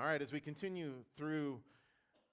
All 0.00 0.06
right, 0.06 0.22
as 0.22 0.32
we 0.32 0.40
continue 0.40 0.94
through, 1.14 1.60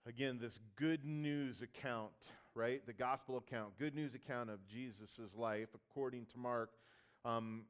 again, 0.06 0.40
this 0.42 0.58
good 0.78 1.04
news 1.04 1.62
account, 1.62 2.14
right? 2.56 2.82
The 2.86 2.94
gospel 2.94 3.36
account, 3.36 3.78
good 3.78 3.94
news 3.94 4.16
account 4.16 4.50
of 4.50 4.66
Jesus' 4.66 5.36
life 5.36 5.68
according 5.76 6.28
to 6.28 6.38
Mark. 6.38 6.70
Um, 7.26 7.64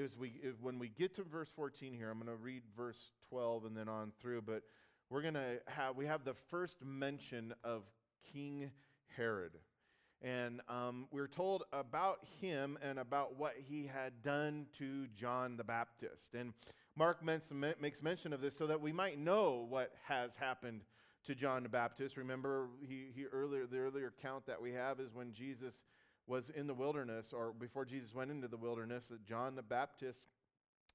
as 0.00 0.16
we, 0.16 0.34
if, 0.40 0.54
when 0.62 0.78
we 0.78 0.88
get 0.88 1.16
to 1.16 1.24
verse 1.24 1.50
14 1.56 1.94
here, 1.94 2.08
I'm 2.08 2.20
going 2.20 2.28
to 2.28 2.40
read 2.40 2.62
verse 2.76 3.10
12 3.28 3.64
and 3.64 3.76
then 3.76 3.88
on 3.88 4.12
through, 4.20 4.42
but 4.42 4.62
we're 5.10 5.22
going 5.22 5.34
to 5.34 5.58
have, 5.66 5.96
we 5.96 6.06
have 6.06 6.24
the 6.24 6.36
first 6.48 6.76
mention 6.84 7.54
of 7.64 7.82
King 8.32 8.70
Herod. 9.16 9.58
And 10.22 10.60
um, 10.68 11.08
we're 11.10 11.26
told 11.26 11.64
about 11.72 12.20
him 12.40 12.78
and 12.82 13.00
about 13.00 13.36
what 13.36 13.54
he 13.58 13.90
had 13.92 14.22
done 14.22 14.66
to 14.78 15.08
John 15.08 15.56
the 15.56 15.64
Baptist. 15.64 16.34
And 16.34 16.54
Mark 16.96 17.22
makes 17.22 18.02
mention 18.02 18.32
of 18.32 18.40
this 18.40 18.56
so 18.56 18.66
that 18.66 18.80
we 18.80 18.90
might 18.90 19.18
know 19.18 19.66
what 19.68 19.92
has 20.04 20.34
happened 20.34 20.80
to 21.26 21.34
John 21.34 21.62
the 21.62 21.68
Baptist. 21.68 22.16
Remember, 22.16 22.68
he, 22.80 23.08
he 23.14 23.26
earlier 23.26 23.66
the 23.66 23.78
earlier 23.78 24.12
account 24.18 24.46
that 24.46 24.60
we 24.60 24.72
have 24.72 24.98
is 24.98 25.12
when 25.12 25.32
Jesus 25.32 25.74
was 26.26 26.50
in 26.50 26.66
the 26.66 26.74
wilderness, 26.74 27.32
or 27.32 27.52
before 27.52 27.84
Jesus 27.84 28.14
went 28.14 28.30
into 28.30 28.48
the 28.48 28.56
wilderness, 28.56 29.08
that 29.08 29.24
John 29.24 29.54
the 29.54 29.62
Baptist 29.62 30.26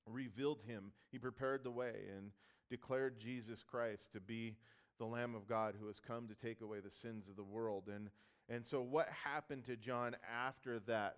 revealed 0.05 0.61
him. 0.67 0.91
He 1.11 1.19
prepared 1.19 1.63
the 1.63 1.71
way 1.71 1.93
and 2.17 2.31
declared 2.69 3.19
Jesus 3.19 3.63
Christ 3.63 4.11
to 4.13 4.19
be 4.19 4.55
the 4.97 5.05
Lamb 5.05 5.35
of 5.35 5.47
God 5.47 5.75
who 5.79 5.87
has 5.87 5.99
come 5.99 6.27
to 6.27 6.35
take 6.35 6.61
away 6.61 6.79
the 6.79 6.91
sins 6.91 7.29
of 7.29 7.35
the 7.35 7.43
world. 7.43 7.89
And, 7.93 8.09
and 8.49 8.65
so, 8.65 8.81
what 8.81 9.07
happened 9.23 9.65
to 9.65 9.75
John 9.75 10.15
after 10.29 10.79
that, 10.81 11.17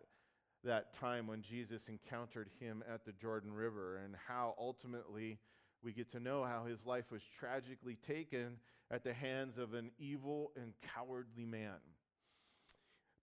that 0.64 0.98
time 1.00 1.28
when 1.28 1.42
Jesus 1.42 1.88
encountered 1.88 2.50
him 2.60 2.84
at 2.92 3.06
the 3.06 3.12
Jordan 3.14 3.52
River, 3.54 4.02
and 4.04 4.16
how 4.28 4.56
ultimately 4.58 5.40
we 5.84 5.92
get 5.92 6.12
to 6.12 6.20
know 6.20 6.44
how 6.44 6.66
his 6.66 6.86
life 6.86 7.12
was 7.12 7.22
tragically 7.38 7.98
taken 8.08 8.58
at 8.90 9.04
the 9.04 9.14
hands 9.14 9.58
of 9.58 9.74
an 9.74 9.92
evil 10.00 10.52
and 10.56 10.74
cowardly 10.96 11.46
man. 11.46 11.76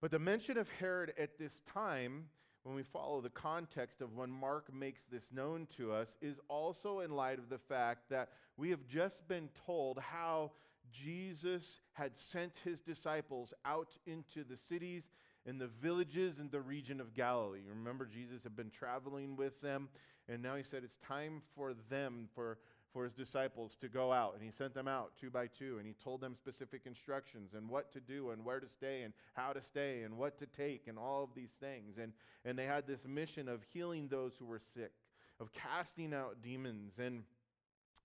But 0.01 0.11
the 0.11 0.19
mention 0.19 0.57
of 0.57 0.69
Herod 0.79 1.13
at 1.17 1.37
this 1.37 1.61
time, 1.73 2.25
when 2.63 2.75
we 2.75 2.83
follow 2.83 3.21
the 3.21 3.29
context 3.29 4.01
of 4.01 4.15
when 4.15 4.29
Mark 4.29 4.73
makes 4.73 5.03
this 5.03 5.31
known 5.31 5.67
to 5.77 5.91
us, 5.91 6.17
is 6.21 6.39
also 6.47 6.99
in 6.99 7.11
light 7.11 7.39
of 7.39 7.49
the 7.49 7.57
fact 7.57 8.09
that 8.09 8.29
we 8.57 8.69
have 8.69 8.85
just 8.87 9.27
been 9.27 9.49
told 9.65 9.99
how 9.99 10.51
Jesus 10.91 11.77
had 11.93 12.17
sent 12.17 12.53
his 12.63 12.79
disciples 12.79 13.53
out 13.65 13.95
into 14.05 14.43
the 14.43 14.57
cities 14.57 15.03
and 15.45 15.59
the 15.59 15.67
villages 15.67 16.39
in 16.39 16.49
the 16.49 16.61
region 16.61 17.01
of 17.01 17.13
Galilee. 17.13 17.61
Remember, 17.67 18.05
Jesus 18.05 18.43
had 18.43 18.55
been 18.55 18.69
traveling 18.69 19.35
with 19.35 19.59
them, 19.61 19.89
and 20.29 20.41
now 20.41 20.55
he 20.55 20.63
said 20.63 20.83
it's 20.83 20.97
time 20.97 21.41
for 21.55 21.73
them, 21.89 22.29
for 22.35 22.57
for 22.93 23.05
his 23.05 23.13
disciples 23.13 23.77
to 23.79 23.87
go 23.87 24.11
out. 24.11 24.33
And 24.33 24.43
he 24.43 24.51
sent 24.51 24.73
them 24.73 24.87
out 24.87 25.13
two 25.19 25.29
by 25.29 25.47
two, 25.47 25.77
and 25.77 25.87
he 25.87 25.95
told 26.03 26.21
them 26.21 26.35
specific 26.35 26.81
instructions 26.85 27.53
and 27.53 27.69
what 27.69 27.91
to 27.93 27.99
do 27.99 28.31
and 28.31 28.43
where 28.43 28.59
to 28.59 28.67
stay 28.67 29.03
and 29.03 29.13
how 29.33 29.53
to 29.53 29.61
stay 29.61 30.03
and 30.03 30.17
what 30.17 30.37
to 30.39 30.45
take 30.45 30.87
and 30.87 30.97
all 30.97 31.23
of 31.23 31.29
these 31.35 31.51
things. 31.51 31.97
And, 31.97 32.11
and 32.43 32.57
they 32.57 32.65
had 32.65 32.87
this 32.87 33.05
mission 33.07 33.47
of 33.47 33.63
healing 33.73 34.07
those 34.07 34.33
who 34.37 34.45
were 34.45 34.59
sick, 34.59 34.91
of 35.39 35.51
casting 35.53 36.13
out 36.13 36.41
demons 36.43 36.99
and 36.99 37.23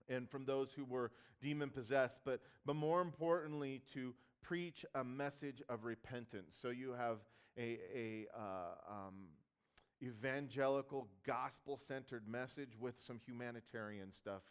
and 0.09 0.31
from 0.31 0.45
those 0.45 0.69
who 0.71 0.85
were 0.85 1.11
demon 1.43 1.69
possessed, 1.69 2.21
but, 2.25 2.41
but 2.65 2.77
more 2.77 3.01
importantly, 3.01 3.83
to 3.93 4.15
preach 4.47 4.85
a 4.95 5.03
message 5.03 5.63
of 5.69 5.85
repentance. 5.85 6.57
So 6.61 6.71
you 6.71 6.93
have 6.93 7.19
a, 7.59 7.79
a 7.95 8.27
uh, 8.37 8.93
um, 8.93 9.15
evangelical, 10.03 11.09
gospel 11.27 11.77
centered 11.77 12.29
message 12.29 12.79
with 12.79 12.95
some 13.01 13.21
humanitarian 13.27 14.13
stuff 14.13 14.43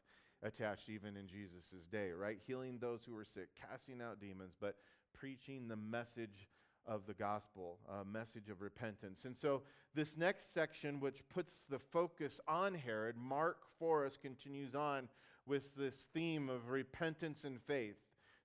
attached 0.43 0.89
even 0.89 1.15
in 1.15 1.27
Jesus' 1.27 1.87
day, 1.89 2.11
right? 2.11 2.37
Healing 2.45 2.77
those 2.79 3.05
who 3.05 3.13
were 3.13 3.23
sick, 3.23 3.47
casting 3.69 4.01
out 4.01 4.19
demons, 4.19 4.53
but 4.59 4.75
preaching 5.13 5.67
the 5.67 5.77
message 5.77 6.49
of 6.85 7.07
the 7.07 7.13
gospel, 7.13 7.79
a 8.01 8.05
message 8.05 8.49
of 8.49 8.61
repentance. 8.61 9.25
And 9.25 9.35
so, 9.35 9.63
this 9.95 10.17
next 10.17 10.53
section, 10.53 10.99
which 10.99 11.27
puts 11.29 11.53
the 11.69 11.79
focus 11.79 12.39
on 12.47 12.73
Herod, 12.75 13.15
Mark 13.17 13.57
for 13.79 14.05
us 14.05 14.17
continues 14.21 14.75
on 14.75 15.07
with 15.47 15.73
this 15.75 16.07
theme 16.13 16.49
of 16.49 16.69
repentance 16.69 17.43
and 17.43 17.61
faith. 17.61 17.95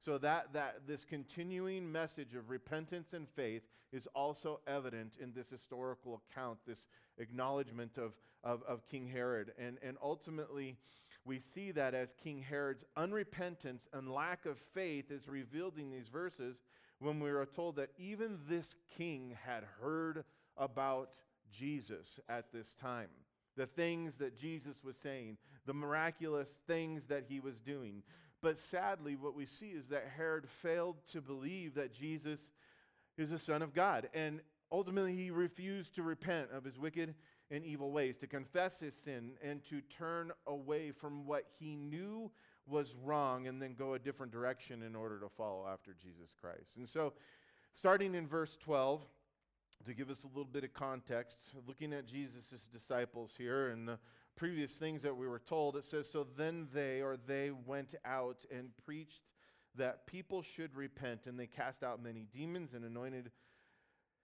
So 0.02 0.16
that, 0.18 0.52
that 0.54 0.86
this 0.86 1.04
continuing 1.04 1.90
message 1.90 2.34
of 2.34 2.48
repentance 2.48 3.12
and 3.12 3.28
faith 3.28 3.62
is 3.92 4.08
also 4.14 4.60
evident 4.66 5.14
in 5.20 5.32
this 5.34 5.50
historical 5.50 6.22
account, 6.30 6.58
this 6.66 6.86
acknowledgement 7.18 7.98
of, 7.98 8.12
of, 8.42 8.62
of 8.66 8.88
King 8.88 9.06
Herod. 9.06 9.52
And, 9.58 9.76
and 9.82 9.98
ultimately, 10.02 10.76
we 11.24 11.38
see 11.38 11.70
that 11.72 11.94
as 11.94 12.14
King 12.22 12.42
Herod's 12.42 12.84
unrepentance 12.96 13.82
and 13.92 14.10
lack 14.12 14.46
of 14.46 14.58
faith 14.72 15.10
is 15.10 15.28
revealed 15.28 15.76
in 15.76 15.90
these 15.90 16.08
verses 16.08 16.56
when 16.98 17.20
we 17.20 17.30
are 17.30 17.46
told 17.46 17.76
that 17.76 17.90
even 17.98 18.38
this 18.48 18.74
king 18.96 19.36
had 19.44 19.64
heard 19.80 20.24
about 20.56 21.10
Jesus 21.52 22.20
at 22.28 22.52
this 22.52 22.74
time. 22.80 23.08
The 23.56 23.66
things 23.66 24.16
that 24.16 24.38
Jesus 24.38 24.84
was 24.84 24.96
saying, 24.96 25.36
the 25.66 25.74
miraculous 25.74 26.48
things 26.66 27.04
that 27.04 27.24
he 27.28 27.40
was 27.40 27.58
doing. 27.58 28.02
But 28.42 28.58
sadly, 28.58 29.16
what 29.16 29.34
we 29.34 29.46
see 29.46 29.66
is 29.66 29.88
that 29.88 30.10
Herod 30.16 30.48
failed 30.62 30.96
to 31.12 31.20
believe 31.20 31.74
that 31.74 31.92
Jesus 31.92 32.50
is 33.18 33.30
the 33.30 33.38
Son 33.38 33.62
of 33.62 33.74
God. 33.74 34.08
And 34.14 34.40
ultimately, 34.72 35.14
he 35.14 35.30
refused 35.30 35.94
to 35.96 36.02
repent 36.02 36.48
of 36.52 36.64
his 36.64 36.78
wicked 36.78 37.14
and 37.50 37.64
evil 37.64 37.90
ways, 37.90 38.16
to 38.18 38.26
confess 38.26 38.78
his 38.78 38.94
sin, 38.94 39.32
and 39.42 39.62
to 39.68 39.80
turn 39.82 40.32
away 40.46 40.92
from 40.92 41.26
what 41.26 41.44
he 41.58 41.76
knew 41.76 42.30
was 42.66 42.94
wrong 43.02 43.48
and 43.48 43.60
then 43.60 43.74
go 43.74 43.94
a 43.94 43.98
different 43.98 44.32
direction 44.32 44.82
in 44.82 44.94
order 44.94 45.18
to 45.18 45.28
follow 45.28 45.66
after 45.70 45.94
Jesus 46.00 46.32
Christ. 46.40 46.76
And 46.76 46.88
so, 46.88 47.12
starting 47.74 48.14
in 48.14 48.26
verse 48.26 48.56
12, 48.60 49.02
to 49.86 49.94
give 49.94 50.10
us 50.10 50.24
a 50.24 50.28
little 50.28 50.44
bit 50.44 50.62
of 50.62 50.72
context, 50.72 51.38
looking 51.66 51.92
at 51.92 52.06
Jesus' 52.06 52.68
disciples 52.72 53.34
here 53.36 53.68
and 53.68 53.88
the 53.88 53.98
previous 54.40 54.72
things 54.72 55.02
that 55.02 55.14
we 55.14 55.28
were 55.28 55.38
told, 55.38 55.76
it 55.76 55.84
says, 55.84 56.10
So 56.10 56.26
then 56.38 56.66
they 56.72 57.02
or 57.02 57.18
they 57.26 57.50
went 57.50 57.94
out 58.06 58.46
and 58.50 58.70
preached 58.86 59.20
that 59.76 60.06
people 60.06 60.40
should 60.40 60.74
repent, 60.74 61.26
and 61.26 61.38
they 61.38 61.46
cast 61.46 61.82
out 61.82 62.02
many 62.02 62.26
demons 62.32 62.72
and 62.72 62.82
anointed 62.82 63.30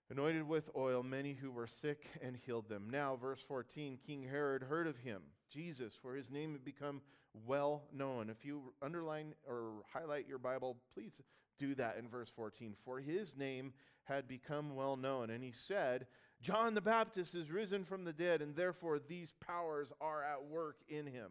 anointed 0.08 0.48
with 0.48 0.70
oil 0.74 1.02
many 1.02 1.34
who 1.34 1.50
were 1.50 1.66
sick 1.66 2.06
and 2.22 2.34
healed 2.34 2.68
them. 2.68 2.88
Now, 2.90 3.16
verse 3.16 3.44
14 3.46 3.98
King 4.06 4.22
Herod 4.22 4.62
heard 4.62 4.86
of 4.86 4.96
him, 4.96 5.20
Jesus, 5.52 5.92
for 6.00 6.14
his 6.14 6.30
name 6.30 6.52
had 6.52 6.64
become 6.64 7.02
well 7.46 7.82
known. 7.92 8.30
If 8.30 8.42
you 8.42 8.72
underline 8.80 9.34
or 9.46 9.82
highlight 9.92 10.26
your 10.26 10.38
Bible, 10.38 10.78
please 10.94 11.20
do 11.58 11.74
that 11.74 11.98
in 11.98 12.08
verse 12.08 12.32
14. 12.34 12.74
For 12.86 13.00
his 13.00 13.36
name 13.36 13.74
had 14.04 14.26
become 14.26 14.74
well 14.74 14.96
known. 14.96 15.28
And 15.28 15.44
he 15.44 15.52
said, 15.52 16.06
John 16.42 16.74
the 16.74 16.80
Baptist 16.80 17.34
is 17.34 17.50
risen 17.50 17.84
from 17.84 18.04
the 18.04 18.12
dead, 18.12 18.42
and 18.42 18.54
therefore 18.54 18.98
these 18.98 19.32
powers 19.44 19.88
are 20.00 20.22
at 20.22 20.46
work 20.46 20.76
in 20.88 21.06
him. 21.06 21.30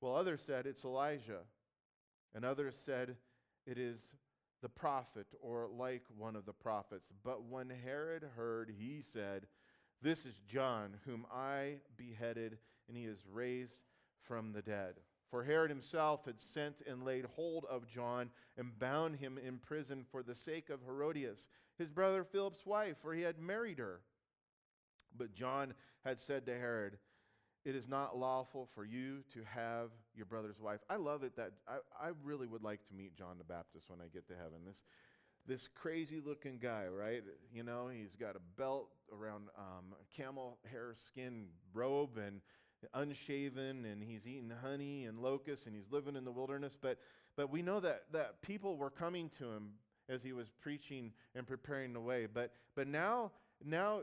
Well, 0.00 0.16
others 0.16 0.42
said, 0.42 0.66
It's 0.66 0.84
Elijah. 0.84 1.40
And 2.34 2.44
others 2.44 2.76
said, 2.76 3.16
It 3.66 3.78
is 3.78 4.00
the 4.62 4.68
prophet 4.68 5.26
or 5.40 5.68
like 5.68 6.02
one 6.16 6.36
of 6.36 6.46
the 6.46 6.52
prophets. 6.52 7.10
But 7.22 7.44
when 7.44 7.70
Herod 7.70 8.24
heard, 8.36 8.72
he 8.78 9.02
said, 9.02 9.46
This 10.00 10.24
is 10.24 10.40
John, 10.48 10.96
whom 11.04 11.26
I 11.32 11.76
beheaded, 11.96 12.58
and 12.88 12.96
he 12.96 13.04
is 13.04 13.26
raised 13.30 13.84
from 14.22 14.52
the 14.52 14.62
dead. 14.62 14.94
For 15.30 15.44
Herod 15.44 15.70
himself 15.70 16.26
had 16.26 16.40
sent 16.40 16.82
and 16.86 17.04
laid 17.04 17.24
hold 17.24 17.64
of 17.64 17.88
John 17.88 18.30
and 18.58 18.78
bound 18.78 19.16
him 19.16 19.38
in 19.38 19.58
prison 19.58 20.04
for 20.10 20.22
the 20.22 20.34
sake 20.34 20.68
of 20.68 20.80
Herodias, 20.84 21.48
his 21.78 21.88
brother 21.88 22.22
Philip's 22.22 22.66
wife, 22.66 22.96
for 23.00 23.14
he 23.14 23.22
had 23.22 23.38
married 23.38 23.78
her. 23.78 24.00
But 25.16 25.34
John 25.34 25.74
had 26.04 26.18
said 26.18 26.46
to 26.46 26.52
Herod, 26.52 26.98
it 27.64 27.76
is 27.76 27.88
not 27.88 28.18
lawful 28.18 28.68
for 28.74 28.84
you 28.84 29.18
to 29.34 29.40
have 29.44 29.90
your 30.16 30.26
brother's 30.26 30.58
wife. 30.58 30.80
I 30.90 30.96
love 30.96 31.22
it 31.22 31.36
that 31.36 31.52
I, 31.68 32.08
I 32.08 32.10
really 32.24 32.46
would 32.46 32.62
like 32.62 32.86
to 32.88 32.94
meet 32.94 33.16
John 33.16 33.38
the 33.38 33.44
Baptist 33.44 33.88
when 33.88 34.00
I 34.00 34.08
get 34.12 34.26
to 34.28 34.34
heaven. 34.34 34.60
This, 34.66 34.82
this 35.46 35.68
crazy 35.68 36.20
looking 36.24 36.58
guy, 36.58 36.86
right? 36.86 37.22
You 37.52 37.62
know, 37.62 37.88
he's 37.88 38.16
got 38.16 38.34
a 38.34 38.40
belt 38.58 38.88
around 39.12 39.44
um, 39.56 39.94
camel 40.16 40.58
hair 40.70 40.94
skin 40.94 41.46
robe 41.72 42.18
and 42.18 42.40
unshaven, 42.94 43.84
and 43.84 44.02
he's 44.02 44.26
eating 44.26 44.52
honey 44.60 45.04
and 45.04 45.20
locusts, 45.20 45.66
and 45.66 45.74
he's 45.74 45.90
living 45.90 46.16
in 46.16 46.24
the 46.24 46.32
wilderness. 46.32 46.76
But, 46.80 46.98
but 47.36 47.50
we 47.50 47.62
know 47.62 47.78
that, 47.78 48.04
that 48.12 48.42
people 48.42 48.76
were 48.76 48.90
coming 48.90 49.30
to 49.38 49.44
him 49.44 49.70
as 50.08 50.24
he 50.24 50.32
was 50.32 50.48
preaching 50.60 51.12
and 51.36 51.46
preparing 51.46 51.92
the 51.92 52.00
way. 52.00 52.26
But, 52.26 52.52
but 52.74 52.88
now, 52.88 53.30
now 53.64 54.00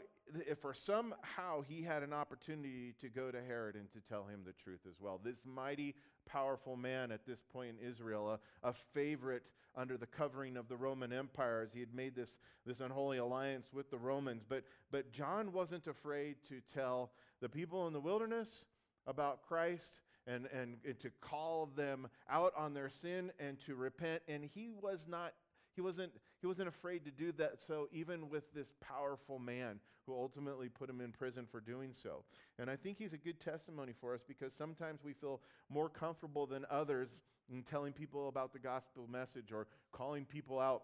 if 0.48 0.60
for 0.60 0.74
somehow 0.74 1.62
he 1.68 1.82
had 1.82 2.04
an 2.04 2.14
opportunity 2.14 2.94
to 3.02 3.10
go 3.10 3.32
to 3.32 3.42
Herod 3.42 3.76
and 3.76 3.92
to 3.94 4.00
tell 4.08 4.26
him 4.26 4.42
the 4.46 4.54
truth 4.64 4.82
as 4.88 4.96
well. 5.00 5.20
This 5.24 5.40
mighty, 5.46 5.96
powerful 6.26 6.76
man 6.76 7.12
at 7.12 7.26
this 7.26 7.42
point 7.42 7.76
in 7.82 7.88
Israel, 7.90 8.40
a, 8.64 8.70
a 8.70 8.74
favorite 8.94 9.44
under 9.76 9.98
the 9.98 10.08
covering 10.08 10.58
of 10.58 10.68
the 10.68 10.76
Roman 10.76 11.14
Empire, 11.14 11.62
as 11.66 11.74
he 11.74 11.80
had 11.80 11.94
made 11.94 12.16
this, 12.16 12.38
this 12.66 12.80
unholy 12.80 13.18
alliance 13.18 13.68
with 13.72 13.90
the 13.92 13.98
Romans. 13.98 14.44
But, 14.48 14.64
but 14.92 15.12
John 15.12 15.54
wasn't 15.54 15.88
afraid 15.88 16.38
to 16.50 16.62
tell 16.74 17.12
the 17.42 17.50
people 17.50 17.88
in 17.88 17.94
the 17.94 18.00
wilderness 18.00 18.66
about 19.08 19.42
Christ 19.48 20.02
and, 20.28 20.48
and, 20.54 20.78
and 20.86 21.00
to 21.00 21.10
call 21.22 21.70
them 21.76 22.08
out 22.30 22.54
on 22.58 22.74
their 22.74 22.90
sin 22.90 23.32
and 23.40 23.58
to 23.66 23.76
repent. 23.76 24.22
And 24.28 24.44
he 24.44 24.72
was 24.82 25.08
not, 25.08 25.34
he 25.76 25.82
wasn't, 25.82 26.12
he 26.42 26.48
wasn't 26.48 26.68
afraid 26.68 27.06
to 27.06 27.12
do 27.12 27.32
that. 27.34 27.60
So 27.60 27.88
even 27.92 28.30
with 28.30 28.54
this 28.54 28.74
powerful 28.82 29.40
man 29.40 29.80
who 30.06 30.14
ultimately 30.14 30.70
put 30.70 30.90
him 30.90 31.02
in 31.02 31.12
prison 31.12 31.46
for 31.52 31.60
doing 31.60 31.94
so. 31.94 32.24
And 32.58 32.70
I 32.70 32.76
think 32.76 32.98
he's 32.98 33.14
a 33.14 33.18
good 33.18 33.40
testimony 33.40 33.94
for 34.00 34.14
us 34.14 34.22
because 34.28 34.54
sometimes 34.54 35.02
we 35.04 35.14
feel 35.14 35.42
more 35.70 35.90
comfortable 35.90 36.48
than 36.48 36.66
others 36.70 37.22
in 37.52 37.64
telling 37.64 37.94
people 37.94 38.28
about 38.28 38.54
the 38.54 38.60
gospel 38.60 39.08
message 39.12 39.52
or 39.52 39.68
calling 39.92 40.26
people 40.26 40.60
out 40.60 40.84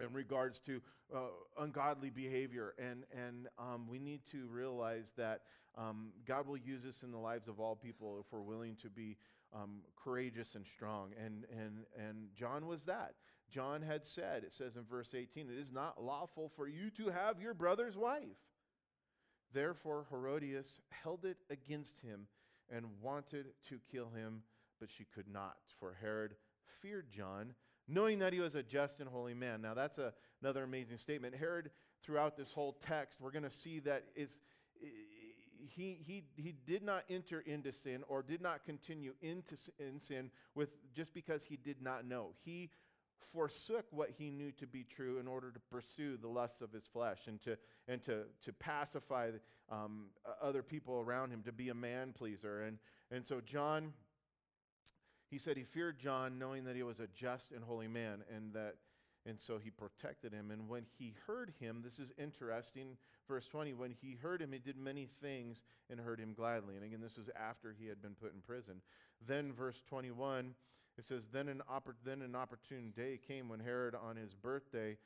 in 0.00 0.12
regards 0.12 0.60
to 0.60 0.80
uh, 1.14 1.18
ungodly 1.58 2.10
behavior. 2.10 2.74
And, 2.78 3.04
and 3.12 3.48
um, 3.58 3.86
we 3.88 3.98
need 3.98 4.20
to 4.32 4.46
realize 4.48 5.12
that 5.16 5.42
um, 5.76 6.08
God 6.26 6.46
will 6.46 6.58
use 6.58 6.84
us 6.84 7.02
in 7.02 7.10
the 7.10 7.18
lives 7.18 7.48
of 7.48 7.60
all 7.60 7.76
people 7.76 8.18
if 8.20 8.26
we're 8.32 8.40
willing 8.42 8.76
to 8.82 8.88
be 8.88 9.16
um, 9.54 9.80
courageous 10.02 10.54
and 10.54 10.66
strong. 10.66 11.10
And, 11.24 11.44
and, 11.52 11.84
and 11.96 12.28
John 12.36 12.66
was 12.66 12.84
that. 12.84 13.14
John 13.50 13.82
had 13.82 14.04
said, 14.04 14.44
it 14.44 14.52
says 14.52 14.76
in 14.76 14.84
verse 14.84 15.14
18, 15.14 15.48
it 15.50 15.58
is 15.58 15.72
not 15.72 16.02
lawful 16.02 16.50
for 16.54 16.68
you 16.68 16.90
to 16.90 17.08
have 17.08 17.40
your 17.40 17.54
brother's 17.54 17.96
wife. 17.96 18.22
Therefore, 19.52 20.06
Herodias 20.10 20.80
held 20.90 21.24
it 21.24 21.38
against 21.50 22.00
him 22.00 22.26
and 22.70 22.86
wanted 23.00 23.46
to 23.70 23.78
kill 23.90 24.10
him, 24.10 24.42
but 24.78 24.90
she 24.90 25.06
could 25.14 25.28
not, 25.32 25.56
for 25.80 25.96
Herod 26.00 26.34
feared 26.82 27.10
John 27.10 27.54
knowing 27.88 28.18
that 28.18 28.32
he 28.32 28.40
was 28.40 28.54
a 28.54 28.62
just 28.62 29.00
and 29.00 29.08
holy 29.08 29.34
man. 29.34 29.62
Now, 29.62 29.74
that's 29.74 29.98
a, 29.98 30.12
another 30.42 30.62
amazing 30.62 30.98
statement. 30.98 31.34
Herod, 31.34 31.70
throughout 32.04 32.36
this 32.36 32.52
whole 32.52 32.76
text, 32.86 33.18
we're 33.20 33.30
going 33.30 33.44
to 33.44 33.50
see 33.50 33.80
that 33.80 34.04
it's, 34.14 34.38
he, 35.74 35.98
he, 36.06 36.24
he 36.36 36.54
did 36.66 36.82
not 36.82 37.04
enter 37.08 37.40
into 37.40 37.72
sin 37.72 38.04
or 38.08 38.22
did 38.22 38.42
not 38.42 38.64
continue 38.64 39.14
into 39.22 39.56
in 39.78 40.00
sin 40.00 40.30
with, 40.54 40.68
just 40.94 41.14
because 41.14 41.42
he 41.42 41.56
did 41.56 41.80
not 41.82 42.06
know. 42.06 42.34
He 42.44 42.70
forsook 43.32 43.86
what 43.90 44.10
he 44.18 44.30
knew 44.30 44.52
to 44.52 44.66
be 44.66 44.84
true 44.84 45.18
in 45.18 45.26
order 45.26 45.50
to 45.50 45.60
pursue 45.70 46.16
the 46.16 46.28
lusts 46.28 46.60
of 46.60 46.72
his 46.72 46.84
flesh 46.84 47.20
and 47.26 47.40
to, 47.42 47.56
and 47.86 48.02
to, 48.04 48.24
to 48.44 48.52
pacify 48.52 49.30
um, 49.70 50.06
other 50.42 50.62
people 50.62 51.00
around 51.00 51.30
him, 51.30 51.42
to 51.42 51.52
be 51.52 51.68
a 51.68 51.74
man 51.74 52.12
pleaser. 52.12 52.62
And, 52.62 52.78
and 53.10 53.24
so, 53.24 53.40
John 53.40 53.92
he 55.30 55.38
said 55.38 55.56
he 55.56 55.64
feared 55.64 55.98
John, 55.98 56.38
knowing 56.38 56.64
that 56.64 56.76
he 56.76 56.82
was 56.82 57.00
a 57.00 57.06
just 57.08 57.52
and 57.52 57.62
holy 57.62 57.88
man, 57.88 58.22
and 58.34 58.52
that 58.54 58.76
and 59.26 59.38
so 59.38 59.58
he 59.58 59.68
protected 59.68 60.32
him. 60.32 60.50
And 60.50 60.68
when 60.70 60.84
he 60.98 61.14
heard 61.26 61.52
him, 61.60 61.82
this 61.84 61.98
is 61.98 62.12
interesting, 62.16 62.96
verse 63.26 63.46
20, 63.46 63.74
when 63.74 63.94
he 64.00 64.14
heard 64.14 64.40
him, 64.40 64.52
he 64.52 64.58
did 64.58 64.78
many 64.78 65.06
things 65.20 65.64
and 65.90 66.00
heard 66.00 66.18
him 66.18 66.32
gladly. 66.32 66.76
And 66.76 66.84
again, 66.84 67.00
this 67.02 67.18
was 67.18 67.28
after 67.38 67.74
he 67.78 67.88
had 67.88 68.00
been 68.00 68.14
put 68.14 68.32
in 68.32 68.40
prison. 68.40 68.76
Then, 69.26 69.52
verse 69.52 69.82
21, 69.86 70.54
it 70.98 71.04
says, 71.04 71.26
Then 71.32 71.48
an, 71.48 71.62
oppor- 71.70 71.94
then 72.04 72.22
an 72.22 72.34
opportune 72.34 72.92
day 72.96 73.18
came 73.26 73.48
when 73.48 73.60
Herod, 73.60 73.94
on 73.94 74.16
his 74.16 74.34
birthday, 74.34 74.96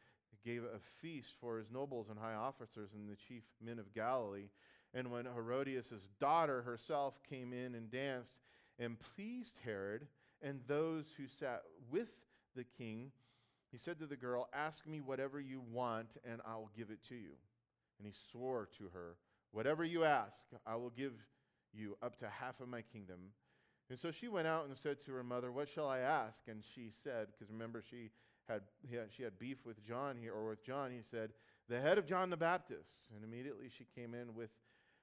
gave 0.45 0.65
a 0.65 0.81
feast 1.01 1.35
for 1.41 1.59
his 1.59 1.71
nobles 1.71 2.09
and 2.09 2.19
high 2.19 2.35
officers 2.35 2.95
and 2.95 3.09
the 3.09 3.17
chief 3.17 3.45
men 3.65 3.79
of 3.79 3.95
Galilee. 3.95 4.49
And 4.95 5.11
when 5.11 5.27
Herodias' 5.27 6.09
daughter 6.21 6.63
herself 6.63 7.21
came 7.29 7.53
in 7.53 7.75
and 7.75 7.91
danced, 7.91 8.35
and 8.79 8.99
pleased 9.15 9.59
Herod 9.65 10.07
and 10.43 10.61
those 10.67 11.07
who 11.17 11.27
sat 11.27 11.63
with 11.91 12.09
the 12.57 12.65
king. 12.65 13.13
He 13.71 13.79
said 13.79 13.99
to 14.01 14.07
the 14.07 14.17
girl, 14.17 14.49
Ask 14.53 14.87
me 14.87 15.01
whatever 15.01 15.41
you 15.41 15.63
want, 15.73 16.17
and 16.25 16.41
I 16.47 16.57
will 16.57 16.71
give 16.77 16.91
it 16.91 17.03
to 17.09 17.15
you. 17.15 17.33
And 17.99 18.07
he 18.07 18.13
swore 18.31 18.69
to 18.79 18.89
her, 18.93 19.17
Whatever 19.53 19.85
you 19.85 20.05
ask, 20.05 20.47
I 20.67 20.77
will 20.77 20.91
give 20.91 21.13
you 21.73 21.97
up 22.03 22.19
to 22.19 22.29
half 22.29 22.61
of 22.61 22.69
my 22.69 22.83
kingdom. 22.83 23.19
And 23.91 23.99
so 23.99 24.11
she 24.11 24.29
went 24.29 24.47
out 24.47 24.67
and 24.67 24.77
said 24.77 25.05
to 25.05 25.13
her 25.13 25.23
mother, 25.23 25.53
What 25.53 25.69
shall 25.69 25.89
I 25.89 25.99
ask? 25.99 26.43
And 26.49 26.63
she 26.75 26.91
said, 27.03 27.29
because 27.33 27.53
remember, 27.53 27.83
she 27.89 28.11
had, 28.49 28.63
she 29.17 29.23
had 29.23 29.39
beef 29.39 29.59
with 29.65 29.85
John 29.87 30.17
here, 30.17 30.33
or 30.33 30.49
with 30.49 30.65
John. 30.65 30.91
He 30.91 31.03
said, 31.03 31.31
The 31.69 31.81
head 31.81 31.99
of 31.99 32.07
John 32.07 32.31
the 32.31 32.37
Baptist. 32.37 32.91
And 33.15 33.25
immediately 33.25 33.69
she 33.77 33.87
came 33.95 34.15
in 34.15 34.35
with 34.35 34.51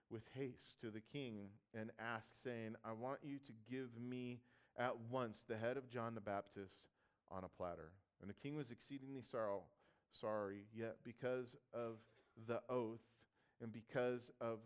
with 0.10 0.24
haste 0.36 0.80
to 0.82 0.90
the 0.90 1.02
king 1.14 1.50
and 1.80 1.92
asked, 2.00 2.44
saying, 2.44 2.76
I 2.84 2.94
want 2.94 3.20
you 3.24 3.38
to 3.38 3.52
give 3.70 3.90
me 4.00 4.40
at 4.78 4.94
once 5.12 5.44
the 5.48 5.58
head 5.58 5.78
of 5.78 5.90
John 5.90 6.16
the 6.16 6.22
Baptist 6.22 6.74
on 7.32 7.44
a 7.44 7.48
platter. 7.48 7.92
And 8.22 8.30
the 8.30 8.34
king 8.34 8.56
was 8.56 8.72
exceedingly 8.72 9.22
sorrow, 9.22 9.64
sorry, 10.20 10.64
yet 10.76 10.98
because 11.04 11.56
of 11.74 11.98
the 12.48 12.62
oath 12.70 13.02
and 13.62 13.72
because 13.72 14.32
of, 14.42 14.60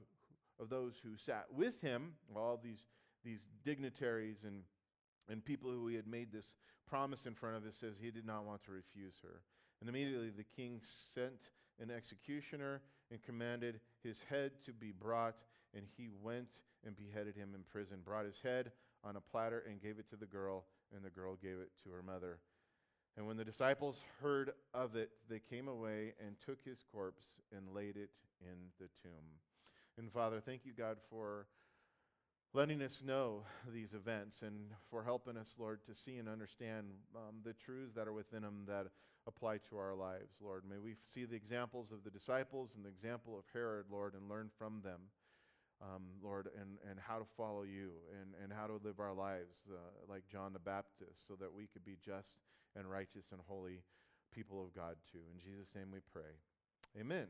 of 0.60 0.69
those 0.69 0.94
who 1.04 1.18
sat 1.18 1.45
with 1.51 1.80
him, 1.81 2.13
all 2.36 2.60
these, 2.63 2.86
these 3.24 3.46
dignitaries 3.64 4.44
and, 4.46 4.62
and 5.30 5.44
people 5.44 5.72
who 5.72 5.88
he 5.88 5.96
had 5.96 6.08
made 6.08 6.31
this 6.31 6.56
promise 6.88 7.25
in 7.25 7.34
front 7.34 7.56
of, 7.56 7.66
it 7.66 7.74
says 7.74 7.96
he 8.00 8.12
did 8.12 8.25
not 8.25 8.46
want 8.46 8.64
to 8.66 8.72
refuse 8.72 9.16
her. 9.24 9.42
And 9.80 9.90
immediately 9.90 10.30
the 10.30 10.44
king 10.44 10.81
sent 11.14 11.50
an 11.81 11.90
executioner 11.90 12.81
and 13.12 13.22
commanded 13.24 13.80
his 14.04 14.18
head 14.30 14.52
to 14.66 14.72
be 14.72 14.92
brought, 14.92 15.44
and 15.75 15.86
he 15.98 16.10
went 16.22 16.50
and 16.86 16.96
beheaded 16.96 17.36
him 17.36 17.50
in 17.56 17.62
prison, 17.64 18.00
brought 18.04 18.25
his 18.25 18.40
head 18.44 18.72
on 19.04 19.16
a 19.16 19.22
platter 19.22 19.64
and 19.70 19.81
gave 19.81 20.00
it 20.00 20.10
to 20.10 20.16
the 20.16 20.25
girl, 20.25 20.66
and 20.96 21.04
the 21.04 21.10
girl 21.10 21.36
gave 21.42 21.58
it 21.58 21.72
to 21.84 21.92
her 21.92 22.04
mother. 22.04 22.40
And 23.18 23.28
when 23.28 23.38
the 23.38 23.46
disciples 23.46 24.02
heard 24.22 24.54
of 24.74 24.96
it, 24.96 25.12
they 25.30 25.40
came 25.40 25.68
away 25.68 26.14
and 26.25 26.36
took 26.46 26.64
his 26.64 26.80
corpse 26.92 27.24
and 27.56 27.74
laid 27.74 27.96
it 27.96 28.10
in 28.42 28.72
the 28.80 28.88
tomb. 29.02 29.40
And 29.98 30.12
Father, 30.12 30.42
thank 30.44 30.66
you, 30.66 30.74
God, 30.75 30.98
for 31.10 31.46
letting 32.53 32.81
us 32.81 33.01
know 33.03 33.44
these 33.73 33.94
events 33.94 34.44
and 34.44 34.69
for 34.89 35.03
helping 35.03 35.38
us, 35.38 35.55
Lord, 35.57 35.79
to 35.88 35.95
see 35.95 36.17
and 36.17 36.29
understand 36.29 36.88
um, 37.15 37.38
the 37.44 37.53
truths 37.53 37.95
that 37.95 38.07
are 38.07 38.13
within 38.13 38.44
them 38.44 38.65
that 38.67 38.88
apply 39.27 39.57
to 39.69 39.77
our 39.77 39.95
lives, 39.95 40.35
Lord. 40.41 40.63
May 40.69 40.77
we 40.77 40.95
see 41.03 41.25
the 41.25 41.35
examples 41.35 41.91
of 41.91 42.03
the 42.03 42.11
disciples 42.11 42.75
and 42.75 42.85
the 42.85 42.89
example 42.89 43.38
of 43.38 43.45
Herod, 43.53 43.85
Lord, 43.89 44.13
and 44.13 44.29
learn 44.29 44.50
from 44.57 44.81
them, 44.83 45.00
um, 45.81 46.03
Lord, 46.21 46.50
and, 46.59 46.77
and 46.89 47.00
how 47.00 47.17
to 47.17 47.25
follow 47.35 47.63
you 47.63 47.91
and, 48.21 48.33
and 48.44 48.53
how 48.53 48.67
to 48.67 48.79
live 48.83 49.00
our 49.00 49.13
lives 49.13 49.57
uh, 49.71 49.75
like 50.07 50.23
John 50.31 50.53
the 50.53 50.59
Baptist 50.59 51.27
so 51.27 51.33
that 51.39 51.51
we 51.51 51.67
could 51.67 51.85
be 51.85 51.97
just 52.05 52.33
and 52.75 52.89
righteous 52.89 53.25
and 53.31 53.41
holy 53.47 53.81
people 54.33 54.61
of 54.61 54.75
God 54.75 54.95
too. 55.11 55.19
In 55.33 55.39
Jesus' 55.39 55.73
name 55.75 55.88
we 55.91 56.00
pray. 56.11 56.38
Amen. 57.00 57.27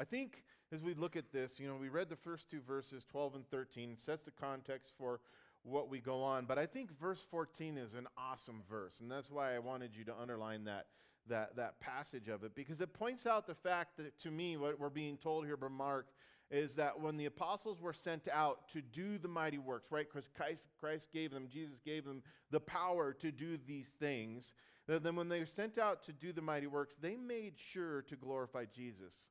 I 0.00 0.04
think 0.04 0.44
as 0.72 0.82
we 0.82 0.94
look 0.94 1.14
at 1.14 1.30
this, 1.30 1.60
you 1.60 1.68
know, 1.68 1.76
we 1.78 1.90
read 1.90 2.08
the 2.08 2.16
first 2.16 2.50
two 2.50 2.60
verses, 2.66 3.04
12 3.04 3.34
and 3.34 3.50
13, 3.50 3.96
sets 3.98 4.24
the 4.24 4.30
context 4.30 4.94
for 4.96 5.20
what 5.62 5.90
we 5.90 6.00
go 6.00 6.22
on. 6.22 6.46
But 6.46 6.58
I 6.58 6.64
think 6.64 6.98
verse 6.98 7.26
14 7.30 7.76
is 7.76 7.92
an 7.92 8.06
awesome 8.16 8.62
verse, 8.68 9.00
and 9.00 9.10
that's 9.10 9.30
why 9.30 9.54
I 9.54 9.58
wanted 9.58 9.94
you 9.94 10.04
to 10.04 10.14
underline 10.18 10.64
that, 10.64 10.86
that, 11.28 11.54
that 11.56 11.80
passage 11.80 12.28
of 12.28 12.44
it, 12.44 12.54
because 12.54 12.80
it 12.80 12.94
points 12.94 13.26
out 13.26 13.46
the 13.46 13.54
fact 13.54 13.98
that 13.98 14.18
to 14.20 14.30
me, 14.30 14.56
what 14.56 14.80
we're 14.80 14.88
being 14.88 15.18
told 15.18 15.44
here 15.44 15.58
by 15.58 15.68
Mark 15.68 16.06
is 16.50 16.74
that 16.76 16.98
when 16.98 17.18
the 17.18 17.26
apostles 17.26 17.80
were 17.80 17.92
sent 17.92 18.26
out 18.32 18.68
to 18.72 18.80
do 18.80 19.18
the 19.18 19.28
mighty 19.28 19.58
works, 19.58 19.92
right? 19.92 20.06
Because 20.10 20.28
Christ, 20.34 20.68
Christ 20.80 21.08
gave 21.12 21.30
them, 21.30 21.46
Jesus 21.52 21.78
gave 21.78 22.06
them 22.06 22.22
the 22.50 22.58
power 22.58 23.12
to 23.20 23.30
do 23.30 23.58
these 23.66 23.88
things. 24.00 24.54
Then 24.88 25.14
when 25.14 25.28
they 25.28 25.40
were 25.40 25.46
sent 25.46 25.78
out 25.78 26.02
to 26.04 26.12
do 26.12 26.32
the 26.32 26.42
mighty 26.42 26.66
works, 26.66 26.96
they 27.00 27.16
made 27.16 27.52
sure 27.56 28.02
to 28.02 28.16
glorify 28.16 28.64
Jesus 28.64 29.28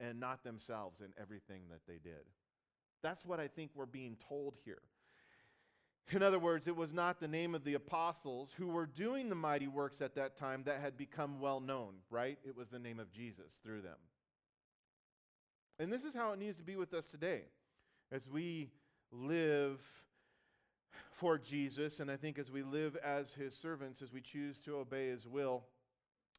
and 0.00 0.20
not 0.20 0.44
themselves 0.44 1.00
in 1.00 1.08
everything 1.20 1.62
that 1.70 1.86
they 1.86 1.98
did. 1.98 2.24
That's 3.02 3.24
what 3.24 3.40
I 3.40 3.48
think 3.48 3.70
we're 3.74 3.86
being 3.86 4.16
told 4.28 4.56
here. 4.64 4.82
In 6.10 6.22
other 6.22 6.38
words, 6.38 6.66
it 6.66 6.76
was 6.76 6.92
not 6.92 7.20
the 7.20 7.28
name 7.28 7.54
of 7.54 7.64
the 7.64 7.74
apostles 7.74 8.50
who 8.56 8.68
were 8.68 8.86
doing 8.86 9.28
the 9.28 9.34
mighty 9.34 9.66
works 9.66 10.00
at 10.00 10.14
that 10.14 10.38
time 10.38 10.62
that 10.64 10.80
had 10.80 10.96
become 10.96 11.38
well 11.38 11.60
known, 11.60 11.94
right? 12.10 12.38
It 12.46 12.56
was 12.56 12.68
the 12.68 12.78
name 12.78 12.98
of 12.98 13.12
Jesus 13.12 13.60
through 13.62 13.82
them. 13.82 13.98
And 15.78 15.92
this 15.92 16.04
is 16.04 16.14
how 16.14 16.32
it 16.32 16.38
needs 16.38 16.56
to 16.56 16.64
be 16.64 16.76
with 16.76 16.94
us 16.94 17.06
today. 17.06 17.42
As 18.10 18.26
we 18.26 18.70
live 19.12 19.80
for 21.12 21.36
Jesus, 21.36 22.00
and 22.00 22.10
I 22.10 22.16
think 22.16 22.38
as 22.38 22.50
we 22.50 22.62
live 22.62 22.96
as 22.96 23.34
his 23.34 23.54
servants, 23.54 24.00
as 24.00 24.12
we 24.12 24.22
choose 24.22 24.60
to 24.62 24.76
obey 24.76 25.08
his 25.08 25.26
will 25.26 25.64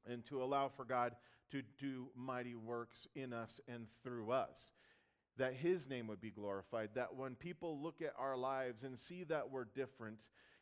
and 0.10 0.26
to 0.26 0.42
allow 0.42 0.68
for 0.68 0.84
God 0.84 1.16
to 1.52 1.62
do 1.80 2.08
mighty 2.16 2.56
works 2.56 3.08
in 3.16 3.34
us 3.34 3.60
and 3.68 3.88
through 4.04 4.32
us 4.32 4.74
that 5.40 5.54
His 5.54 5.90
name 5.90 6.08
would 6.08 6.22
be 6.22 6.30
glorified, 6.30 6.90
that 6.94 7.16
when 7.16 7.34
people 7.34 7.82
look 7.82 8.02
at 8.02 8.14
our 8.20 8.38
lives 8.38 8.84
and 8.84 9.00
see 9.00 9.24
that 9.24 9.50
we're 9.50 9.66
different, 9.66 10.18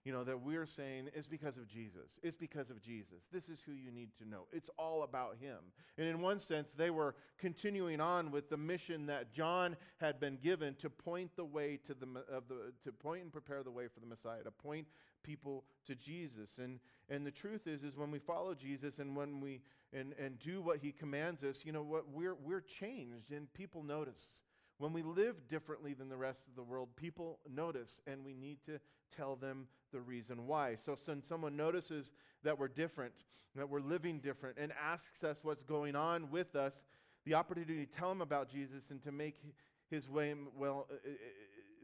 you 0.06 0.14
know, 0.14 0.24
that 0.24 0.40
we're 0.40 0.66
saying 0.66 1.10
it's 1.14 1.28
because 1.28 1.58
of 1.58 1.68
Jesus. 1.68 2.20
It's 2.24 2.38
because 2.38 2.70
of 2.70 2.82
Jesus. 2.82 3.24
This 3.34 3.50
is 3.50 3.60
who 3.60 3.74
you 3.74 3.92
need 3.92 4.10
to 4.20 4.30
know. 4.30 4.48
It's 4.54 4.70
all 4.78 5.04
about 5.04 5.36
Him. 5.42 5.58
And 5.98 6.08
in 6.08 6.22
one 6.22 6.40
sense, 6.40 6.74
they 6.74 6.92
were 6.92 7.16
continuing 7.40 8.00
on 8.00 8.32
with 8.32 8.50
the 8.50 8.56
mission 8.56 9.08
that 9.08 9.34
John 9.34 9.76
had 10.00 10.20
been 10.20 10.38
given 10.38 10.76
to 10.76 10.90
point 10.90 11.32
the 11.36 11.44
way 11.44 11.80
to 11.88 11.94
the, 11.94 12.08
of 12.32 12.48
the 12.48 12.72
to 12.86 12.92
point 12.94 13.24
and 13.24 13.34
prepare 13.34 13.64
the 13.64 13.72
way 13.72 13.88
for 13.94 14.00
the 14.00 14.06
Messiah, 14.06 14.44
to 14.44 14.52
point 14.52 14.88
people 15.24 15.64
to 15.86 15.96
Jesus. 15.96 16.60
And 16.60 16.80
and 17.10 17.26
the 17.26 17.32
truth 17.32 17.68
is, 17.68 17.84
is 17.84 17.98
when 17.98 18.12
we 18.12 18.20
follow 18.20 18.54
Jesus 18.54 19.00
and 19.00 19.16
when 19.16 19.40
we 19.40 19.62
and, 19.94 20.14
and 20.20 20.40
do 20.40 20.62
what 20.62 20.80
He 20.80 20.92
commands 20.92 21.44
us, 21.44 21.62
you 21.64 21.72
know 21.72 21.84
what 21.84 22.10
we're 22.10 22.36
we're 22.36 22.62
changed 22.62 23.32
and 23.32 23.52
people 23.54 23.84
notice 23.84 24.42
When 24.80 24.94
we 24.94 25.02
live 25.02 25.48
differently 25.50 25.94
than 25.94 26.10
the 26.10 26.18
rest 26.18 26.48
of 26.48 26.56
the 26.56 26.64
world, 26.64 26.90
people 26.96 27.40
notice, 27.50 28.00
and 28.06 28.24
we 28.24 28.34
need 28.34 28.60
to 28.66 28.80
tell 29.16 29.36
them 29.36 29.68
the 29.92 30.02
reason 30.02 30.46
why. 30.46 30.76
So, 30.76 30.96
when 31.06 31.22
someone 31.24 31.56
notices 31.56 32.12
that 32.44 32.58
we're 32.60 32.68
different, 32.68 33.14
that 33.56 33.68
we're 33.68 33.80
living 33.80 34.20
different, 34.20 34.58
and 34.60 34.72
asks 34.82 35.24
us 35.24 35.40
what's 35.44 35.64
going 35.64 35.96
on 35.96 36.30
with 36.30 36.56
us, 36.56 36.84
the 37.26 37.34
opportunity 37.34 37.86
to 37.86 37.92
tell 37.92 38.10
them 38.10 38.22
about 38.22 38.50
Jesus 38.50 38.92
and 38.92 39.02
to 39.04 39.12
make 39.12 39.42
his 39.90 40.10
way 40.10 40.36
well, 40.56 40.88
uh, 40.92 40.96
uh, 40.96 41.10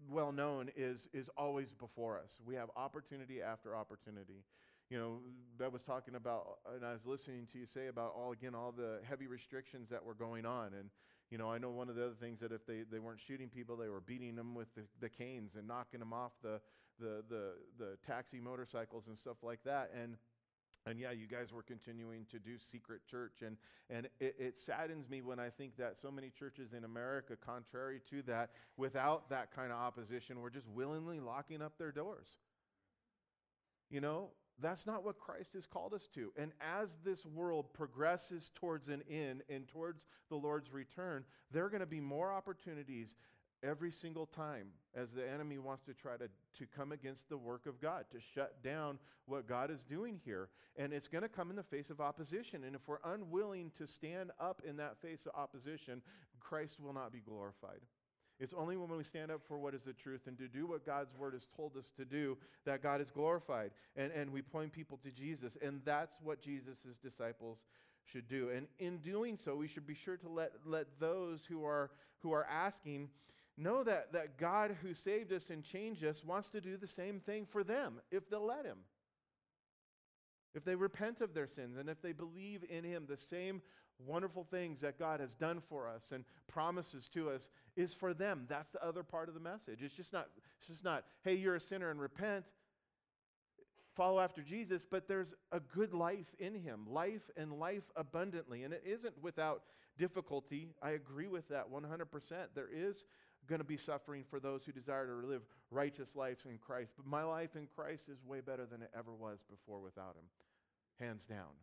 well 0.09 0.31
known 0.31 0.69
is, 0.75 1.07
is 1.13 1.29
always 1.37 1.71
before 1.73 2.19
us. 2.19 2.39
We 2.45 2.55
have 2.55 2.69
opportunity 2.75 3.41
after 3.41 3.75
opportunity. 3.75 4.43
You 4.89 4.99
know, 4.99 5.17
Bev 5.57 5.73
was 5.73 5.83
talking 5.83 6.15
about, 6.15 6.59
and 6.75 6.85
I 6.85 6.93
was 6.93 7.05
listening 7.05 7.47
to 7.53 7.59
you 7.59 7.65
say 7.65 7.87
about 7.87 8.13
all, 8.15 8.31
again, 8.31 8.53
all 8.53 8.71
the 8.71 8.99
heavy 9.07 9.27
restrictions 9.27 9.89
that 9.89 10.03
were 10.03 10.13
going 10.13 10.45
on. 10.45 10.73
And 10.77 10.89
you 11.33 11.39
know, 11.39 11.51
I 11.51 11.57
know 11.57 11.71
one 11.71 11.89
of 11.89 11.95
the 11.95 12.05
other 12.05 12.15
things 12.19 12.39
that 12.41 12.51
if 12.51 12.63
they, 12.67 12.81
they 12.91 12.99
weren't 12.99 13.19
shooting 13.25 13.49
people, 13.49 13.75
they 13.75 13.89
were 13.89 14.01
beating 14.01 14.35
them 14.35 14.53
with 14.53 14.67
the, 14.75 14.83
the 15.01 15.09
canes 15.09 15.55
and 15.57 15.67
knocking 15.67 15.99
them 15.99 16.13
off 16.13 16.31
the, 16.43 16.61
the, 16.99 17.23
the, 17.27 17.53
the 17.79 17.97
taxi 18.05 18.39
motorcycles 18.39 19.07
and 19.07 19.17
stuff 19.17 19.37
like 19.41 19.57
that. 19.65 19.89
And 19.99 20.17
and 20.85 20.99
yeah, 20.99 21.11
you 21.11 21.27
guys 21.27 21.53
were 21.53 21.63
continuing 21.63 22.25
to 22.29 22.39
do 22.39 22.57
secret 22.57 23.01
church. 23.09 23.41
And, 23.45 23.57
and 23.89 24.07
it, 24.19 24.35
it, 24.37 24.59
saddens 24.59 25.09
me 25.09 25.21
when 25.21 25.39
I 25.39 25.49
think 25.49 25.77
that 25.77 25.97
so 25.97 26.11
many 26.11 26.29
churches 26.29 26.73
in 26.73 26.83
America, 26.83 27.35
contrary 27.35 28.01
to 28.09 28.21
that, 28.23 28.51
without 28.75 29.29
that 29.29 29.55
kind 29.55 29.71
of 29.71 29.77
opposition, 29.77 30.41
were 30.41 30.49
just 30.49 30.67
willingly 30.67 31.19
locking 31.19 31.61
up 31.61 31.77
their 31.77 31.91
doors. 31.91 32.37
You 33.89 34.01
know, 34.01 34.31
that's 34.59 34.85
not 34.85 35.03
what 35.03 35.19
Christ 35.19 35.53
has 35.53 35.65
called 35.65 35.93
us 35.93 36.07
to. 36.15 36.31
And 36.37 36.51
as 36.61 36.93
this 37.03 37.25
world 37.25 37.73
progresses 37.73 38.51
towards 38.53 38.89
an 38.89 39.03
end 39.09 39.41
and 39.49 39.67
towards 39.67 40.05
the 40.29 40.35
Lord's 40.35 40.71
return, 40.71 41.23
there 41.51 41.65
are 41.65 41.69
going 41.69 41.79
to 41.79 41.85
be 41.85 42.01
more 42.01 42.31
opportunities 42.31 43.15
every 43.63 43.91
single 43.91 44.25
time 44.25 44.67
as 44.95 45.11
the 45.11 45.27
enemy 45.27 45.57
wants 45.57 45.81
to 45.83 45.93
try 45.93 46.17
to, 46.17 46.27
to 46.27 46.65
come 46.75 46.91
against 46.91 47.29
the 47.29 47.37
work 47.37 47.65
of 47.65 47.81
God, 47.81 48.05
to 48.11 48.17
shut 48.33 48.61
down 48.63 48.99
what 49.25 49.47
God 49.47 49.71
is 49.71 49.83
doing 49.83 50.19
here. 50.23 50.49
And 50.77 50.93
it's 50.93 51.07
going 51.07 51.21
to 51.21 51.29
come 51.29 51.49
in 51.49 51.55
the 51.55 51.63
face 51.63 51.89
of 51.89 52.01
opposition. 52.01 52.63
And 52.63 52.75
if 52.75 52.81
we're 52.87 52.97
unwilling 53.05 53.71
to 53.77 53.87
stand 53.87 54.31
up 54.39 54.61
in 54.67 54.77
that 54.77 55.01
face 55.01 55.25
of 55.25 55.39
opposition, 55.39 56.01
Christ 56.39 56.79
will 56.79 56.93
not 56.93 57.11
be 57.11 57.19
glorified. 57.19 57.79
It's 58.39 58.53
only 58.53 58.75
when 58.75 58.89
we 58.97 59.03
stand 59.03 59.31
up 59.31 59.41
for 59.47 59.57
what 59.57 59.73
is 59.73 59.83
the 59.83 59.93
truth 59.93 60.21
and 60.27 60.37
to 60.37 60.47
do 60.47 60.67
what 60.67 60.85
God's 60.85 61.15
word 61.15 61.33
has 61.33 61.47
told 61.55 61.77
us 61.77 61.91
to 61.97 62.03
do 62.03 62.37
that 62.65 62.83
God 62.83 62.99
is 62.99 63.09
glorified. 63.09 63.71
And, 63.95 64.11
and 64.11 64.31
we 64.31 64.41
point 64.41 64.73
people 64.73 64.99
to 65.03 65.11
Jesus. 65.11 65.57
And 65.61 65.81
that's 65.85 66.19
what 66.21 66.41
Jesus' 66.41 66.79
disciples 67.01 67.59
should 68.05 68.27
do. 68.27 68.49
And 68.49 68.67
in 68.79 68.97
doing 68.97 69.37
so, 69.43 69.55
we 69.55 69.67
should 69.67 69.87
be 69.87 69.93
sure 69.93 70.17
to 70.17 70.29
let, 70.29 70.51
let 70.65 70.87
those 70.99 71.41
who 71.47 71.63
are, 71.63 71.91
who 72.19 72.31
are 72.31 72.45
asking 72.45 73.09
know 73.57 73.83
that, 73.83 74.13
that 74.13 74.37
God 74.37 74.75
who 74.81 74.93
saved 74.93 75.31
us 75.31 75.49
and 75.49 75.63
changed 75.63 76.03
us 76.03 76.23
wants 76.23 76.49
to 76.49 76.61
do 76.61 76.77
the 76.77 76.87
same 76.87 77.19
thing 77.19 77.45
for 77.49 77.63
them 77.63 78.01
if 78.11 78.29
they'll 78.29 78.45
let 78.45 78.65
Him. 78.65 78.77
If 80.55 80.63
they 80.65 80.75
repent 80.75 81.21
of 81.21 81.33
their 81.33 81.47
sins 81.47 81.77
and 81.77 81.89
if 81.89 82.01
they 82.01 82.11
believe 82.11 82.63
in 82.69 82.83
Him, 82.83 83.05
the 83.07 83.17
same 83.17 83.61
wonderful 84.05 84.45
things 84.49 84.81
that 84.81 84.99
God 84.99 85.19
has 85.19 85.35
done 85.35 85.61
for 85.69 85.87
us 85.87 86.11
and 86.11 86.25
promises 86.47 87.07
to 87.13 87.29
us 87.29 87.49
is 87.75 87.93
for 87.93 88.13
them. 88.13 88.45
That's 88.49 88.71
the 88.71 88.85
other 88.85 89.03
part 89.03 89.29
of 89.29 89.35
the 89.35 89.39
message. 89.39 89.79
It's 89.81 89.95
just 89.95 90.13
not, 90.13 90.27
it's 90.59 90.67
just 90.67 90.83
not 90.83 91.05
hey, 91.23 91.35
you're 91.35 91.55
a 91.55 91.59
sinner 91.59 91.89
and 91.89 91.99
repent, 91.99 92.45
follow 93.95 94.19
after 94.19 94.41
Jesus, 94.41 94.83
but 94.89 95.07
there's 95.07 95.33
a 95.51 95.59
good 95.59 95.93
life 95.93 96.35
in 96.39 96.55
Him, 96.55 96.85
life 96.89 97.29
and 97.37 97.53
life 97.53 97.83
abundantly. 97.95 98.63
And 98.63 98.73
it 98.73 98.83
isn't 98.85 99.21
without 99.21 99.63
difficulty. 99.97 100.69
I 100.81 100.91
agree 100.91 101.27
with 101.27 101.47
that 101.49 101.71
100%. 101.71 102.31
There 102.55 102.69
is 102.73 103.05
going 103.47 103.59
to 103.59 103.65
be 103.65 103.77
suffering 103.77 104.23
for 104.29 104.39
those 104.39 104.63
who 104.65 104.71
desire 104.71 105.07
to 105.07 105.27
live 105.27 105.41
righteous 105.71 106.15
lives 106.15 106.45
in 106.45 106.57
Christ. 106.57 106.93
But 106.95 107.05
my 107.05 107.23
life 107.23 107.55
in 107.55 107.67
Christ 107.75 108.09
is 108.09 108.23
way 108.25 108.41
better 108.41 108.65
than 108.65 108.81
it 108.81 108.91
ever 108.97 109.13
was 109.13 109.43
before 109.49 109.79
without 109.79 110.15
Him, 110.15 111.05
hands 111.05 111.25
down. 111.25 111.53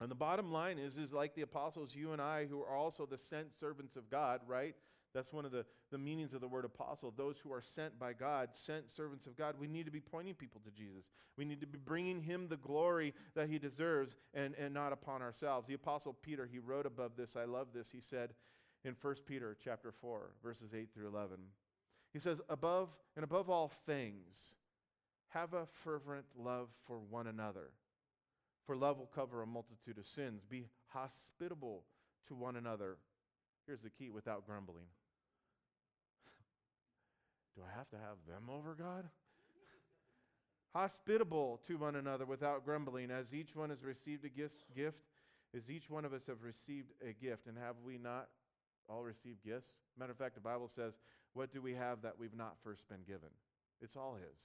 And 0.00 0.10
the 0.10 0.16
bottom 0.16 0.50
line 0.50 0.78
is, 0.78 0.96
is 0.96 1.12
like 1.12 1.34
the 1.34 1.42
apostles, 1.42 1.94
you 1.94 2.12
and 2.12 2.22
I, 2.22 2.46
who 2.46 2.62
are 2.62 2.74
also 2.74 3.04
the 3.04 3.18
sent 3.18 3.58
servants 3.58 3.96
of 3.96 4.10
God, 4.10 4.40
right? 4.46 4.74
That's 5.12 5.32
one 5.32 5.44
of 5.44 5.50
the, 5.50 5.66
the 5.90 5.98
meanings 5.98 6.34
of 6.34 6.40
the 6.40 6.48
word 6.48 6.64
apostle. 6.64 7.12
Those 7.14 7.36
who 7.38 7.52
are 7.52 7.60
sent 7.60 7.98
by 7.98 8.12
God, 8.12 8.50
sent 8.52 8.88
servants 8.88 9.26
of 9.26 9.36
God, 9.36 9.56
we 9.58 9.66
need 9.66 9.86
to 9.86 9.92
be 9.92 10.00
pointing 10.00 10.34
people 10.34 10.60
to 10.64 10.70
Jesus. 10.70 11.04
We 11.36 11.44
need 11.44 11.60
to 11.60 11.66
be 11.66 11.78
bringing 11.78 12.22
him 12.22 12.48
the 12.48 12.56
glory 12.56 13.12
that 13.34 13.48
he 13.48 13.58
deserves 13.58 14.14
and, 14.34 14.54
and 14.54 14.72
not 14.72 14.92
upon 14.92 15.20
ourselves. 15.20 15.66
The 15.66 15.74
apostle 15.74 16.16
Peter, 16.22 16.46
he 16.50 16.58
wrote 16.58 16.86
above 16.86 17.12
this. 17.16 17.36
I 17.36 17.44
love 17.44 17.68
this. 17.74 17.90
He 17.90 18.00
said, 18.00 18.30
in 18.84 18.96
1 19.00 19.14
Peter 19.26 19.56
chapter 19.62 19.92
4, 20.00 20.30
verses 20.42 20.72
8 20.74 20.88
through 20.92 21.08
11. 21.08 21.36
He 22.12 22.18
says, 22.18 22.40
Above 22.48 22.88
and 23.14 23.24
above 23.24 23.50
all 23.50 23.70
things, 23.86 24.54
have 25.28 25.54
a 25.54 25.66
fervent 25.84 26.26
love 26.36 26.68
for 26.86 26.98
one 26.98 27.26
another. 27.26 27.70
For 28.66 28.76
love 28.76 28.98
will 28.98 29.10
cover 29.14 29.42
a 29.42 29.46
multitude 29.46 29.98
of 29.98 30.06
sins. 30.06 30.42
Be 30.48 30.66
hospitable 30.88 31.84
to 32.28 32.34
one 32.34 32.56
another. 32.56 32.96
Here's 33.66 33.80
the 33.80 33.90
key 33.90 34.10
without 34.10 34.46
grumbling. 34.46 34.86
Do 37.56 37.62
I 37.62 37.78
have 37.78 37.88
to 37.90 37.96
have 37.96 38.16
them 38.26 38.48
over, 38.50 38.74
God? 38.74 39.04
hospitable 40.74 41.60
to 41.66 41.78
one 41.78 41.96
another 41.96 42.26
without 42.26 42.64
grumbling, 42.64 43.10
as 43.10 43.34
each 43.34 43.54
one 43.54 43.70
has 43.70 43.82
received 43.84 44.24
a 44.24 44.28
gift, 44.28 44.64
gift, 44.74 45.04
as 45.56 45.70
each 45.70 45.90
one 45.90 46.04
of 46.04 46.12
us 46.12 46.22
have 46.26 46.42
received 46.42 46.92
a 47.02 47.12
gift, 47.12 47.46
and 47.46 47.58
have 47.58 47.76
we 47.84 47.98
not 47.98 48.28
all 48.90 49.02
received 49.02 49.44
gifts. 49.44 49.72
Matter 49.98 50.12
of 50.12 50.18
fact, 50.18 50.34
the 50.34 50.40
Bible 50.40 50.68
says, 50.68 50.94
What 51.34 51.52
do 51.52 51.62
we 51.62 51.74
have 51.74 52.02
that 52.02 52.18
we've 52.18 52.34
not 52.34 52.56
first 52.64 52.88
been 52.88 53.02
given? 53.06 53.30
It's 53.80 53.96
all 53.96 54.14
His. 54.14 54.42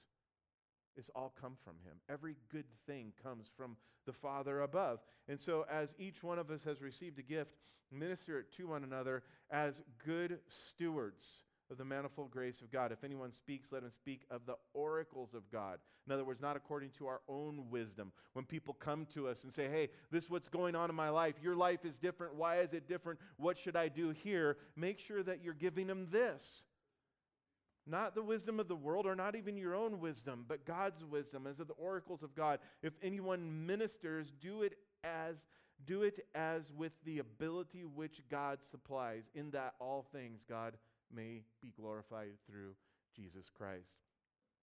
It's 0.96 1.10
all 1.16 1.34
come 1.40 1.58
from 1.64 1.76
Him. 1.84 1.98
Every 2.10 2.36
good 2.52 2.66
thing 2.86 3.12
comes 3.22 3.48
from 3.58 3.76
the 4.06 4.14
Father 4.14 4.62
above. 4.62 5.00
And 5.28 5.40
so, 5.40 5.66
as 5.72 5.94
each 5.98 6.24
one 6.24 6.40
of 6.40 6.52
us 6.52 6.64
has 6.64 6.82
received 6.82 7.20
a 7.20 7.24
gift, 7.24 7.52
minister 7.92 8.40
it 8.40 8.54
to 8.58 8.68
one 8.68 8.84
another 8.84 9.24
as 9.52 9.82
good 10.06 10.40
stewards 10.48 11.26
of 11.72 11.78
the 11.78 11.86
manifold 11.86 12.32
grace 12.32 12.62
of 12.62 12.72
God. 12.72 12.92
If 12.92 13.04
anyone 13.04 13.32
speaks, 13.32 13.72
let 13.72 13.84
him 13.84 13.92
speak 13.92 14.22
of 14.30 14.46
the 14.46 14.56
oracles 14.74 15.34
of 15.34 15.50
God. 15.52 15.80
In 16.08 16.14
other 16.14 16.24
words, 16.24 16.42
not 16.42 16.56
according 16.56 16.92
to 16.98 17.08
our 17.08 17.22
own 17.28 17.70
wisdom. 17.70 18.12
When 18.34 18.46
people 18.46 18.76
come 18.76 19.08
to 19.14 19.28
us 19.28 19.44
and 19.44 19.52
say, 19.52 19.68
hey, 19.68 19.90
this 20.12 20.26
is 20.26 20.30
what's 20.30 20.48
going 20.48 20.76
on 20.76 20.90
in 20.90 20.96
my 20.96 21.10
life. 21.10 21.36
Your 21.42 21.56
life 21.56 21.84
is 21.84 21.98
different. 21.98 22.36
Why 22.36 22.60
is 22.60 22.74
it 22.74 22.88
different? 22.88 23.20
What 23.38 23.58
should 23.58 23.76
I 23.76 23.88
do 23.88 24.12
here? 24.12 24.58
Make 24.76 25.00
sure 25.00 25.24
that 25.24 25.44
you're 25.44 25.54
giving 25.54 25.88
them 25.88 26.08
this. 26.12 26.64
Not 27.88 28.16
the 28.16 28.24
wisdom 28.24 28.60
of 28.60 28.68
the 28.68 28.76
world 28.76 29.06
or 29.06 29.16
not 29.16 29.36
even 29.36 29.58
your 29.58 29.76
own 29.76 30.00
wisdom, 30.00 30.46
but 30.48 30.66
God's 30.66 31.04
wisdom 31.04 31.46
as 31.48 31.60
of 31.60 31.68
the 31.68 31.74
oracles 31.74 32.24
of 32.24 32.36
God. 32.36 32.60
If 32.82 32.94
anyone 33.04 33.66
ministers, 33.66 34.34
do 34.42 34.64
it 34.64 34.74
as 35.04 35.36
do 35.86 36.04
it 36.04 36.26
as 36.34 36.72
with 36.76 36.94
the 37.04 37.20
ability 37.20 37.84
which 37.84 38.22
God 38.32 38.60
supplies, 38.72 39.24
in 39.36 39.52
that 39.52 39.74
all 39.80 40.06
things 40.14 40.46
God 40.48 40.74
may 41.16 41.42
be 41.62 41.72
glorified 41.80 42.32
through 42.48 42.76
Jesus 43.16 43.50
Christ, 43.56 43.98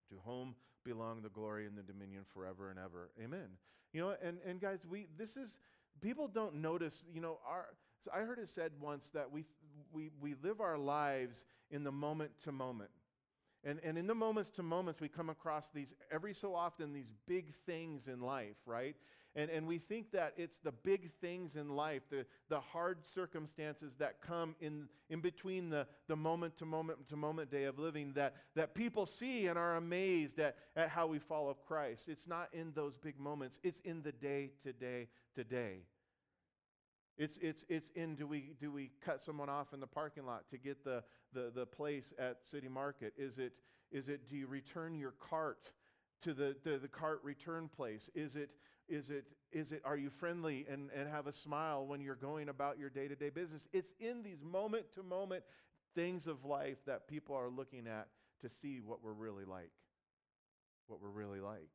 to 0.09 0.17
whom 0.25 0.55
belong 0.85 1.23
the 1.23 1.29
glory 1.29 1.67
and 1.67 1.77
the 1.77 1.83
dominion 1.83 2.23
forever 2.33 2.71
and 2.71 2.79
ever. 2.79 3.11
Amen. 3.23 3.49
You 3.93 4.01
know, 4.01 4.15
and, 4.23 4.39
and 4.47 4.61
guys, 4.61 4.87
we 4.89 5.07
this 5.19 5.37
is 5.37 5.59
people 6.01 6.29
don't 6.29 6.57
notice, 6.57 7.05
you 7.13 7.21
know, 7.21 7.39
our 7.49 7.67
so 8.05 8.11
I 8.15 8.21
heard 8.21 8.39
it 8.39 8.49
said 8.49 8.73
once 8.81 9.11
that 9.15 9.31
we 9.31 9.45
we 9.93 10.11
we 10.21 10.35
live 10.43 10.61
our 10.61 10.79
lives 10.79 11.45
in 11.71 11.85
the 11.85 11.93
moment 11.93 12.33
to 12.45 12.53
moment. 12.53 12.91
And, 13.65 13.79
and 13.85 13.97
in 13.97 14.09
the 14.09 14.15
moments 14.15 14.51
to 14.51 14.63
moments, 14.63 15.01
we 15.01 15.09
come 15.09 15.31
across 15.31 15.69
these, 15.73 15.95
every 16.11 16.35
so 16.35 16.53
often, 16.53 16.93
these 16.93 17.13
big 17.29 17.55
things 17.65 18.09
in 18.09 18.21
life, 18.21 18.57
right? 18.67 18.97
And, 19.35 19.51
and 19.51 19.67
we 19.67 19.79
think 19.79 20.13
that 20.13 20.35
it's 20.37 20.59
the 20.59 20.73
big 20.73 21.11
things 21.21 21.57
in 21.57 21.71
life, 21.71 22.03
the, 22.11 22.27
the 22.51 22.61
hard 22.61 23.07
circumstances 23.07 23.95
that 23.99 24.21
come 24.21 24.55
in, 24.61 24.89
in 25.09 25.21
between 25.21 25.71
the, 25.71 25.87
the 26.07 26.17
moment 26.17 26.59
to 26.59 26.67
moment 26.67 27.09
to 27.09 27.17
moment 27.17 27.51
day 27.51 27.65
of 27.65 27.79
living 27.79 28.13
that, 28.15 28.35
that 28.55 28.75
people 28.75 29.07
see 29.07 29.47
and 29.47 29.59
are 29.59 29.77
amazed 29.77 30.39
at, 30.39 30.57
at 30.77 30.91
how 30.91 31.07
we 31.07 31.19
follow 31.19 31.55
Christ. 31.55 32.09
It's 32.09 32.29
not 32.29 32.49
in 32.53 32.73
those 32.75 32.99
big 32.99 33.19
moments, 33.19 33.59
it's 33.63 33.81
in 33.81 34.03
the 34.03 34.13
day 34.13 34.51
to 34.65 34.73
day 34.73 35.09
to 35.35 35.45
day. 35.45 35.79
It's, 37.17 37.39
it's, 37.41 37.65
it's 37.69 37.91
in 37.95 38.17
do 38.17 38.27
we, 38.27 38.53
do 38.61 38.71
we 38.71 38.91
cut 39.03 39.23
someone 39.23 39.49
off 39.49 39.73
in 39.73 39.81
the 39.81 39.87
parking 39.87 40.27
lot 40.27 40.45
to 40.51 40.59
get 40.59 40.85
the, 40.85 41.03
the, 41.33 41.51
the 41.55 41.65
place 41.65 42.13
at 42.19 42.39
City 42.43 42.69
Market? 42.69 43.15
Is 43.17 43.39
it, 43.39 43.53
is 43.91 44.09
it 44.09 44.29
do 44.29 44.37
you 44.37 44.47
return 44.47 44.99
your 44.99 45.13
cart 45.13 45.73
to 46.23 46.35
the, 46.35 46.57
the, 46.65 46.79
the 46.79 46.89
cart 46.89 47.21
return 47.23 47.69
place? 47.75 48.11
Is 48.15 48.37
it 48.37 48.51
is 48.89 49.11
it, 49.11 49.25
is 49.53 49.73
it, 49.73 49.83
are 49.85 49.97
you 49.97 50.11
friendly 50.11 50.67
and, 50.71 50.91
and 50.97 51.09
have 51.09 51.27
a 51.27 51.33
smile 51.33 51.87
when 51.87 52.01
you're 52.01 52.15
going 52.15 52.49
about 52.49 52.79
your 52.79 52.91
day 52.91 53.09
to 53.09 53.17
day 53.17 53.31
business? 53.31 53.69
It's 53.73 53.93
in 54.01 54.23
these 54.23 54.43
moment 54.43 54.93
to 54.95 55.03
moment 55.03 55.45
things 55.95 56.27
of 56.27 56.45
life 56.45 56.79
that 56.87 57.09
people 57.09 57.37
are 57.37 57.49
looking 57.49 57.87
at 57.87 58.09
to 58.41 58.49
see 58.49 58.81
what 58.81 59.03
we're 59.03 59.13
really 59.13 59.45
like. 59.45 59.71
What 60.87 61.01
we're 61.01 61.11
really 61.11 61.41
like. 61.41 61.69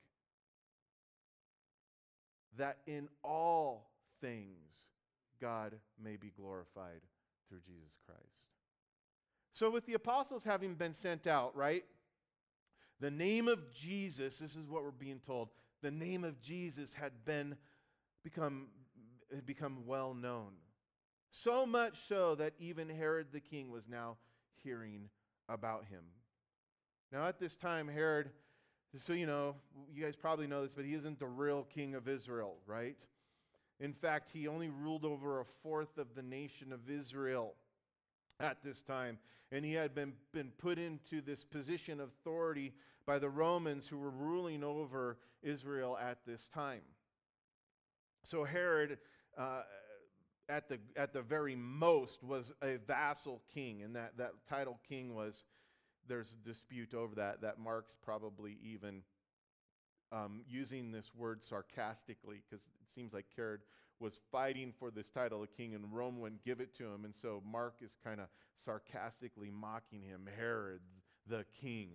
That 2.58 2.78
in 2.88 3.08
all 3.24 3.92
things, 4.22 4.74
God 5.40 5.76
may 6.02 6.18
be 6.18 6.32
glorified 6.36 7.02
through 7.48 7.60
Jesus 7.66 7.98
Christ. 8.06 8.50
So, 9.54 9.70
with 9.70 9.86
the 9.86 9.94
apostles 9.94 10.44
having 10.44 10.76
been 10.76 10.94
sent 10.94 11.26
out, 11.28 11.56
right? 11.56 11.84
The 13.00 13.12
name 13.12 13.48
of 13.48 13.72
Jesus, 13.74 14.40
this 14.40 14.56
is 14.56 14.68
what 14.70 14.84
we're 14.84 14.92
being 14.92 15.20
told, 15.26 15.50
the 15.82 15.92
name 15.92 16.24
of 16.24 16.42
Jesus 16.42 16.94
had 16.94 17.12
been 17.26 17.56
become, 18.24 18.68
had 19.34 19.46
become 19.46 19.86
well 19.86 20.14
known. 20.14 20.54
So 21.30 21.66
much 21.66 21.98
so 22.08 22.36
that 22.36 22.54
even 22.60 22.90
Herod 22.90 23.28
the 23.32 23.40
king 23.40 23.70
was 23.72 23.88
now 23.88 24.18
hearing 24.64 25.10
about 25.50 25.86
him. 25.86 26.04
Now, 27.12 27.26
at 27.28 27.40
this 27.40 27.56
time, 27.56 27.88
Herod, 27.88 28.30
so 28.98 29.14
you 29.14 29.26
know, 29.26 29.56
you 29.94 30.04
guys 30.04 30.16
probably 30.16 30.48
know 30.48 30.64
this, 30.64 30.74
but 30.74 30.86
he 30.86 30.94
isn't 30.94 31.20
the 31.20 31.28
real 31.28 31.64
king 31.64 31.96
of 31.96 32.08
Israel, 32.08 32.56
right? 32.66 32.98
In 33.80 33.94
fact, 33.94 34.30
he 34.34 34.48
only 34.48 34.70
ruled 34.70 35.06
over 35.06 35.40
a 35.40 35.46
fourth 35.62 35.98
of 35.98 36.08
the 36.16 36.22
nation 36.22 36.74
of 36.74 36.90
Israel 36.90 37.54
at 38.40 38.58
this 38.64 38.82
time. 38.82 39.18
And 39.52 39.64
he 39.64 39.74
had 39.74 39.96
been, 39.96 40.14
been 40.34 40.52
put 40.58 40.78
into 40.78 41.22
this 41.22 41.44
position 41.44 42.00
of 42.00 42.10
authority 42.10 42.74
by 43.08 43.18
the 43.18 43.30
Romans 43.30 43.88
who 43.88 43.98
were 43.98 44.12
ruling 44.12 44.64
over 44.64 45.18
Israel 45.42 45.98
at 45.98 46.20
this 46.28 46.48
time. 46.54 46.82
So 48.24 48.44
Herod, 48.44 48.98
uh, 49.38 49.62
at, 50.50 50.68
the, 50.68 50.80
at 50.98 51.14
the 51.14 51.22
very 51.22 51.56
most, 51.56 52.22
was 52.22 52.54
a 52.62 52.76
vassal 52.86 53.42
king. 53.54 53.82
And 53.82 53.96
that, 53.96 54.18
that 54.18 54.34
title 54.50 54.78
king 54.88 55.16
was, 55.16 55.46
there's 56.08 56.34
a 56.34 56.48
dispute 56.48 56.94
over 56.94 57.16
that, 57.16 57.42
that 57.42 57.58
Mark's 57.58 57.96
probably 58.04 58.58
even 58.62 59.02
um, 60.12 60.42
using 60.46 60.92
this 60.92 61.12
word 61.16 61.42
sarcastically 61.42 62.44
because 62.48 62.66
it 62.66 62.94
seems 62.94 63.14
like 63.14 63.26
Herod 63.36 63.62
was 64.00 64.20
fighting 64.32 64.74
for 64.78 64.92
this 64.92 65.10
title 65.10 65.42
of 65.42 65.50
king 65.56 65.74
and 65.74 65.92
Rome 65.92 66.20
wouldn't 66.20 66.44
give 66.44 66.60
it 66.60 66.76
to 66.78 66.84
him. 66.84 67.06
And 67.06 67.16
so 67.16 67.42
Mark 67.50 67.76
is 67.82 67.92
kind 68.04 68.20
of 68.20 68.28
sarcastically 68.64 69.50
mocking 69.50 70.02
him, 70.02 70.28
Herod 70.38 70.82
the 71.26 71.46
king. 71.62 71.90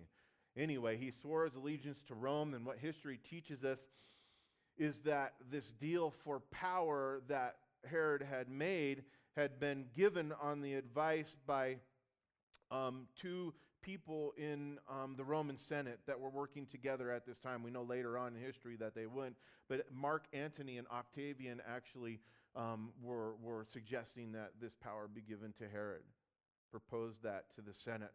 Anyway, 0.55 0.97
he 0.97 1.09
swore 1.09 1.45
his 1.45 1.55
allegiance 1.55 2.01
to 2.07 2.13
Rome, 2.13 2.53
and 2.53 2.65
what 2.65 2.77
history 2.77 3.19
teaches 3.29 3.63
us 3.63 3.79
is 4.77 5.01
that 5.01 5.33
this 5.51 5.71
deal 5.71 6.11
for 6.23 6.39
power 6.51 7.21
that 7.27 7.55
Herod 7.85 8.21
had 8.21 8.49
made 8.49 9.03
had 9.35 9.59
been 9.59 9.85
given 9.95 10.31
on 10.41 10.61
the 10.61 10.75
advice 10.75 11.35
by 11.45 11.77
um, 12.71 13.07
two 13.19 13.53
people 13.81 14.33
in 14.37 14.77
um, 14.89 15.15
the 15.17 15.23
Roman 15.23 15.57
Senate 15.57 15.99
that 16.07 16.19
were 16.19 16.29
working 16.29 16.65
together 16.67 17.11
at 17.11 17.25
this 17.25 17.39
time. 17.39 17.63
We 17.63 17.71
know 17.71 17.83
later 17.83 18.17
on 18.17 18.35
in 18.35 18.41
history 18.41 18.77
that 18.77 18.95
they 18.95 19.07
wouldn't, 19.07 19.35
but 19.67 19.85
Mark 19.91 20.25
Antony 20.33 20.77
and 20.77 20.87
Octavian 20.87 21.61
actually 21.67 22.19
um, 22.55 22.91
were, 23.01 23.35
were 23.41 23.65
suggesting 23.67 24.31
that 24.33 24.51
this 24.61 24.73
power 24.73 25.09
be 25.13 25.21
given 25.21 25.53
to 25.59 25.67
Herod, 25.67 26.03
proposed 26.71 27.23
that 27.23 27.45
to 27.55 27.61
the 27.61 27.73
Senate, 27.73 28.13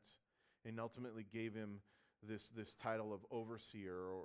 and 0.64 0.80
ultimately 0.80 1.26
gave 1.32 1.54
him 1.54 1.80
this, 2.22 2.50
this 2.56 2.74
title 2.74 3.12
of 3.12 3.20
overseer 3.30 3.96
or, 3.96 4.24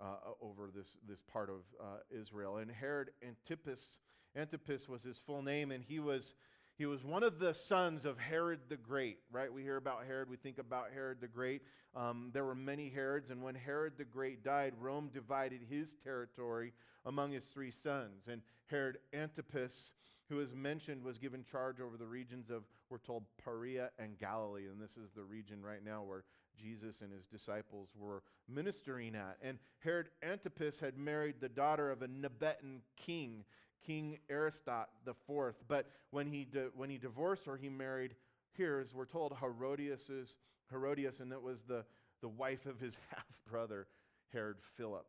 uh, 0.00 0.32
over 0.40 0.70
this, 0.74 0.96
this 1.08 1.20
part 1.20 1.48
of 1.48 1.60
uh, 1.80 1.98
Israel. 2.10 2.58
And 2.58 2.70
Herod 2.70 3.10
Antipas, 3.26 3.98
Antipas 4.36 4.88
was 4.88 5.02
his 5.02 5.18
full 5.18 5.42
name, 5.42 5.70
and 5.70 5.82
he 5.82 5.98
was 5.98 6.34
he 6.78 6.86
was 6.86 7.04
one 7.04 7.22
of 7.22 7.38
the 7.38 7.52
sons 7.52 8.04
of 8.06 8.18
Herod 8.18 8.60
the 8.68 8.76
Great, 8.76 9.18
right? 9.30 9.52
We 9.52 9.62
hear 9.62 9.76
about 9.76 10.04
Herod, 10.06 10.30
we 10.30 10.36
think 10.36 10.58
about 10.58 10.86
Herod 10.92 11.20
the 11.20 11.28
Great. 11.28 11.62
Um, 11.94 12.30
there 12.32 12.44
were 12.44 12.54
many 12.54 12.88
Herods, 12.88 13.30
and 13.30 13.42
when 13.42 13.54
Herod 13.54 13.92
the 13.98 14.04
Great 14.04 14.42
died, 14.42 14.72
Rome 14.80 15.10
divided 15.12 15.60
his 15.68 15.94
territory 16.02 16.72
among 17.04 17.32
his 17.32 17.44
three 17.44 17.70
sons. 17.70 18.28
And 18.28 18.40
Herod 18.66 18.98
Antipas, 19.12 19.92
who 20.30 20.40
is 20.40 20.54
mentioned, 20.54 21.04
was 21.04 21.18
given 21.18 21.44
charge 21.44 21.78
over 21.78 21.98
the 21.98 22.06
regions 22.06 22.48
of, 22.48 22.62
we're 22.88 22.98
told, 22.98 23.24
Perea 23.44 23.90
and 23.98 24.18
Galilee. 24.18 24.66
And 24.66 24.80
this 24.80 24.96
is 24.96 25.10
the 25.14 25.24
region 25.24 25.62
right 25.62 25.84
now 25.84 26.02
where 26.02 26.24
Jesus 26.60 27.00
and 27.02 27.12
his 27.12 27.26
disciples 27.26 27.90
were 27.96 28.22
ministering 28.48 29.14
at. 29.14 29.36
And 29.42 29.58
Herod 29.78 30.08
Antipas 30.22 30.78
had 30.78 30.96
married 30.96 31.36
the 31.40 31.48
daughter 31.48 31.90
of 31.90 32.02
a 32.02 32.08
Nabatean 32.08 32.80
king 32.96 33.44
King 33.86 34.18
Aristot 34.30 34.86
IV. 35.06 35.54
But 35.68 35.86
when 36.10 36.26
he, 36.26 36.44
di- 36.44 36.68
when 36.74 36.90
he 36.90 36.98
divorced 36.98 37.46
her, 37.46 37.56
he 37.56 37.68
married, 37.68 38.14
here, 38.52 38.80
as 38.84 38.94
we're 38.94 39.06
told, 39.06 39.36
Herodias's, 39.40 40.36
Herodias, 40.70 41.20
and 41.20 41.32
that 41.32 41.42
was 41.42 41.62
the, 41.62 41.84
the 42.20 42.28
wife 42.28 42.66
of 42.66 42.78
his 42.78 42.96
half 43.10 43.26
brother, 43.50 43.86
Herod 44.32 44.58
Philip. 44.76 45.06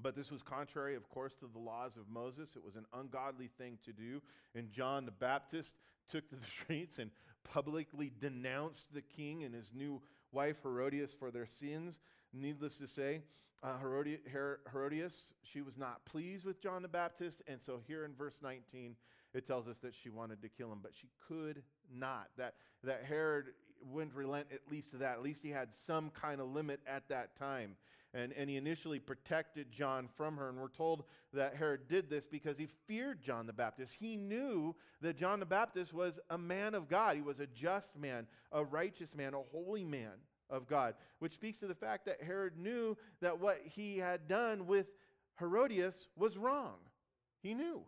But 0.00 0.16
this 0.16 0.30
was 0.30 0.42
contrary, 0.42 0.96
of 0.96 1.08
course, 1.10 1.34
to 1.36 1.46
the 1.52 1.58
laws 1.58 1.96
of 1.96 2.08
Moses. 2.08 2.56
It 2.56 2.64
was 2.64 2.76
an 2.76 2.86
ungodly 2.94 3.50
thing 3.58 3.78
to 3.84 3.92
do. 3.92 4.22
And 4.54 4.70
John 4.70 5.04
the 5.04 5.12
Baptist 5.12 5.74
took 6.10 6.28
to 6.30 6.36
the 6.36 6.46
streets 6.50 6.98
and 6.98 7.10
publicly 7.44 8.12
denounced 8.20 8.92
the 8.92 9.02
king 9.02 9.44
and 9.44 9.54
his 9.54 9.72
new 9.74 10.00
wife 10.32 10.56
Herodias 10.62 11.14
for 11.14 11.30
their 11.30 11.46
sins. 11.46 12.00
Needless 12.32 12.78
to 12.78 12.86
say, 12.86 13.22
uh, 13.62 13.76
Herodias, 13.78 15.34
she 15.42 15.60
was 15.60 15.78
not 15.78 16.04
pleased 16.04 16.44
with 16.44 16.60
John 16.60 16.82
the 16.82 16.88
Baptist. 16.88 17.42
And 17.46 17.60
so 17.60 17.80
here 17.86 18.04
in 18.04 18.14
verse 18.14 18.40
19, 18.42 18.96
it 19.34 19.46
tells 19.46 19.68
us 19.68 19.78
that 19.78 19.94
she 19.94 20.10
wanted 20.10 20.42
to 20.42 20.48
kill 20.48 20.72
him, 20.72 20.80
but 20.82 20.92
she 20.94 21.08
could 21.28 21.62
not. 21.94 22.28
That, 22.36 22.54
that 22.84 23.04
Herod 23.06 23.46
wouldn't 23.84 24.14
relent 24.14 24.48
at 24.52 24.60
least 24.70 24.90
to 24.92 24.96
that. 24.98 25.12
At 25.12 25.22
least 25.22 25.42
he 25.42 25.50
had 25.50 25.68
some 25.86 26.10
kind 26.10 26.40
of 26.40 26.48
limit 26.48 26.80
at 26.86 27.08
that 27.08 27.36
time. 27.38 27.76
And, 28.14 28.32
and 28.36 28.50
he 28.50 28.56
initially 28.56 28.98
protected 28.98 29.72
John 29.72 30.08
from 30.16 30.36
her. 30.36 30.50
And 30.50 30.58
we're 30.58 30.68
told 30.68 31.04
that 31.32 31.56
Herod 31.56 31.88
did 31.88 32.10
this 32.10 32.26
because 32.26 32.58
he 32.58 32.68
feared 32.86 33.22
John 33.22 33.46
the 33.46 33.52
Baptist. 33.52 33.96
He 33.98 34.16
knew 34.16 34.74
that 35.00 35.16
John 35.16 35.40
the 35.40 35.46
Baptist 35.46 35.94
was 35.94 36.20
a 36.28 36.36
man 36.36 36.74
of 36.74 36.88
God, 36.88 37.16
he 37.16 37.22
was 37.22 37.40
a 37.40 37.46
just 37.46 37.96
man, 37.96 38.26
a 38.52 38.62
righteous 38.62 39.14
man, 39.14 39.34
a 39.34 39.42
holy 39.50 39.84
man 39.84 40.12
of 40.50 40.68
God, 40.68 40.94
which 41.20 41.32
speaks 41.32 41.58
to 41.60 41.66
the 41.66 41.74
fact 41.74 42.04
that 42.04 42.22
Herod 42.22 42.58
knew 42.58 42.96
that 43.22 43.40
what 43.40 43.60
he 43.64 43.96
had 43.96 44.28
done 44.28 44.66
with 44.66 44.86
Herodias 45.38 46.08
was 46.16 46.36
wrong. 46.36 46.76
He 47.42 47.54
knew. 47.54 47.82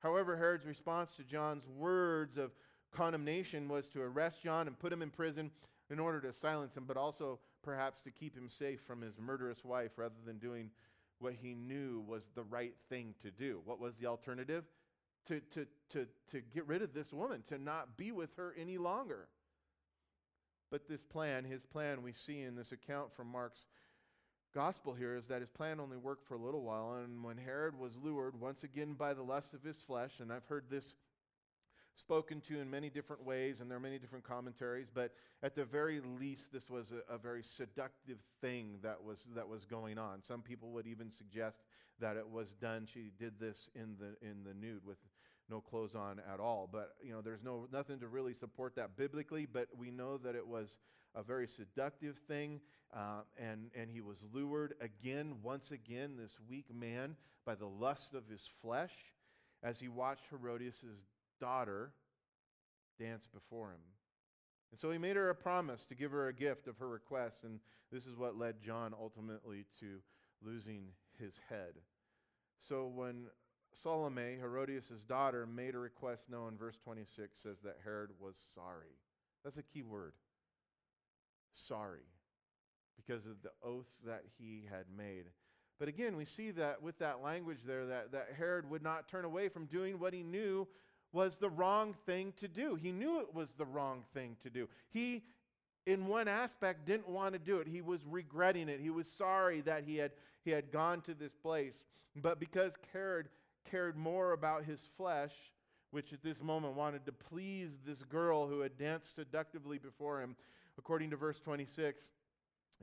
However, 0.00 0.36
Herod's 0.36 0.66
response 0.66 1.12
to 1.16 1.24
John's 1.24 1.66
words 1.66 2.36
of 2.36 2.50
condemnation 2.92 3.68
was 3.68 3.88
to 3.88 4.02
arrest 4.02 4.42
John 4.42 4.66
and 4.66 4.78
put 4.78 4.92
him 4.92 5.02
in 5.02 5.10
prison 5.10 5.50
in 5.90 5.98
order 5.98 6.20
to 6.20 6.32
silence 6.32 6.76
him, 6.76 6.84
but 6.86 6.96
also 6.96 7.38
perhaps 7.66 8.00
to 8.00 8.12
keep 8.12 8.34
him 8.34 8.48
safe 8.48 8.80
from 8.86 9.02
his 9.02 9.18
murderous 9.18 9.64
wife 9.64 9.90
rather 9.96 10.14
than 10.24 10.38
doing 10.38 10.70
what 11.18 11.34
he 11.34 11.52
knew 11.54 12.04
was 12.06 12.22
the 12.34 12.44
right 12.44 12.74
thing 12.88 13.12
to 13.20 13.30
do. 13.30 13.60
What 13.64 13.80
was 13.80 13.96
the 13.96 14.06
alternative? 14.06 14.64
To, 15.26 15.40
to, 15.54 15.66
to, 15.90 16.06
to 16.30 16.40
get 16.54 16.68
rid 16.68 16.82
of 16.82 16.94
this 16.94 17.12
woman, 17.12 17.42
to 17.48 17.58
not 17.58 17.96
be 17.96 18.12
with 18.12 18.30
her 18.36 18.54
any 18.56 18.78
longer. 18.78 19.26
But 20.70 20.88
this 20.88 21.02
plan, 21.02 21.42
his 21.42 21.66
plan, 21.66 22.02
we 22.02 22.12
see 22.12 22.42
in 22.42 22.54
this 22.54 22.70
account 22.70 23.12
from 23.12 23.32
Mark's 23.32 23.66
gospel 24.54 24.94
here, 24.94 25.16
is 25.16 25.26
that 25.26 25.40
his 25.40 25.50
plan 25.50 25.80
only 25.80 25.96
worked 25.96 26.28
for 26.28 26.34
a 26.34 26.40
little 26.40 26.62
while. 26.62 27.00
And 27.02 27.24
when 27.24 27.36
Herod 27.36 27.76
was 27.76 27.98
lured 28.00 28.40
once 28.40 28.62
again 28.62 28.94
by 28.94 29.12
the 29.12 29.24
lust 29.24 29.54
of 29.54 29.64
his 29.64 29.80
flesh, 29.80 30.20
and 30.20 30.32
I've 30.32 30.46
heard 30.46 30.66
this 30.70 30.94
spoken 31.96 32.40
to 32.42 32.60
in 32.60 32.70
many 32.70 32.90
different 32.90 33.24
ways, 33.24 33.60
and 33.60 33.70
there 33.70 33.78
are 33.78 33.80
many 33.80 33.98
different 33.98 34.24
commentaries, 34.24 34.88
but 34.92 35.12
at 35.42 35.54
the 35.54 35.64
very 35.64 36.00
least, 36.20 36.52
this 36.52 36.70
was 36.70 36.92
a, 36.92 37.14
a, 37.14 37.18
very 37.18 37.42
seductive 37.42 38.18
thing 38.40 38.78
that 38.82 39.02
was, 39.02 39.26
that 39.34 39.48
was 39.48 39.64
going 39.64 39.98
on. 39.98 40.22
Some 40.22 40.42
people 40.42 40.70
would 40.70 40.86
even 40.86 41.10
suggest 41.10 41.62
that 42.00 42.16
it 42.16 42.28
was 42.28 42.52
done. 42.54 42.86
She 42.92 43.10
did 43.18 43.40
this 43.40 43.70
in 43.74 43.96
the, 43.98 44.26
in 44.26 44.44
the 44.44 44.54
nude 44.54 44.84
with 44.84 44.98
no 45.48 45.60
clothes 45.60 45.94
on 45.94 46.20
at 46.32 46.40
all. 46.40 46.68
But 46.70 46.94
you 47.02 47.12
know, 47.12 47.20
there's 47.20 47.42
no 47.42 47.66
nothing 47.72 48.00
to 48.00 48.08
really 48.08 48.34
support 48.34 48.74
that 48.76 48.96
biblically. 48.96 49.46
But 49.46 49.68
we 49.76 49.90
know 49.90 50.18
that 50.18 50.34
it 50.34 50.46
was 50.46 50.78
a 51.14 51.22
very 51.22 51.46
seductive 51.46 52.18
thing, 52.28 52.60
uh, 52.94 53.20
and 53.38 53.70
and 53.74 53.90
he 53.90 54.00
was 54.00 54.18
lured 54.32 54.74
again, 54.80 55.36
once 55.42 55.70
again, 55.70 56.16
this 56.20 56.36
weak 56.48 56.66
man 56.74 57.16
by 57.44 57.54
the 57.54 57.66
lust 57.66 58.14
of 58.14 58.28
his 58.28 58.42
flesh, 58.60 58.92
as 59.62 59.78
he 59.78 59.88
watched 59.88 60.24
Herodias's 60.30 61.04
daughter 61.40 61.92
dance 62.98 63.26
before 63.32 63.70
him. 63.70 63.80
And 64.70 64.80
so 64.80 64.90
he 64.90 64.98
made 64.98 65.16
her 65.16 65.30
a 65.30 65.34
promise 65.34 65.84
to 65.86 65.94
give 65.94 66.10
her 66.10 66.28
a 66.28 66.34
gift 66.34 66.66
of 66.66 66.76
her 66.78 66.88
request, 66.88 67.44
and 67.44 67.60
this 67.92 68.06
is 68.06 68.16
what 68.16 68.36
led 68.36 68.60
John 68.60 68.94
ultimately 68.98 69.64
to 69.80 69.98
losing 70.42 70.88
his 71.18 71.38
head. 71.48 71.74
So 72.58 72.90
when 72.94 73.26
Salome, 73.82 74.36
Herodias' 74.40 75.04
daughter, 75.06 75.46
made 75.46 75.74
a 75.74 75.78
request 75.78 76.30
known. 76.30 76.56
Verse 76.56 76.78
26 76.82 77.40
says 77.42 77.58
that 77.64 77.76
Herod 77.84 78.10
was 78.18 78.40
sorry. 78.54 78.96
That's 79.44 79.58
a 79.58 79.62
key 79.62 79.82
word. 79.82 80.14
Sorry. 81.52 82.06
Because 82.96 83.26
of 83.26 83.42
the 83.42 83.50
oath 83.62 83.88
that 84.06 84.24
he 84.38 84.64
had 84.70 84.86
made. 84.96 85.24
But 85.78 85.88
again, 85.88 86.16
we 86.16 86.24
see 86.24 86.50
that 86.52 86.82
with 86.82 86.98
that 86.98 87.22
language 87.22 87.58
there, 87.66 87.86
that, 87.86 88.12
that 88.12 88.28
Herod 88.36 88.68
would 88.70 88.82
not 88.82 89.08
turn 89.08 89.26
away 89.26 89.48
from 89.48 89.66
doing 89.66 89.98
what 89.98 90.14
he 90.14 90.22
knew 90.22 90.66
was 91.16 91.36
the 91.36 91.48
wrong 91.48 91.94
thing 92.04 92.34
to 92.36 92.46
do. 92.46 92.74
He 92.74 92.92
knew 92.92 93.20
it 93.20 93.34
was 93.34 93.54
the 93.54 93.64
wrong 93.64 94.04
thing 94.12 94.36
to 94.42 94.50
do. 94.50 94.68
He, 94.90 95.24
in 95.86 96.06
one 96.06 96.28
aspect, 96.28 96.84
didn't 96.84 97.08
want 97.08 97.32
to 97.32 97.38
do 97.38 97.58
it. 97.58 97.66
He 97.66 97.80
was 97.80 98.00
regretting 98.06 98.68
it. 98.68 98.80
He 98.80 98.90
was 98.90 99.10
sorry 99.10 99.62
that 99.62 99.84
he 99.84 99.96
had, 99.96 100.12
he 100.44 100.50
had 100.50 100.70
gone 100.70 101.00
to 101.02 101.14
this 101.14 101.32
place. 101.32 101.84
But 102.14 102.38
because 102.38 102.74
Herod 102.92 103.28
cared 103.70 103.96
more 103.96 104.32
about 104.32 104.64
his 104.64 104.88
flesh 104.96 105.32
which 105.90 106.12
at 106.12 106.22
this 106.22 106.42
moment 106.42 106.74
wanted 106.74 107.06
to 107.06 107.12
please 107.12 107.78
this 107.86 108.02
girl 108.02 108.46
who 108.46 108.60
had 108.60 108.76
danced 108.76 109.16
seductively 109.16 109.78
before 109.78 110.20
him. 110.20 110.36
According 110.76 111.08
to 111.10 111.16
verse 111.16 111.40
26, 111.40 112.10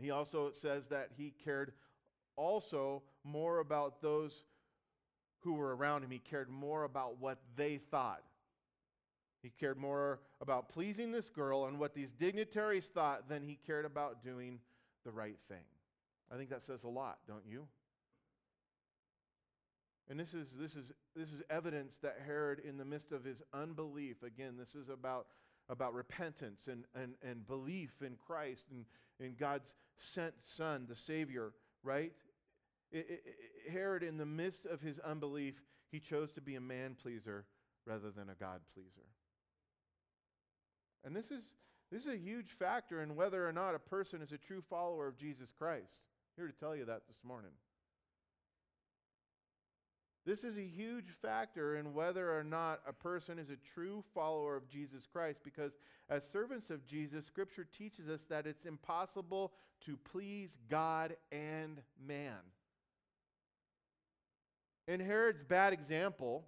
he 0.01 0.09
also 0.09 0.49
says 0.51 0.87
that 0.87 1.09
he 1.15 1.33
cared 1.43 1.73
also 2.35 3.03
more 3.23 3.59
about 3.59 4.01
those 4.01 4.45
who 5.43 5.53
were 5.53 5.75
around 5.75 6.03
him. 6.03 6.11
He 6.11 6.19
cared 6.19 6.49
more 6.49 6.83
about 6.83 7.19
what 7.19 7.39
they 7.55 7.77
thought. 7.77 8.23
He 9.41 9.49
cared 9.49 9.77
more 9.77 10.21
about 10.41 10.69
pleasing 10.69 11.11
this 11.11 11.29
girl 11.29 11.65
and 11.65 11.77
what 11.77 11.93
these 11.93 12.13
dignitaries 12.13 12.87
thought 12.87 13.27
than 13.27 13.43
he 13.43 13.59
cared 13.67 13.85
about 13.85 14.23
doing 14.23 14.59
the 15.03 15.11
right 15.11 15.37
thing. 15.49 15.65
I 16.33 16.37
think 16.37 16.49
that 16.49 16.63
says 16.63 16.85
a 16.85 16.89
lot, 16.89 17.19
don't 17.27 17.45
you? 17.45 17.67
And 20.09 20.19
this 20.19 20.33
is, 20.33 20.55
this 20.59 20.75
is, 20.75 20.91
this 21.15 21.31
is 21.31 21.41
evidence 21.49 21.97
that 22.01 22.19
Herod, 22.25 22.59
in 22.59 22.77
the 22.77 22.85
midst 22.85 23.11
of 23.11 23.23
his 23.23 23.41
unbelief, 23.53 24.23
again, 24.23 24.55
this 24.57 24.75
is 24.75 24.89
about, 24.89 25.27
about 25.69 25.93
repentance 25.93 26.67
and, 26.67 26.85
and, 26.95 27.13
and 27.21 27.45
belief 27.47 28.01
in 28.01 28.15
Christ 28.25 28.67
and 28.71 28.85
in 29.19 29.35
God's 29.35 29.73
sent 29.97 30.33
Son, 30.41 30.85
the 30.87 30.95
Savior, 30.95 31.53
right? 31.83 32.11
Herod, 33.71 34.03
in 34.03 34.17
the 34.17 34.25
midst 34.25 34.65
of 34.65 34.81
his 34.81 34.99
unbelief, 34.99 35.55
he 35.91 35.99
chose 35.99 36.31
to 36.33 36.41
be 36.41 36.55
a 36.55 36.61
man 36.61 36.95
pleaser 37.01 37.45
rather 37.85 38.11
than 38.11 38.29
a 38.29 38.35
God 38.35 38.61
pleaser. 38.73 39.07
And 41.03 41.15
this 41.15 41.31
is, 41.31 41.43
this 41.91 42.03
is 42.03 42.13
a 42.13 42.17
huge 42.17 42.51
factor 42.57 43.01
in 43.01 43.15
whether 43.15 43.47
or 43.47 43.51
not 43.51 43.75
a 43.75 43.79
person 43.79 44.21
is 44.21 44.31
a 44.31 44.37
true 44.37 44.63
follower 44.69 45.07
of 45.07 45.17
Jesus 45.17 45.51
Christ. 45.51 46.01
I'm 46.37 46.43
here 46.43 46.51
to 46.51 46.59
tell 46.59 46.75
you 46.75 46.85
that 46.85 47.07
this 47.07 47.21
morning. 47.23 47.51
This 50.25 50.45
is 50.45 50.57
a 50.57 50.63
huge 50.63 51.09
factor 51.21 51.75
in 51.75 51.93
whether 51.93 52.37
or 52.37 52.45
not 52.45 52.79
a 52.87 52.93
person 52.93 53.37
is 53.37 53.49
a 53.49 53.57
true 53.73 54.03
follower 54.13 54.55
of 54.55 54.69
Jesus 54.69 55.05
Christ 55.11 55.41
because, 55.43 55.73
as 56.09 56.23
servants 56.23 56.69
of 56.69 56.85
Jesus, 56.85 57.25
Scripture 57.25 57.67
teaches 57.77 58.07
us 58.07 58.21
that 58.29 58.47
it's 58.47 58.63
impossible 58.63 59.51
to 59.85 59.97
please 59.97 60.51
God 60.69 61.17
and 61.33 61.81
man. 62.07 62.39
And 64.87 65.01
Herod's 65.01 65.43
bad 65.43 65.73
example, 65.73 66.45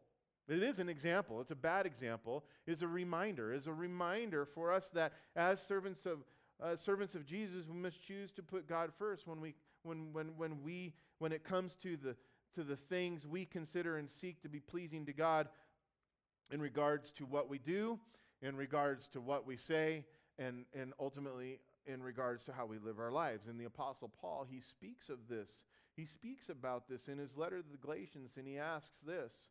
it 0.48 0.62
is 0.62 0.80
an 0.80 0.90
example, 0.90 1.42
it's 1.42 1.52
a 1.52 1.56
bad 1.56 1.86
example, 1.86 2.44
is 2.68 2.82
a 2.82 2.88
reminder, 2.88 3.54
is 3.54 3.68
a 3.68 3.74
reminder 3.74 4.46
for 4.46 4.72
us 4.72 4.90
that 4.90 5.14
as 5.36 5.62
servants 5.62 6.06
of, 6.06 6.20
uh, 6.62 6.76
servants 6.76 7.16
of 7.16 7.26
Jesus, 7.26 7.68
we 7.68 7.78
must 7.78 8.02
choose 8.06 8.32
to 8.34 8.44
put 8.44 8.68
God 8.68 8.92
first 8.98 9.28
when, 9.28 9.42
we, 9.42 9.56
when, 9.84 10.14
when, 10.14 10.28
when, 10.38 10.64
we, 10.64 10.94
when 11.20 11.32
it 11.32 11.44
comes 11.44 11.76
to 11.76 11.98
the 11.98 12.16
to 12.56 12.64
the 12.64 12.76
things 12.76 13.28
we 13.28 13.46
consider 13.46 13.98
and 13.98 14.10
seek 14.10 14.42
to 14.42 14.50
be 14.50 14.60
pleasing 14.60 15.06
to 15.06 15.14
God 15.14 15.50
in 16.52 16.62
regards 16.62 17.12
to 17.12 17.26
what 17.26 17.50
we 17.50 17.60
do, 17.60 18.00
in 18.42 18.56
regards 18.56 19.08
to 19.10 19.22
what 19.22 19.46
we 19.46 19.58
say, 19.58 20.06
and, 20.40 20.66
and 20.74 20.94
ultimately 21.00 21.60
in 21.86 22.02
regards 22.02 22.46
to 22.46 22.54
how 22.54 22.66
we 22.66 22.78
live 22.80 23.00
our 23.00 23.12
lives. 23.12 23.48
And 23.48 23.60
the 23.60 23.66
Apostle 23.66 24.12
Paul, 24.22 24.48
he 24.50 24.62
speaks 24.62 25.10
of 25.10 25.28
this. 25.30 25.64
He 25.96 26.06
speaks 26.06 26.50
about 26.50 26.88
this 26.90 27.08
in 27.08 27.18
his 27.18 27.38
letter 27.38 27.62
to 27.62 27.70
the 27.70 27.78
Galatians, 27.78 28.32
and 28.38 28.48
he 28.48 28.58
asks 28.58 29.00
this. 29.06 29.48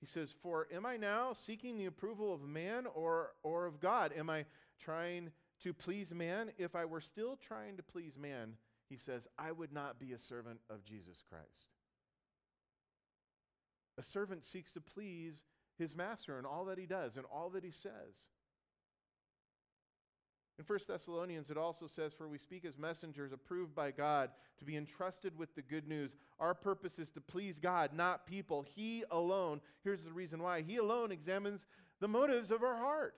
He 0.00 0.06
says, 0.06 0.34
For 0.42 0.68
am 0.72 0.84
I 0.84 0.96
now 0.96 1.32
seeking 1.32 1.78
the 1.78 1.86
approval 1.86 2.34
of 2.34 2.42
man 2.42 2.84
or, 2.94 3.30
or 3.42 3.66
of 3.66 3.80
God? 3.80 4.12
Am 4.16 4.28
I 4.28 4.44
trying 4.78 5.30
to 5.62 5.72
please 5.72 6.12
man? 6.12 6.50
If 6.58 6.76
I 6.76 6.84
were 6.84 7.00
still 7.00 7.36
trying 7.36 7.78
to 7.78 7.82
please 7.82 8.18
man, 8.18 8.52
he 8.90 8.96
says, 8.96 9.26
I 9.38 9.52
would 9.52 9.72
not 9.72 9.98
be 9.98 10.12
a 10.12 10.18
servant 10.18 10.60
of 10.68 10.84
Jesus 10.84 11.22
Christ. 11.28 11.70
A 13.98 14.02
servant 14.02 14.44
seeks 14.44 14.72
to 14.72 14.80
please 14.80 15.44
his 15.78 15.96
master 15.96 16.38
in 16.38 16.44
all 16.44 16.66
that 16.66 16.78
he 16.78 16.86
does 16.86 17.16
and 17.16 17.24
all 17.32 17.48
that 17.50 17.64
he 17.64 17.70
says. 17.70 18.28
In 20.58 20.64
1 20.64 20.78
Thessalonians, 20.88 21.50
it 21.50 21.58
also 21.58 21.86
says, 21.86 22.14
For 22.14 22.28
we 22.28 22.38
speak 22.38 22.64
as 22.64 22.78
messengers 22.78 23.32
approved 23.32 23.74
by 23.74 23.90
God 23.90 24.30
to 24.58 24.64
be 24.64 24.76
entrusted 24.76 25.36
with 25.36 25.54
the 25.54 25.62
good 25.62 25.86
news. 25.86 26.16
Our 26.40 26.54
purpose 26.54 26.98
is 26.98 27.10
to 27.10 27.20
please 27.20 27.58
God, 27.58 27.90
not 27.94 28.26
people. 28.26 28.64
He 28.74 29.04
alone, 29.10 29.60
here's 29.84 30.04
the 30.04 30.12
reason 30.12 30.42
why, 30.42 30.62
He 30.62 30.78
alone 30.78 31.12
examines 31.12 31.66
the 32.00 32.08
motives 32.08 32.50
of 32.50 32.62
our 32.62 32.76
heart. 32.76 33.14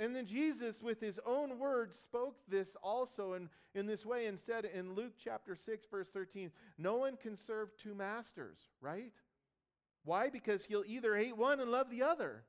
And 0.00 0.16
then 0.16 0.26
Jesus, 0.26 0.82
with 0.82 1.00
his 1.00 1.20
own 1.24 1.60
words, 1.60 1.96
spoke 1.96 2.36
this 2.48 2.76
also 2.82 3.34
in, 3.34 3.48
in 3.76 3.86
this 3.86 4.04
way 4.04 4.26
and 4.26 4.36
said 4.36 4.64
in 4.64 4.94
Luke 4.94 5.12
chapter 5.22 5.54
6, 5.54 5.86
verse 5.88 6.08
13, 6.08 6.50
No 6.76 6.96
one 6.96 7.16
can 7.16 7.36
serve 7.36 7.68
two 7.80 7.94
masters, 7.94 8.58
right? 8.80 9.12
Why? 10.04 10.28
Because 10.28 10.64
he'll 10.64 10.82
either 10.88 11.16
hate 11.16 11.36
one 11.36 11.60
and 11.60 11.70
love 11.70 11.88
the 11.88 12.02
other, 12.02 12.42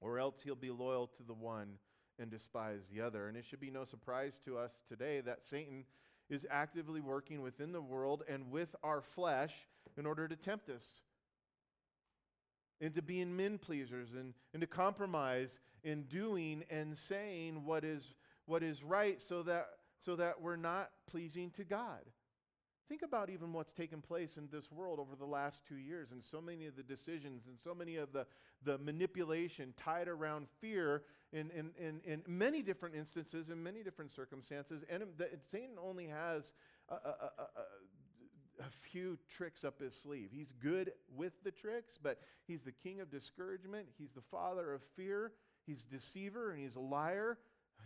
or 0.00 0.18
else 0.18 0.36
he'll 0.42 0.54
be 0.54 0.70
loyal 0.70 1.06
to 1.06 1.22
the 1.22 1.34
one 1.34 1.78
and 2.18 2.30
despise 2.30 2.88
the 2.92 3.00
other. 3.00 3.28
And 3.28 3.36
it 3.36 3.44
should 3.44 3.60
be 3.60 3.70
no 3.70 3.84
surprise 3.84 4.40
to 4.44 4.58
us 4.58 4.72
today 4.88 5.20
that 5.22 5.46
Satan 5.46 5.84
is 6.30 6.46
actively 6.50 7.00
working 7.00 7.42
within 7.42 7.72
the 7.72 7.82
world 7.82 8.22
and 8.28 8.50
with 8.50 8.74
our 8.82 9.02
flesh 9.02 9.54
in 9.96 10.06
order 10.06 10.26
to 10.28 10.36
tempt 10.36 10.70
us 10.70 11.02
into 12.80 13.02
being 13.02 13.36
men 13.36 13.58
pleasers 13.58 14.14
and, 14.14 14.34
and 14.52 14.60
to 14.60 14.66
compromise 14.66 15.60
in 15.84 16.02
doing 16.04 16.64
and 16.70 16.96
saying 16.96 17.64
what 17.64 17.84
is, 17.84 18.14
what 18.46 18.62
is 18.62 18.82
right 18.82 19.20
so 19.20 19.42
that, 19.42 19.68
so 20.00 20.16
that 20.16 20.40
we're 20.40 20.56
not 20.56 20.90
pleasing 21.06 21.50
to 21.50 21.64
God. 21.64 22.00
Think 22.88 23.02
about 23.02 23.30
even 23.30 23.52
what's 23.52 23.72
taken 23.72 24.02
place 24.02 24.36
in 24.36 24.48
this 24.52 24.70
world 24.70 24.98
over 25.00 25.16
the 25.16 25.24
last 25.24 25.62
two 25.66 25.76
years 25.76 26.12
and 26.12 26.22
so 26.22 26.40
many 26.40 26.66
of 26.66 26.76
the 26.76 26.82
decisions 26.82 27.46
and 27.46 27.56
so 27.62 27.74
many 27.74 27.96
of 27.96 28.12
the, 28.12 28.26
the 28.62 28.76
manipulation 28.78 29.72
tied 29.82 30.06
around 30.06 30.46
fear 30.60 31.02
in, 31.32 31.50
in, 31.50 31.70
in, 31.78 32.00
in 32.04 32.22
many 32.26 32.60
different 32.60 32.94
instances, 32.94 33.48
in 33.48 33.62
many 33.62 33.82
different 33.82 34.10
circumstances. 34.10 34.84
And 34.90 35.02
Satan 35.50 35.76
only 35.82 36.06
has 36.08 36.52
a, 36.90 36.94
a, 36.94 36.98
a, 36.98 38.64
a 38.64 38.70
few 38.90 39.18
tricks 39.30 39.64
up 39.64 39.80
his 39.80 39.94
sleeve. 39.94 40.28
He's 40.30 40.52
good 40.62 40.92
with 41.16 41.32
the 41.42 41.50
tricks, 41.50 41.98
but 42.00 42.18
he's 42.46 42.62
the 42.62 42.72
king 42.72 43.00
of 43.00 43.10
discouragement. 43.10 43.86
He's 43.98 44.12
the 44.12 44.22
father 44.30 44.74
of 44.74 44.82
fear. 44.94 45.32
He's 45.66 45.84
deceiver 45.84 46.50
and 46.50 46.60
he's 46.60 46.76
a 46.76 46.80
liar. 46.80 47.38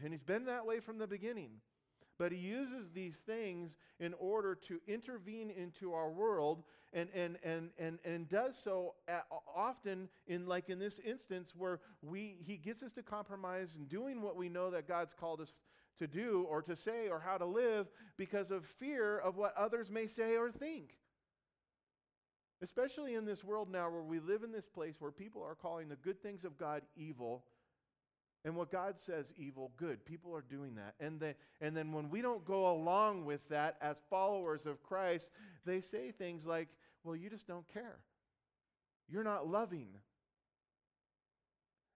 And 0.02 0.12
he's 0.12 0.22
been 0.22 0.46
that 0.46 0.66
way 0.66 0.80
from 0.80 0.98
the 0.98 1.06
beginning. 1.06 1.50
But 2.18 2.32
he 2.32 2.38
uses 2.38 2.90
these 2.90 3.16
things 3.26 3.76
in 4.00 4.12
order 4.14 4.56
to 4.66 4.80
intervene 4.88 5.50
into 5.50 5.92
our 5.92 6.10
world 6.10 6.64
and, 6.92 7.08
and, 7.14 7.38
and, 7.44 7.70
and, 7.78 7.98
and 8.04 8.28
does 8.28 8.58
so 8.58 8.94
often 9.54 10.08
in 10.26 10.46
like 10.46 10.68
in 10.68 10.78
this 10.78 10.98
instance 11.04 11.52
where 11.56 11.80
we, 12.02 12.36
he 12.44 12.56
gets 12.56 12.82
us 12.82 12.92
to 12.92 13.02
compromise 13.02 13.76
in 13.76 13.84
doing 13.84 14.20
what 14.20 14.36
we 14.36 14.48
know 14.48 14.70
that 14.70 14.88
God's 14.88 15.14
called 15.14 15.40
us 15.40 15.52
to 15.98 16.06
do 16.06 16.46
or 16.48 16.62
to 16.62 16.74
say 16.74 17.08
or 17.08 17.20
how 17.20 17.38
to 17.38 17.46
live 17.46 17.86
because 18.16 18.50
of 18.50 18.64
fear 18.64 19.18
of 19.18 19.36
what 19.36 19.54
others 19.56 19.90
may 19.90 20.06
say 20.06 20.36
or 20.36 20.50
think. 20.50 20.96
Especially 22.62 23.14
in 23.14 23.24
this 23.24 23.44
world 23.44 23.70
now 23.70 23.88
where 23.88 24.02
we 24.02 24.18
live 24.18 24.42
in 24.42 24.50
this 24.50 24.66
place 24.66 24.96
where 24.98 25.12
people 25.12 25.42
are 25.42 25.54
calling 25.54 25.88
the 25.88 25.96
good 25.96 26.20
things 26.20 26.44
of 26.44 26.58
God 26.58 26.82
evil 26.96 27.44
and 28.44 28.54
what 28.56 28.70
God 28.70 28.98
says 28.98 29.32
evil 29.36 29.72
good. 29.76 30.04
People 30.04 30.34
are 30.34 30.42
doing 30.42 30.76
that. 30.76 30.94
And, 31.00 31.18
they, 31.20 31.34
and 31.60 31.76
then 31.76 31.92
when 31.92 32.08
we 32.08 32.22
don't 32.22 32.44
go 32.44 32.70
along 32.70 33.24
with 33.24 33.46
that 33.48 33.76
as 33.80 33.96
followers 34.08 34.64
of 34.64 34.82
Christ, 34.82 35.30
they 35.66 35.80
say 35.80 36.12
things 36.12 36.46
like, 36.46 36.68
well, 37.04 37.16
you 37.16 37.28
just 37.28 37.46
don't 37.46 37.66
care. 37.72 37.98
You're 39.08 39.24
not 39.24 39.48
loving. 39.48 39.88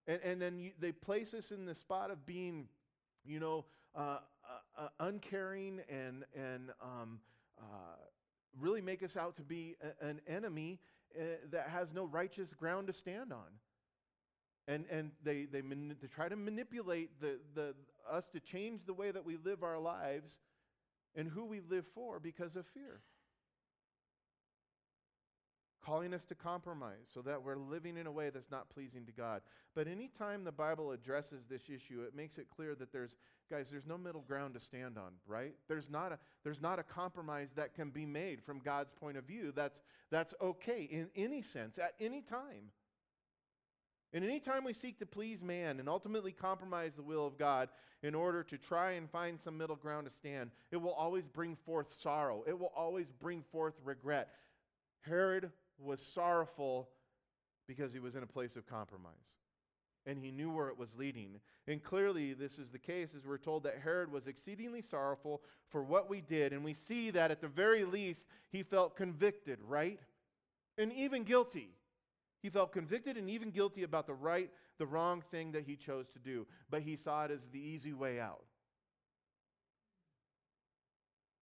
And, 0.06 0.20
and 0.24 0.42
then 0.42 0.58
you, 0.58 0.72
they 0.80 0.92
place 0.92 1.32
us 1.34 1.50
in 1.50 1.64
the 1.64 1.74
spot 1.74 2.10
of 2.10 2.26
being, 2.26 2.66
you 3.24 3.38
know, 3.38 3.64
uh, 3.94 4.18
uh, 4.78 4.82
uh, 4.84 4.88
uncaring 5.00 5.80
and, 5.88 6.24
and 6.34 6.70
um, 6.82 7.20
uh, 7.58 7.96
really 8.58 8.80
make 8.80 9.02
us 9.02 9.16
out 9.16 9.36
to 9.36 9.42
be 9.42 9.76
a, 9.80 10.06
an 10.06 10.20
enemy 10.26 10.80
uh, 11.14 11.22
that 11.50 11.68
has 11.68 11.94
no 11.94 12.04
righteous 12.06 12.52
ground 12.52 12.86
to 12.88 12.92
stand 12.92 13.32
on. 13.32 13.46
And, 14.68 14.84
and 14.90 15.10
they, 15.24 15.44
they, 15.44 15.60
mani- 15.60 15.94
they 16.00 16.06
try 16.08 16.28
to 16.28 16.36
manipulate 16.36 17.20
the, 17.20 17.38
the, 17.54 17.74
us 18.10 18.28
to 18.28 18.40
change 18.40 18.82
the 18.86 18.94
way 18.94 19.10
that 19.10 19.24
we 19.24 19.36
live 19.44 19.62
our 19.62 19.78
lives 19.78 20.38
and 21.16 21.28
who 21.28 21.44
we 21.44 21.60
live 21.68 21.84
for 21.94 22.20
because 22.20 22.56
of 22.56 22.64
fear 22.68 23.00
calling 25.84 26.14
us 26.14 26.24
to 26.24 26.34
compromise 26.34 27.08
so 27.12 27.20
that 27.22 27.42
we're 27.42 27.56
living 27.56 27.96
in 27.96 28.06
a 28.06 28.12
way 28.12 28.30
that's 28.30 28.50
not 28.50 28.70
pleasing 28.70 29.04
to 29.04 29.12
God. 29.12 29.42
But 29.74 29.88
anytime 29.88 30.44
the 30.44 30.52
Bible 30.52 30.92
addresses 30.92 31.44
this 31.48 31.62
issue, 31.68 32.02
it 32.02 32.14
makes 32.14 32.38
it 32.38 32.46
clear 32.54 32.74
that 32.76 32.92
there's 32.92 33.16
guys, 33.50 33.68
there's 33.70 33.86
no 33.86 33.98
middle 33.98 34.20
ground 34.22 34.54
to 34.54 34.60
stand 34.60 34.96
on, 34.96 35.12
right? 35.26 35.54
There's 35.68 35.90
not 35.90 36.12
a 36.12 36.18
there's 36.44 36.60
not 36.60 36.78
a 36.78 36.82
compromise 36.82 37.48
that 37.56 37.74
can 37.74 37.90
be 37.90 38.06
made 38.06 38.42
from 38.42 38.60
God's 38.60 38.92
point 38.92 39.16
of 39.16 39.24
view. 39.24 39.52
That's 39.54 39.82
that's 40.10 40.34
okay 40.40 40.88
in 40.90 41.08
any 41.16 41.42
sense 41.42 41.78
at 41.78 41.94
any 42.00 42.22
time. 42.22 42.70
And 44.14 44.24
anytime 44.24 44.64
we 44.64 44.72
seek 44.72 44.98
to 44.98 45.06
please 45.06 45.42
man 45.42 45.80
and 45.80 45.88
ultimately 45.88 46.32
compromise 46.32 46.94
the 46.94 47.02
will 47.02 47.26
of 47.26 47.38
God 47.38 47.70
in 48.02 48.14
order 48.14 48.42
to 48.42 48.58
try 48.58 48.92
and 48.92 49.08
find 49.10 49.40
some 49.40 49.56
middle 49.56 49.76
ground 49.76 50.06
to 50.06 50.12
stand, 50.12 50.50
it 50.70 50.76
will 50.76 50.92
always 50.92 51.26
bring 51.26 51.56
forth 51.56 51.90
sorrow. 51.90 52.44
It 52.46 52.58
will 52.58 52.72
always 52.76 53.10
bring 53.10 53.42
forth 53.50 53.74
regret. 53.84 54.28
Herod 55.00 55.50
was 55.78 56.00
sorrowful 56.00 56.90
because 57.66 57.92
he 57.92 58.00
was 58.00 58.14
in 58.14 58.22
a 58.22 58.26
place 58.26 58.56
of 58.56 58.66
compromise 58.66 59.36
and 60.06 60.18
he 60.18 60.30
knew 60.30 60.50
where 60.50 60.68
it 60.68 60.78
was 60.78 60.94
leading. 60.96 61.40
And 61.68 61.82
clearly, 61.82 62.34
this 62.34 62.58
is 62.58 62.70
the 62.70 62.78
case, 62.78 63.14
as 63.16 63.24
we're 63.24 63.38
told 63.38 63.62
that 63.62 63.80
Herod 63.82 64.10
was 64.10 64.26
exceedingly 64.26 64.80
sorrowful 64.80 65.42
for 65.68 65.82
what 65.82 66.10
we 66.10 66.20
did. 66.20 66.52
And 66.52 66.64
we 66.64 66.74
see 66.74 67.10
that 67.10 67.30
at 67.30 67.40
the 67.40 67.48
very 67.48 67.84
least, 67.84 68.26
he 68.50 68.62
felt 68.62 68.96
convicted, 68.96 69.58
right? 69.66 70.00
And 70.76 70.92
even 70.92 71.22
guilty. 71.22 71.70
He 72.42 72.50
felt 72.50 72.72
convicted 72.72 73.16
and 73.16 73.30
even 73.30 73.50
guilty 73.50 73.84
about 73.84 74.06
the 74.06 74.14
right, 74.14 74.50
the 74.78 74.86
wrong 74.86 75.22
thing 75.30 75.52
that 75.52 75.62
he 75.62 75.76
chose 75.76 76.08
to 76.08 76.18
do. 76.18 76.46
But 76.68 76.82
he 76.82 76.96
saw 76.96 77.24
it 77.24 77.30
as 77.30 77.44
the 77.52 77.60
easy 77.60 77.92
way 77.92 78.18
out. 78.18 78.44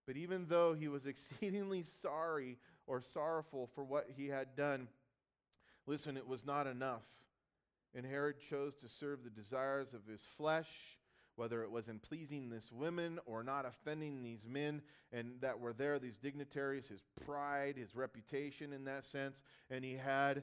But 0.07 0.17
even 0.17 0.47
though 0.49 0.75
he 0.75 0.89
was 0.89 1.07
exceedingly 1.07 1.85
sorry 2.03 2.59
or 2.87 3.01
sorrowful 3.01 3.71
for 3.75 3.83
what 3.83 4.09
he 4.15 4.29
had 4.29 4.55
done, 4.57 4.89
listen, 5.87 6.19
it 6.19 6.29
was 6.29 6.45
not 6.45 6.67
enough. 6.67 7.07
And 7.95 8.05
Herod 8.05 8.37
chose 8.51 8.75
to 8.77 8.89
serve 8.89 9.25
the 9.25 9.31
desires 9.31 9.95
of 9.95 10.07
his 10.07 10.23
flesh, 10.37 10.69
whether 11.35 11.63
it 11.63 11.71
was 11.71 11.89
in 11.89 11.99
pleasing 11.99 12.51
this 12.51 12.71
women 12.71 13.19
or 13.25 13.43
not 13.43 13.65
offending 13.65 14.23
these 14.23 14.47
men 14.47 14.83
and 15.13 15.41
that 15.41 15.59
were 15.59 15.73
there, 15.73 15.99
these 15.99 16.19
dignitaries, 16.19 16.87
his 16.87 17.03
pride, 17.25 17.77
his 17.77 17.97
reputation 17.97 18.73
in 18.73 18.85
that 18.85 19.05
sense. 19.05 19.43
And 19.71 19.85
he 19.85 19.95
had 19.95 20.43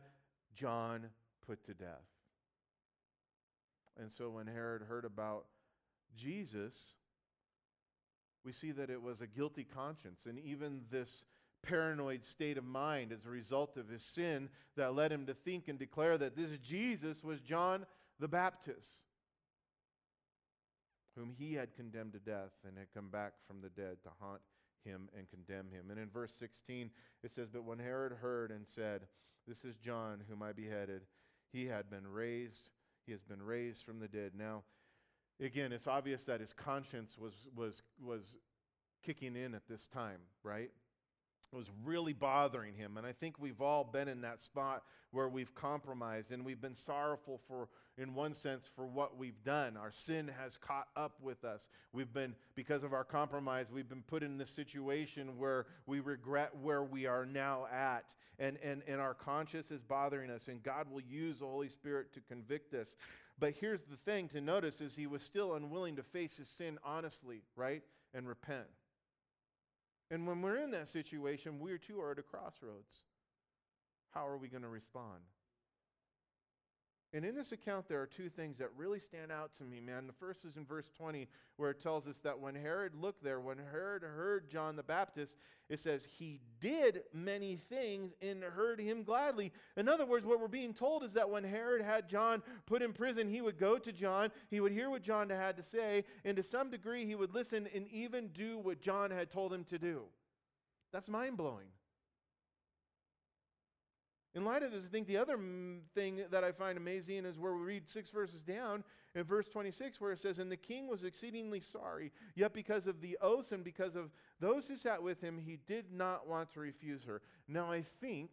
John 0.58 1.08
put 1.46 1.64
to 1.66 1.74
death. 1.74 2.06
And 4.00 4.12
so 4.12 4.30
when 4.30 4.48
Herod 4.48 4.84
heard 4.84 5.06
about 5.06 5.46
Jesus, 6.16 6.96
we 8.44 8.52
see 8.52 8.72
that 8.72 8.90
it 8.90 9.02
was 9.02 9.22
a 9.22 9.28
guilty 9.28 9.64
conscience. 9.64 10.26
And 10.26 10.40
even 10.40 10.82
this 10.92 11.24
paranoid 11.64 12.24
state 12.24 12.58
of 12.58 12.64
mind 12.64 13.12
as 13.12 13.26
a 13.26 13.30
result 13.30 13.78
of 13.78 13.90
his 13.90 14.04
sin 14.04 14.50
that 14.76 14.96
led 14.96 15.12
him 15.12 15.26
to 15.26 15.34
think 15.34 15.68
and 15.68 15.80
declare 15.80 16.18
that 16.18 16.36
this 16.36 16.58
Jesus 16.60 17.24
was 17.24 17.42
John 17.42 17.86
the 18.20 18.28
Baptist, 18.28 19.02
whom 21.16 21.34
he 21.38 21.54
had 21.54 21.76
condemned 21.76 22.14
to 22.14 22.20
death 22.20 22.52
and 22.66 22.78
had 22.78 22.88
come 22.94 23.10
back 23.10 23.34
from 23.48 23.62
the 23.62 23.70
dead 23.70 23.98
to 24.04 24.10
haunt 24.20 24.42
him 24.86 25.10
and 25.18 25.30
condemn 25.30 25.70
him. 25.72 25.90
And 25.90 26.00
in 26.00 26.10
verse 26.10 26.34
16, 26.40 26.90
it 27.24 27.32
says, 27.32 27.50
But 27.50 27.64
when 27.64 27.80
Herod 27.80 28.14
heard 28.14 28.52
and 28.52 28.68
said, 28.68 29.02
This 29.48 29.64
is 29.64 29.78
John 29.78 30.22
whom 30.30 30.44
I 30.44 30.52
beheaded, 30.52 31.04
he 31.54 31.66
had 31.68 31.90
been 31.90 32.06
raised, 32.06 32.70
he 33.06 33.14
has 33.14 33.24
been 33.24 33.42
raised 33.42 33.86
from 33.86 34.00
the 34.00 34.08
dead. 34.08 34.32
Now, 34.38 34.64
again, 35.42 35.72
it's 35.72 35.88
obvious 35.88 36.26
that 36.26 36.42
his 36.42 36.52
conscience 36.52 37.18
was, 37.18 37.34
was, 37.56 37.82
was 38.04 38.38
kicking 39.06 39.38
in 39.38 39.56
at 39.56 39.68
this 39.70 39.88
time, 39.88 40.20
right? 40.44 40.70
It 41.54 41.56
was 41.56 41.68
really 41.86 42.12
bothering 42.12 42.74
him. 42.74 42.98
And 42.98 43.08
I 43.08 43.14
think 43.14 43.40
we've 43.40 43.62
all 43.62 43.86
been 43.86 44.10
in 44.10 44.22
that 44.22 44.42
spot 44.44 44.84
where 45.12 45.30
we've 45.30 45.56
compromised 45.56 46.32
and 46.32 46.44
we've 46.44 46.62
been 46.62 46.76
sorrowful 46.76 47.40
for, 47.48 47.70
in 47.98 48.14
one 48.14 48.34
sense, 48.34 48.70
for 48.76 48.86
what 48.86 49.18
we've 49.18 49.44
done. 49.44 49.76
Our 49.76 49.92
sin 49.92 50.30
has 50.40 50.58
caught 50.58 50.88
up 50.96 51.14
with 51.22 51.44
us. 51.44 51.68
We've 51.94 52.14
been, 52.14 52.36
because 52.56 52.84
of 52.84 52.94
our 52.94 53.04
compromise, 53.04 53.68
we've 53.74 53.90
been 53.90 54.04
put 54.04 54.22
in 54.22 54.38
this 54.38 54.52
situation 54.52 55.38
where 55.38 55.66
we 55.88 56.00
regret 56.00 56.52
where 56.62 56.84
we 56.84 57.08
are 57.08 57.26
now 57.26 57.66
at. 57.74 58.14
And, 58.40 58.58
and, 58.64 58.84
and 58.88 59.02
our 59.02 59.16
conscience 59.16 59.72
is 59.72 59.82
bothering 59.82 60.30
us, 60.30 60.48
and 60.48 60.62
God 60.62 60.92
will 60.92 61.02
use 61.02 61.40
the 61.40 61.46
Holy 61.46 61.70
Spirit 61.70 62.14
to 62.14 62.20
convict 62.22 62.74
us. 62.76 62.96
But 63.40 63.54
here's 63.60 63.82
the 63.82 63.98
thing 63.98 64.30
to 64.30 64.42
notice 64.42 64.80
is 64.82 64.96
he 64.96 65.08
was 65.08 65.24
still 65.24 65.56
unwilling 65.56 65.96
to 65.96 66.04
face 66.04 66.38
his 66.38 66.50
sin 66.50 66.78
honestly, 66.84 67.42
right? 67.56 67.82
And 68.14 68.28
repent. 68.28 68.68
And 70.10 70.28
when 70.28 70.42
we're 70.42 70.58
in 70.58 70.72
that 70.72 70.88
situation, 70.88 71.60
we 71.60 71.78
too 71.78 72.00
are 72.00 72.12
at 72.12 72.20
a 72.20 72.24
crossroads. 72.24 73.04
How 74.12 74.28
are 74.28 74.38
we 74.38 74.48
going 74.48 74.64
to 74.64 74.70
respond? 74.70 75.22
And 77.14 77.24
in 77.24 77.36
this 77.36 77.54
account, 77.54 77.88
there 77.88 78.02
are 78.02 78.08
two 78.08 78.28
things 78.30 78.58
that 78.58 78.70
really 78.76 79.00
stand 79.00 79.32
out 79.32 79.56
to 79.58 79.64
me, 79.64 79.80
man. 79.80 80.08
The 80.08 80.14
first 80.14 80.44
is 80.44 80.58
in 80.58 80.66
verse 80.66 80.90
20, 80.98 81.30
where 81.56 81.70
it 81.70 81.82
tells 81.82 82.06
us 82.06 82.18
that 82.20 82.38
when 82.38 82.54
Herod 82.54 82.96
looked 82.96 83.24
there, 83.24 83.40
when 83.40 83.58
Herod 83.72 84.04
heard 84.04 84.50
John 84.50 84.76
the 84.76 84.84
Baptist, 84.84 85.38
it 85.70 85.80
says 85.80 86.06
he 86.18 86.42
did 86.60 87.04
many 87.14 87.56
things 87.70 88.12
and 88.22 88.44
heard 88.44 88.82
him 88.82 89.04
gladly. 89.04 89.54
In 89.78 89.88
other 89.88 90.06
words, 90.06 90.26
what 90.26 90.42
we're 90.42 90.50
being 90.50 90.74
told 90.74 91.04
is 91.04 91.14
that 91.14 91.30
when 91.30 91.46
Herod 91.46 91.82
had 91.82 92.10
John 92.10 92.44
put 92.66 92.82
in 92.82 92.92
prison, 92.92 93.30
he 93.30 93.42
would 93.42 93.58
go 93.58 93.78
to 93.78 93.92
John, 93.94 94.30
he 94.50 94.60
would 94.60 94.74
hear 94.74 94.90
what 94.90 95.02
John 95.02 95.30
had 95.30 95.56
to 95.56 95.64
say, 95.64 96.04
and 96.26 96.36
to 96.36 96.44
some 96.44 96.70
degree, 96.70 97.06
he 97.06 97.16
would 97.16 97.34
listen 97.34 97.70
and 97.74 97.88
even 97.88 98.28
do 98.30 98.58
what 98.58 98.82
John 98.82 99.12
had 99.12 99.30
told 99.30 99.54
him 99.54 99.64
to 99.66 99.80
do. 99.80 100.04
That's 100.92 101.08
mind 101.08 101.38
blowing. 101.38 101.68
In 104.36 104.46
light 104.46 104.62
of 104.62 104.72
this, 104.72 104.84
I 104.86 104.90
think 104.90 105.08
the 105.08 105.18
other 105.18 105.38
mm, 105.38 105.80
thing 105.96 106.22
that 106.30 106.44
I 106.44 106.52
find 106.52 106.78
amazing 106.78 107.26
is 107.26 107.40
where 107.40 107.54
we 107.54 107.64
read 107.64 107.90
six 107.90 108.10
verses 108.10 108.42
down 108.42 108.84
in 109.16 109.24
verse 109.24 109.48
26, 109.48 110.00
where 110.00 110.12
it 110.12 110.20
says, 110.20 110.40
And 110.40 110.52
the 110.52 110.58
king 110.58 110.88
was 110.88 111.04
exceedingly 111.04 111.60
sorry, 111.60 112.12
yet 112.36 112.54
because 112.54 112.88
of 112.88 113.02
the 113.02 113.18
oaths 113.22 113.52
and 113.52 113.64
because 113.64 113.96
of 113.96 114.12
those 114.40 114.68
who 114.68 114.76
sat 114.76 115.02
with 115.02 115.22
him, 115.22 115.38
he 115.38 115.58
did 115.66 115.92
not 115.92 116.28
want 116.28 116.52
to 116.54 116.60
refuse 116.60 117.04
her. 117.06 117.22
Now, 117.48 117.72
I 117.72 117.84
think, 118.02 118.32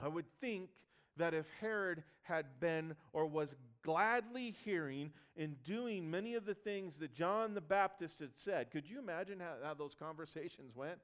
I 0.00 0.08
would 0.08 0.26
think 0.40 0.70
that 1.16 1.34
if 1.34 1.46
Herod 1.60 2.02
had 2.22 2.46
been 2.60 2.96
or 3.12 3.26
was 3.26 3.54
gladly 3.82 4.56
hearing 4.64 5.12
and 5.36 5.62
doing 5.64 6.10
many 6.10 6.34
of 6.34 6.46
the 6.46 6.54
things 6.54 6.96
that 6.98 7.14
John 7.14 7.54
the 7.54 7.60
Baptist 7.60 8.20
had 8.20 8.36
said, 8.36 8.70
could 8.70 8.88
you 8.88 8.98
imagine 8.98 9.38
how, 9.38 9.54
how 9.62 9.74
those 9.74 9.94
conversations 9.94 10.74
went? 10.74 10.98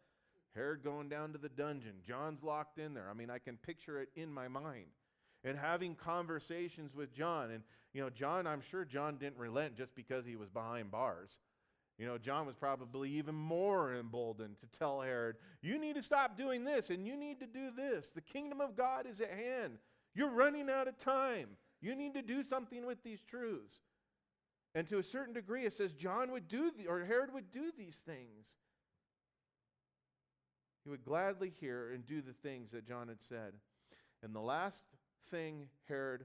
Herod 0.55 0.83
going 0.83 1.09
down 1.09 1.33
to 1.33 1.39
the 1.39 1.49
dungeon. 1.49 1.95
John's 2.07 2.43
locked 2.43 2.79
in 2.79 2.95
there. 2.95 3.09
I 3.11 3.15
mean, 3.15 3.31
I 3.31 3.39
can 3.39 3.57
picture 3.57 4.01
it 4.01 4.09
in 4.17 4.33
my 4.33 4.49
mind. 4.49 4.87
And 5.45 5.57
having 5.57 5.95
conversations 5.95 6.95
with 6.95 7.15
John. 7.15 7.51
And, 7.51 7.63
you 7.95 8.03
know, 8.03 8.11
John, 8.11 8.47
I'm 8.47 8.61
sure 8.61 8.85
John 8.85 9.17
didn't 9.17 9.39
relent 9.39 9.77
just 9.77 9.95
because 9.95 10.27
he 10.27 10.37
was 10.37 10.51
behind 10.51 10.91
bars. 10.91 11.39
You 11.99 12.07
know, 12.07 12.19
John 12.19 12.47
was 12.47 12.57
probably 12.57 13.11
even 13.11 13.35
more 13.35 13.95
emboldened 13.95 14.57
to 14.61 14.79
tell 14.79 15.03
Herod, 15.03 15.37
you 15.61 15.79
need 15.79 15.97
to 15.97 16.03
stop 16.03 16.37
doing 16.37 16.65
this 16.65 16.89
and 16.89 17.07
you 17.07 17.15
need 17.15 17.41
to 17.41 17.47
do 17.47 17.71
this. 17.77 18.11
The 18.11 18.23
kingdom 18.23 18.61
of 18.61 18.75
God 18.75 19.07
is 19.07 19.21
at 19.21 19.31
hand. 19.31 19.75
You're 20.15 20.31
running 20.31 20.71
out 20.71 20.89
of 20.89 20.97
time. 20.99 21.49
You 21.83 21.95
need 21.95 22.15
to 22.15 22.23
do 22.23 22.43
something 22.43 22.87
with 22.87 23.03
these 23.03 23.21
truths. 23.21 23.81
And 24.75 24.89
to 24.89 24.99
a 24.99 25.03
certain 25.03 25.35
degree, 25.35 25.67
it 25.67 25.75
says 25.75 25.93
John 25.93 26.33
would 26.33 26.49
do, 26.49 26.71
the, 26.77 26.87
or 26.87 27.05
Herod 27.05 27.35
would 27.35 27.51
do 27.53 27.71
these 27.77 27.97
things. 28.07 28.57
He 30.85 30.91
would 30.91 31.05
gladly 31.05 31.53
hear 31.61 31.93
and 31.93 32.07
do 32.07 32.23
the 32.23 32.33
things 32.33 32.73
that 32.73 32.87
John 32.87 33.09
had 33.09 33.23
said. 33.23 33.53
And 34.23 34.35
the 34.35 34.41
last 34.41 34.83
thing 35.31 35.69
Herod 35.89 36.25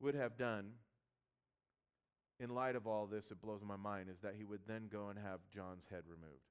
would 0.00 0.14
have 0.14 0.36
done, 0.36 0.70
in 2.40 2.50
light 2.50 2.76
of 2.76 2.86
all 2.86 3.06
this, 3.06 3.30
it 3.30 3.42
blows 3.42 3.62
my 3.64 3.76
mind, 3.76 4.08
is 4.08 4.20
that 4.20 4.34
he 4.36 4.44
would 4.44 4.60
then 4.66 4.88
go 4.90 5.08
and 5.08 5.18
have 5.18 5.40
John's 5.52 5.86
head 5.90 6.02
removed. 6.06 6.42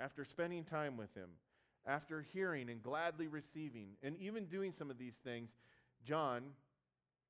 After 0.00 0.24
spending 0.24 0.64
time 0.64 0.96
with 0.96 1.14
him, 1.14 1.30
after 1.86 2.22
hearing 2.32 2.70
and 2.70 2.82
gladly 2.82 3.28
receiving, 3.28 3.90
and 4.02 4.16
even 4.18 4.46
doing 4.46 4.72
some 4.72 4.90
of 4.90 4.98
these 4.98 5.16
things, 5.22 5.50
John, 6.04 6.42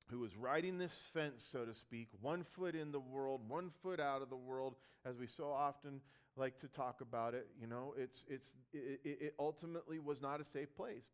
who 0.09 0.19
was 0.19 0.35
riding 0.35 0.77
this 0.77 0.93
fence, 1.13 1.47
so 1.51 1.65
to 1.65 1.73
speak, 1.73 2.09
one 2.19 2.43
foot 2.43 2.75
in 2.75 2.91
the 2.91 2.99
world, 2.99 3.41
one 3.47 3.69
foot 3.81 3.99
out 3.99 4.21
of 4.21 4.29
the 4.29 4.35
world, 4.35 4.75
as 5.05 5.17
we 5.17 5.27
so 5.27 5.51
often 5.51 6.01
like 6.35 6.59
to 6.59 6.67
talk 6.67 7.01
about 7.01 7.33
it. 7.33 7.47
You 7.59 7.67
know, 7.67 7.93
it's, 7.97 8.25
it's, 8.27 8.49
it, 8.73 8.99
it 9.03 9.35
ultimately 9.39 9.99
was 9.99 10.21
not 10.21 10.41
a 10.41 10.45
safe 10.45 10.75
place. 10.75 11.07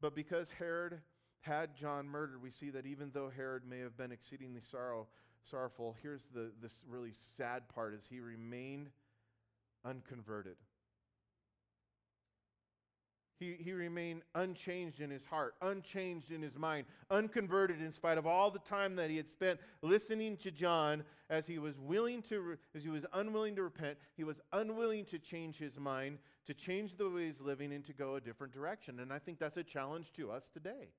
But 0.00 0.14
because 0.14 0.48
Herod 0.58 1.00
had 1.40 1.74
John 1.76 2.08
murdered, 2.08 2.42
we 2.42 2.50
see 2.50 2.70
that 2.70 2.86
even 2.86 3.10
though 3.12 3.30
Herod 3.34 3.62
may 3.68 3.78
have 3.80 3.96
been 3.96 4.12
exceedingly 4.12 4.60
sorrow, 4.60 5.06
sorrowful, 5.42 5.96
here's 6.02 6.26
the, 6.34 6.50
this 6.60 6.82
really 6.88 7.12
sad 7.36 7.68
part 7.68 7.94
is 7.94 8.06
he 8.08 8.20
remained 8.20 8.90
unconverted. 9.84 10.56
He, 13.38 13.56
he 13.58 13.72
remained 13.72 14.22
unchanged 14.34 15.00
in 15.00 15.10
his 15.10 15.24
heart, 15.24 15.54
unchanged 15.60 16.30
in 16.30 16.40
his 16.40 16.56
mind, 16.56 16.86
unconverted 17.10 17.80
in 17.80 17.92
spite 17.92 18.16
of 18.16 18.26
all 18.26 18.50
the 18.50 18.60
time 18.60 18.94
that 18.96 19.10
he 19.10 19.16
had 19.16 19.28
spent 19.28 19.58
listening 19.82 20.36
to 20.38 20.52
John 20.52 21.02
as 21.30 21.46
he 21.46 21.58
was 21.58 21.78
willing 21.78 22.22
to 22.22 22.56
as 22.76 22.84
he 22.84 22.90
was 22.90 23.04
unwilling 23.12 23.56
to 23.56 23.64
repent, 23.64 23.98
he 24.16 24.22
was 24.22 24.40
unwilling 24.52 25.04
to 25.06 25.18
change 25.18 25.56
his 25.56 25.78
mind, 25.78 26.18
to 26.46 26.54
change 26.54 26.96
the 26.96 27.10
way 27.10 27.26
he's 27.26 27.40
living 27.40 27.72
and 27.72 27.84
to 27.86 27.92
go 27.92 28.14
a 28.14 28.20
different 28.20 28.52
direction. 28.52 29.00
And 29.00 29.12
I 29.12 29.18
think 29.18 29.40
that's 29.40 29.56
a 29.56 29.64
challenge 29.64 30.12
to 30.16 30.30
us 30.30 30.48
today. 30.48 30.90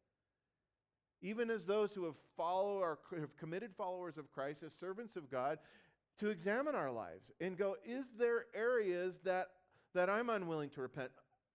Even 1.22 1.50
as 1.50 1.66
those 1.66 1.94
who 1.94 2.04
have 2.04 2.16
follow 2.36 2.80
or 2.80 3.00
have 3.18 3.38
committed 3.38 3.72
followers 3.78 4.18
of 4.18 4.32
Christ 4.32 4.62
as 4.62 4.74
servants 4.74 5.16
of 5.16 5.32
God, 5.32 5.60
to 6.20 6.30
examine 6.30 6.76
our 6.76 6.92
lives 6.92 7.32
and 7.40 7.58
go, 7.58 7.78
is 7.86 8.06
there 8.18 8.46
areas 8.54 9.20
that 9.24 9.48
that 9.94 10.10
I'm 10.10 10.30
unwilling 10.30 10.70
to 10.72 10.82
repent? 10.82 11.12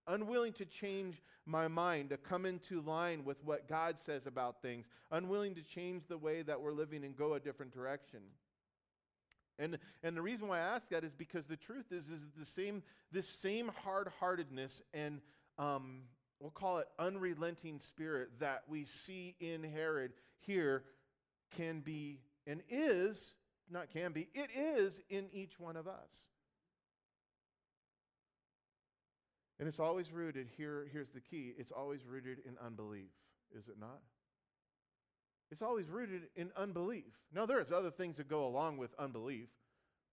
Unwilling 0.07 0.53
to 0.53 0.65
change 0.65 1.21
my 1.45 1.67
mind, 1.67 2.09
to 2.09 2.17
come 2.17 2.45
into 2.45 2.81
line 2.81 3.23
with 3.25 3.43
what 3.43 3.67
God 3.67 3.97
says 4.05 4.27
about 4.27 4.61
things, 4.61 4.87
unwilling 5.11 5.55
to 5.55 5.63
change 5.63 6.03
the 6.07 6.17
way 6.17 6.41
that 6.41 6.61
we're 6.61 6.73
living 6.73 7.03
and 7.03 7.15
go 7.15 7.33
a 7.33 7.39
different 7.39 7.73
direction. 7.73 8.19
And, 9.59 9.77
and 10.03 10.17
the 10.17 10.21
reason 10.21 10.47
why 10.47 10.57
I 10.57 10.75
ask 10.75 10.89
that 10.89 11.03
is 11.03 11.13
because 11.13 11.45
the 11.45 11.57
truth 11.57 11.91
is, 11.91 12.09
is 12.09 12.25
the 12.37 12.45
same, 12.45 12.83
this 13.11 13.27
same 13.27 13.71
hard 13.83 14.09
heartedness 14.19 14.81
and 14.93 15.21
um, 15.59 16.01
we'll 16.39 16.51
call 16.51 16.79
it 16.79 16.87
unrelenting 16.97 17.79
spirit 17.79 18.29
that 18.39 18.63
we 18.67 18.85
see 18.85 19.35
in 19.39 19.63
Herod 19.63 20.13
here 20.39 20.83
can 21.55 21.81
be 21.81 22.21
and 22.47 22.61
is, 22.69 23.35
not 23.69 23.91
can 23.91 24.11
be, 24.11 24.27
it 24.33 24.49
is 24.55 24.99
in 25.09 25.27
each 25.31 25.59
one 25.59 25.77
of 25.77 25.87
us. 25.87 26.27
And 29.61 29.67
it's 29.67 29.79
always 29.79 30.11
rooted, 30.11 30.47
here, 30.57 30.87
here's 30.91 31.11
the 31.11 31.19
key 31.19 31.53
it's 31.55 31.71
always 31.71 32.03
rooted 32.03 32.39
in 32.47 32.57
unbelief, 32.65 33.11
is 33.55 33.67
it 33.67 33.75
not? 33.79 34.01
It's 35.51 35.61
always 35.61 35.87
rooted 35.87 36.23
in 36.35 36.49
unbelief. 36.57 37.13
Now, 37.31 37.45
there's 37.45 37.71
other 37.71 37.91
things 37.91 38.17
that 38.17 38.27
go 38.27 38.47
along 38.47 38.77
with 38.77 38.89
unbelief 38.97 39.49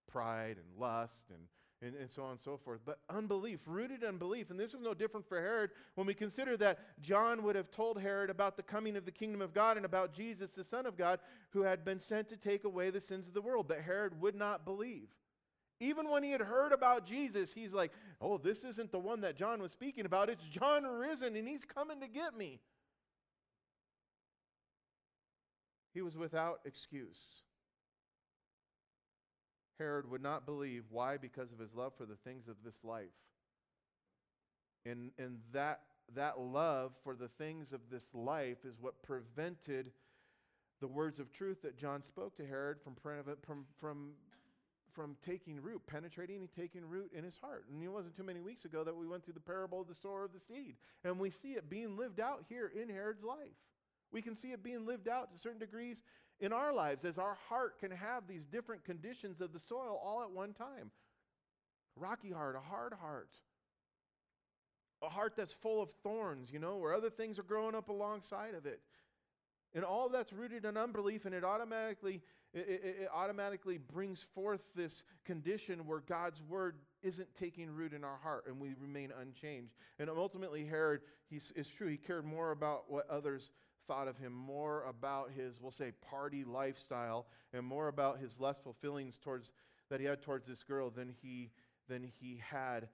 pride 0.07 0.57
and 0.57 0.79
lust 0.79 1.31
and, 1.31 1.39
and, 1.81 1.99
and 1.99 2.11
so 2.11 2.25
on 2.25 2.31
and 2.31 2.39
so 2.39 2.57
forth. 2.57 2.81
But 2.85 2.99
unbelief, 3.09 3.61
rooted 3.65 4.03
unbelief. 4.03 4.51
And 4.51 4.59
this 4.59 4.73
was 4.73 4.83
no 4.83 4.93
different 4.93 5.27
for 5.27 5.39
Herod 5.39 5.71
when 5.95 6.05
we 6.05 6.13
consider 6.13 6.55
that 6.57 7.01
John 7.01 7.41
would 7.41 7.55
have 7.55 7.71
told 7.71 7.99
Herod 7.99 8.29
about 8.29 8.55
the 8.55 8.61
coming 8.61 8.95
of 8.97 9.05
the 9.05 9.11
kingdom 9.11 9.41
of 9.41 9.55
God 9.55 9.77
and 9.77 9.85
about 9.85 10.13
Jesus, 10.13 10.51
the 10.51 10.63
Son 10.63 10.85
of 10.85 10.95
God, 10.95 11.19
who 11.49 11.63
had 11.63 11.83
been 11.83 11.99
sent 11.99 12.29
to 12.29 12.37
take 12.37 12.65
away 12.65 12.91
the 12.91 13.01
sins 13.01 13.27
of 13.27 13.33
the 13.33 13.41
world. 13.41 13.67
But 13.67 13.81
Herod 13.81 14.21
would 14.21 14.35
not 14.35 14.63
believe. 14.63 15.07
Even 15.79 16.09
when 16.09 16.23
he 16.23 16.31
had 16.31 16.41
heard 16.41 16.73
about 16.73 17.05
Jesus, 17.05 17.53
he's 17.53 17.73
like, 17.73 17.91
oh, 18.21 18.37
this 18.37 18.63
isn't 18.65 18.91
the 18.91 18.99
one 18.99 19.21
that 19.21 19.37
John 19.37 19.61
was 19.61 19.71
speaking 19.71 20.05
about. 20.05 20.29
It's 20.29 20.45
John 20.45 20.85
risen, 20.85 21.35
and 21.35 21.47
he's 21.47 21.63
coming 21.63 22.01
to 22.01 22.07
get 22.07 22.35
me. 22.35 22.59
He 25.93 26.01
was 26.01 26.17
without 26.17 26.59
excuse. 26.65 27.41
Herod 29.77 30.09
would 30.11 30.21
not 30.21 30.45
believe. 30.45 30.83
Why? 30.89 31.17
Because 31.17 31.51
of 31.53 31.59
his 31.59 31.73
love 31.73 31.93
for 31.97 32.05
the 32.05 32.17
things 32.25 32.49
of 32.49 32.57
this 32.63 32.83
life. 32.83 33.07
And, 34.85 35.11
and 35.17 35.39
that, 35.53 35.81
that 36.13 36.39
love 36.39 36.91
for 37.03 37.15
the 37.15 37.29
things 37.29 37.71
of 37.71 37.79
this 37.89 38.03
life 38.13 38.65
is 38.65 38.75
what 38.79 39.01
prevented 39.01 39.91
the 40.81 40.87
words 40.87 41.19
of 41.19 41.31
truth 41.31 41.61
that 41.61 41.77
John 41.77 42.03
spoke 42.03 42.35
to 42.37 42.45
Herod 42.45 42.77
from, 42.83 42.95
from, 43.45 43.65
from, 43.79 44.11
from 44.93 45.15
taking 45.25 45.61
root, 45.61 45.81
penetrating 45.87 46.37
and 46.37 46.49
taking 46.55 46.83
root 46.87 47.11
in 47.15 47.23
his 47.23 47.37
heart. 47.37 47.65
And 47.71 47.83
it 47.83 47.87
wasn't 47.87 48.15
too 48.15 48.23
many 48.23 48.39
weeks 48.39 48.65
ago 48.65 48.83
that 48.83 48.95
we 48.95 49.07
went 49.07 49.23
through 49.23 49.33
the 49.33 49.39
parable 49.39 49.81
of 49.81 49.87
the 49.87 49.95
sower 49.95 50.23
of 50.23 50.33
the 50.33 50.39
seed. 50.39 50.75
And 51.03 51.19
we 51.19 51.29
see 51.29 51.53
it 51.53 51.69
being 51.69 51.97
lived 51.97 52.19
out 52.19 52.43
here 52.49 52.71
in 52.75 52.89
Herod's 52.89 53.23
life. 53.23 53.57
We 54.11 54.21
can 54.21 54.35
see 54.35 54.49
it 54.49 54.63
being 54.63 54.85
lived 54.85 55.07
out 55.07 55.31
to 55.31 55.37
certain 55.39 55.59
degrees 55.59 56.01
in 56.39 56.53
our 56.53 56.73
lives 56.73 57.05
as 57.05 57.17
our 57.17 57.37
heart 57.47 57.79
can 57.79 57.91
have 57.91 58.27
these 58.27 58.45
different 58.45 58.83
conditions 58.83 59.41
of 59.41 59.53
the 59.53 59.59
soil 59.59 59.99
all 60.03 60.21
at 60.23 60.31
one 60.31 60.53
time. 60.53 60.91
rocky 61.95 62.31
heart, 62.31 62.55
a 62.55 62.59
hard 62.59 62.93
heart, 62.93 63.29
a 65.01 65.09
heart 65.09 65.33
that's 65.35 65.53
full 65.53 65.81
of 65.81 65.89
thorns, 66.03 66.51
you 66.51 66.59
know, 66.59 66.77
where 66.77 66.93
other 66.93 67.09
things 67.09 67.39
are 67.39 67.43
growing 67.43 67.75
up 67.75 67.89
alongside 67.89 68.55
of 68.55 68.65
it. 68.65 68.79
And 69.73 69.83
all 69.83 70.09
that's 70.09 70.33
rooted 70.33 70.65
in 70.65 70.77
unbelief, 70.77 71.25
and 71.25 71.35
it 71.35 71.43
automatically 71.43 72.21
it, 72.53 72.67
it, 72.67 72.95
it, 73.01 73.09
automatically 73.13 73.77
brings 73.77 74.25
forth 74.33 74.61
this 74.75 75.03
condition 75.25 75.85
where 75.85 75.99
God's 75.99 76.41
word 76.41 76.77
isn't 77.03 77.27
taking 77.35 77.69
root 77.69 77.93
in 77.93 78.03
our 78.03 78.17
heart, 78.21 78.45
and 78.47 78.59
we 78.59 78.73
remain 78.79 79.11
unchanged. 79.21 79.75
And 79.99 80.09
ultimately, 80.09 80.65
Herod, 80.65 81.01
he's, 81.29 81.53
it's 81.55 81.69
true, 81.69 81.87
he 81.87 81.97
cared 81.97 82.25
more 82.25 82.51
about 82.51 82.85
what 82.87 83.09
others 83.09 83.51
thought 83.87 84.07
of 84.07 84.17
him 84.17 84.33
more 84.33 84.83
about 84.83 85.31
his, 85.31 85.59
we'll 85.61 85.71
say, 85.71 85.91
party 86.09 86.43
lifestyle 86.43 87.27
and 87.53 87.65
more 87.65 87.87
about 87.87 88.19
his 88.19 88.39
lustful 88.39 88.75
feelings 88.81 89.17
towards 89.17 89.51
that 89.89 89.99
he 89.99 90.05
had 90.05 90.21
towards 90.21 90.45
this 90.47 90.61
girl 90.61 90.91
than 90.91 91.13
he 91.23 91.49
than 91.87 92.03
he 92.19 92.39
had 92.47 92.87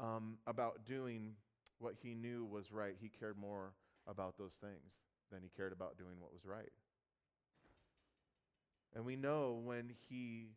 um, 0.00 0.36
about 0.48 0.84
doing 0.84 1.34
what 1.78 1.94
he 2.02 2.14
knew 2.14 2.44
was 2.44 2.72
right. 2.72 2.96
He 3.00 3.08
cared 3.08 3.38
more 3.38 3.72
about 4.08 4.36
those 4.36 4.58
things 4.60 4.96
than 5.30 5.42
he 5.42 5.50
cared 5.56 5.72
about 5.72 5.96
doing 5.96 6.14
what 6.18 6.32
was 6.32 6.44
right. 6.44 6.70
And 8.94 9.04
we 9.04 9.16
know 9.16 9.60
when 9.64 9.92
he 10.08 10.48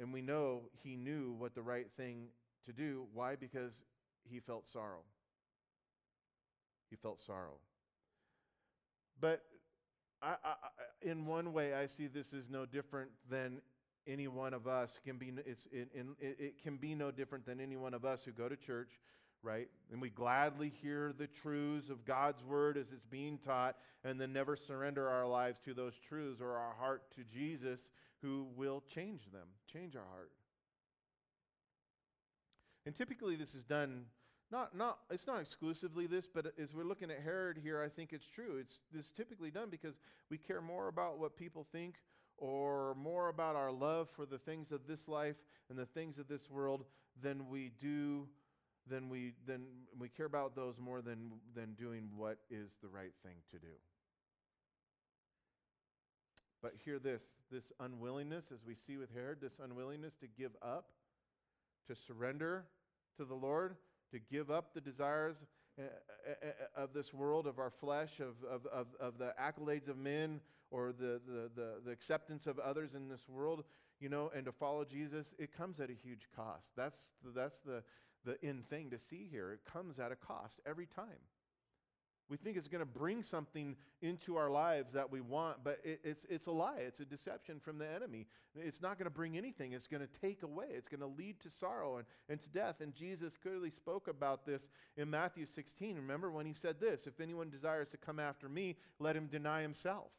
and 0.00 0.12
we 0.12 0.22
know 0.22 0.62
he 0.82 0.96
knew 0.96 1.34
what 1.38 1.54
the 1.54 1.62
right 1.62 1.86
thing 1.96 2.28
to 2.66 2.72
do. 2.72 3.06
Why? 3.12 3.34
Because 3.34 3.82
he 4.22 4.38
felt 4.40 4.68
sorrow. 4.68 5.02
He 6.88 6.96
felt 6.96 7.20
sorrow. 7.20 7.58
But 9.20 9.42
I, 10.22 10.36
I, 10.44 10.54
in 11.02 11.26
one 11.26 11.52
way, 11.52 11.74
I 11.74 11.86
see 11.86 12.06
this 12.06 12.32
as 12.32 12.48
no 12.48 12.66
different 12.66 13.10
than 13.30 13.60
any 14.06 14.28
one 14.28 14.54
of 14.54 14.66
us. 14.66 14.98
Can 15.04 15.18
be, 15.18 15.32
it's, 15.44 15.66
it, 15.72 15.88
it, 15.94 16.36
it 16.38 16.62
can 16.62 16.76
be 16.76 16.94
no 16.94 17.10
different 17.10 17.44
than 17.44 17.60
any 17.60 17.76
one 17.76 17.94
of 17.94 18.04
us 18.04 18.22
who 18.24 18.32
go 18.32 18.48
to 18.48 18.56
church, 18.56 18.90
right? 19.42 19.68
And 19.92 20.00
we 20.00 20.10
gladly 20.10 20.72
hear 20.82 21.12
the 21.16 21.26
truths 21.26 21.90
of 21.90 22.04
God's 22.04 22.42
word 22.42 22.76
as 22.76 22.92
it's 22.92 23.04
being 23.04 23.38
taught, 23.38 23.76
and 24.04 24.20
then 24.20 24.32
never 24.32 24.56
surrender 24.56 25.08
our 25.08 25.26
lives 25.26 25.60
to 25.64 25.74
those 25.74 25.94
truths 26.08 26.40
or 26.40 26.52
our 26.56 26.74
heart 26.78 27.02
to 27.16 27.24
Jesus, 27.24 27.90
who 28.22 28.46
will 28.56 28.82
change 28.92 29.30
them, 29.32 29.48
change 29.72 29.96
our 29.96 30.06
heart. 30.12 30.32
And 32.86 32.94
typically, 32.94 33.36
this 33.36 33.54
is 33.54 33.64
done 33.64 34.06
not, 34.50 34.74
not, 34.74 34.98
it's 35.10 35.26
not 35.26 35.40
exclusively 35.40 36.06
this, 36.06 36.26
but 36.26 36.54
as 36.58 36.72
we're 36.72 36.84
looking 36.84 37.10
at 37.10 37.20
Herod 37.20 37.58
here, 37.62 37.82
I 37.82 37.88
think 37.88 38.12
it's 38.12 38.26
true. 38.26 38.56
It's 38.58 38.80
this 38.92 39.10
typically 39.10 39.50
done 39.50 39.68
because 39.70 39.96
we 40.30 40.38
care 40.38 40.62
more 40.62 40.88
about 40.88 41.18
what 41.18 41.36
people 41.36 41.66
think 41.70 41.96
or 42.38 42.94
more 42.94 43.28
about 43.28 43.56
our 43.56 43.70
love 43.70 44.08
for 44.08 44.24
the 44.24 44.38
things 44.38 44.72
of 44.72 44.86
this 44.86 45.06
life 45.06 45.36
and 45.68 45.78
the 45.78 45.86
things 45.86 46.18
of 46.18 46.28
this 46.28 46.48
world 46.50 46.84
than 47.20 47.48
we 47.50 47.72
do 47.78 48.26
than 48.88 49.08
we 49.08 49.32
than 49.46 49.62
we 49.98 50.08
care 50.08 50.26
about 50.26 50.54
those 50.54 50.78
more 50.78 51.00
than 51.02 51.32
than 51.54 51.74
doing 51.74 52.08
what 52.16 52.38
is 52.50 52.76
the 52.82 52.88
right 52.88 53.12
thing 53.22 53.36
to 53.50 53.58
do. 53.58 53.74
But 56.62 56.72
hear 56.84 56.98
this 56.98 57.22
this 57.50 57.72
unwillingness, 57.80 58.50
as 58.52 58.64
we 58.64 58.74
see 58.74 58.96
with 58.96 59.12
Herod, 59.14 59.38
this 59.40 59.60
unwillingness 59.62 60.14
to 60.20 60.26
give 60.26 60.52
up, 60.62 60.86
to 61.86 61.94
surrender 61.94 62.64
to 63.16 63.24
the 63.24 63.34
Lord, 63.34 63.76
to 64.12 64.18
give 64.18 64.50
up 64.50 64.74
the 64.74 64.80
desires 64.80 65.36
uh, 65.78 65.82
uh, 65.82 66.48
uh, 66.48 66.82
of 66.82 66.92
this 66.92 67.14
world, 67.14 67.46
of 67.46 67.58
our 67.58 67.70
flesh, 67.70 68.20
of, 68.20 68.34
of, 68.50 68.66
of, 68.66 68.86
of 68.98 69.18
the 69.18 69.32
accolades 69.40 69.88
of 69.88 69.96
men 69.96 70.40
or 70.70 70.92
the, 70.92 71.20
the, 71.26 71.50
the, 71.54 71.70
the, 71.84 71.90
acceptance 71.90 72.46
of 72.46 72.58
others 72.58 72.94
in 72.94 73.08
this 73.08 73.28
world, 73.28 73.64
you 74.00 74.08
know, 74.08 74.30
and 74.34 74.44
to 74.44 74.52
follow 74.52 74.84
Jesus, 74.84 75.28
it 75.38 75.56
comes 75.56 75.80
at 75.80 75.88
a 75.88 75.94
huge 75.94 76.28
cost. 76.34 76.70
That's, 76.76 76.98
the, 77.24 77.30
that's 77.30 77.60
the, 77.60 77.82
the 78.28 78.46
end 78.46 78.68
thing 78.68 78.90
to 78.90 78.98
see 78.98 79.26
here. 79.30 79.52
It 79.52 79.60
comes 79.72 79.98
at 79.98 80.12
a 80.12 80.16
cost 80.16 80.60
every 80.66 80.86
time. 80.86 81.18
We 82.28 82.36
think 82.36 82.58
it's 82.58 82.68
going 82.68 82.80
to 82.80 82.86
bring 82.86 83.22
something 83.22 83.74
into 84.02 84.36
our 84.36 84.50
lives 84.50 84.92
that 84.92 85.10
we 85.10 85.22
want, 85.22 85.64
but 85.64 85.78
it, 85.82 86.00
it's, 86.04 86.26
it's 86.28 86.46
a 86.46 86.50
lie. 86.50 86.80
It's 86.80 87.00
a 87.00 87.06
deception 87.06 87.58
from 87.58 87.78
the 87.78 87.90
enemy. 87.90 88.26
It's 88.54 88.82
not 88.82 88.98
going 88.98 89.06
to 89.06 89.10
bring 89.10 89.38
anything. 89.38 89.72
It's 89.72 89.86
going 89.86 90.02
to 90.02 90.20
take 90.20 90.42
away. 90.42 90.66
It's 90.70 90.88
going 90.88 91.00
to 91.00 91.06
lead 91.06 91.40
to 91.40 91.50
sorrow 91.50 91.96
and, 91.96 92.06
and 92.28 92.40
to 92.42 92.48
death. 92.50 92.82
And 92.82 92.94
Jesus 92.94 93.32
clearly 93.42 93.70
spoke 93.70 94.08
about 94.08 94.44
this 94.44 94.68
in 94.98 95.08
Matthew 95.08 95.46
16. 95.46 95.96
Remember 95.96 96.30
when 96.30 96.44
he 96.44 96.52
said 96.52 96.78
this 96.78 97.06
If 97.06 97.18
anyone 97.18 97.48
desires 97.48 97.88
to 97.90 97.96
come 97.96 98.20
after 98.20 98.46
me, 98.46 98.76
let 98.98 99.16
him 99.16 99.26
deny 99.26 99.62
himself. 99.62 100.10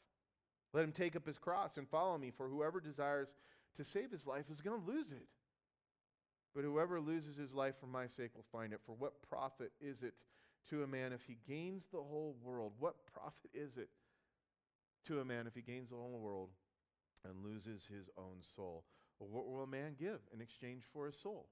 Let 0.74 0.84
him 0.84 0.92
take 0.92 1.16
up 1.16 1.28
his 1.28 1.38
cross 1.38 1.78
and 1.78 1.88
follow 1.88 2.18
me. 2.18 2.32
For 2.36 2.48
whoever 2.48 2.80
desires 2.80 3.36
to 3.78 3.86
save 3.86 4.12
his 4.12 4.26
life 4.26 4.46
is 4.52 4.62
going 4.62 4.82
to 4.82 4.92
lose 4.92 5.12
it. 5.12 5.28
But 6.56 6.64
whoever 6.64 7.00
loses 7.00 7.38
his 7.38 7.54
life 7.54 7.76
for 7.80 7.88
my 7.88 8.08
sake 8.08 8.32
will 8.36 8.46
find 8.52 8.74
it. 8.74 8.80
For 8.86 8.96
what 8.96 9.22
profit 9.30 9.72
is 9.80 10.04
it? 10.04 10.14
to 10.70 10.84
a 10.84 10.88
man 10.88 11.14
if 11.14 11.22
he 11.26 11.38
gains 11.48 11.88
the 11.92 11.98
whole 11.98 12.36
world? 12.44 12.74
What 12.80 12.96
profit 13.14 13.52
is 13.54 13.78
it 13.78 13.90
to 15.08 15.20
a 15.20 15.26
man 15.26 15.48
if 15.48 15.56
he 15.56 15.62
gains 15.62 15.90
the 15.90 15.96
whole 15.96 16.20
world 16.20 16.50
and 17.26 17.44
loses 17.44 17.86
his 17.86 18.10
own 18.18 18.38
soul? 18.56 18.84
Well, 19.20 19.30
what 19.30 19.48
will 19.48 19.64
a 19.64 19.68
man 19.68 19.96
give 20.00 20.20
in 20.34 20.42
exchange 20.42 20.84
for 20.94 21.06
his 21.06 21.18
soul? 21.18 21.48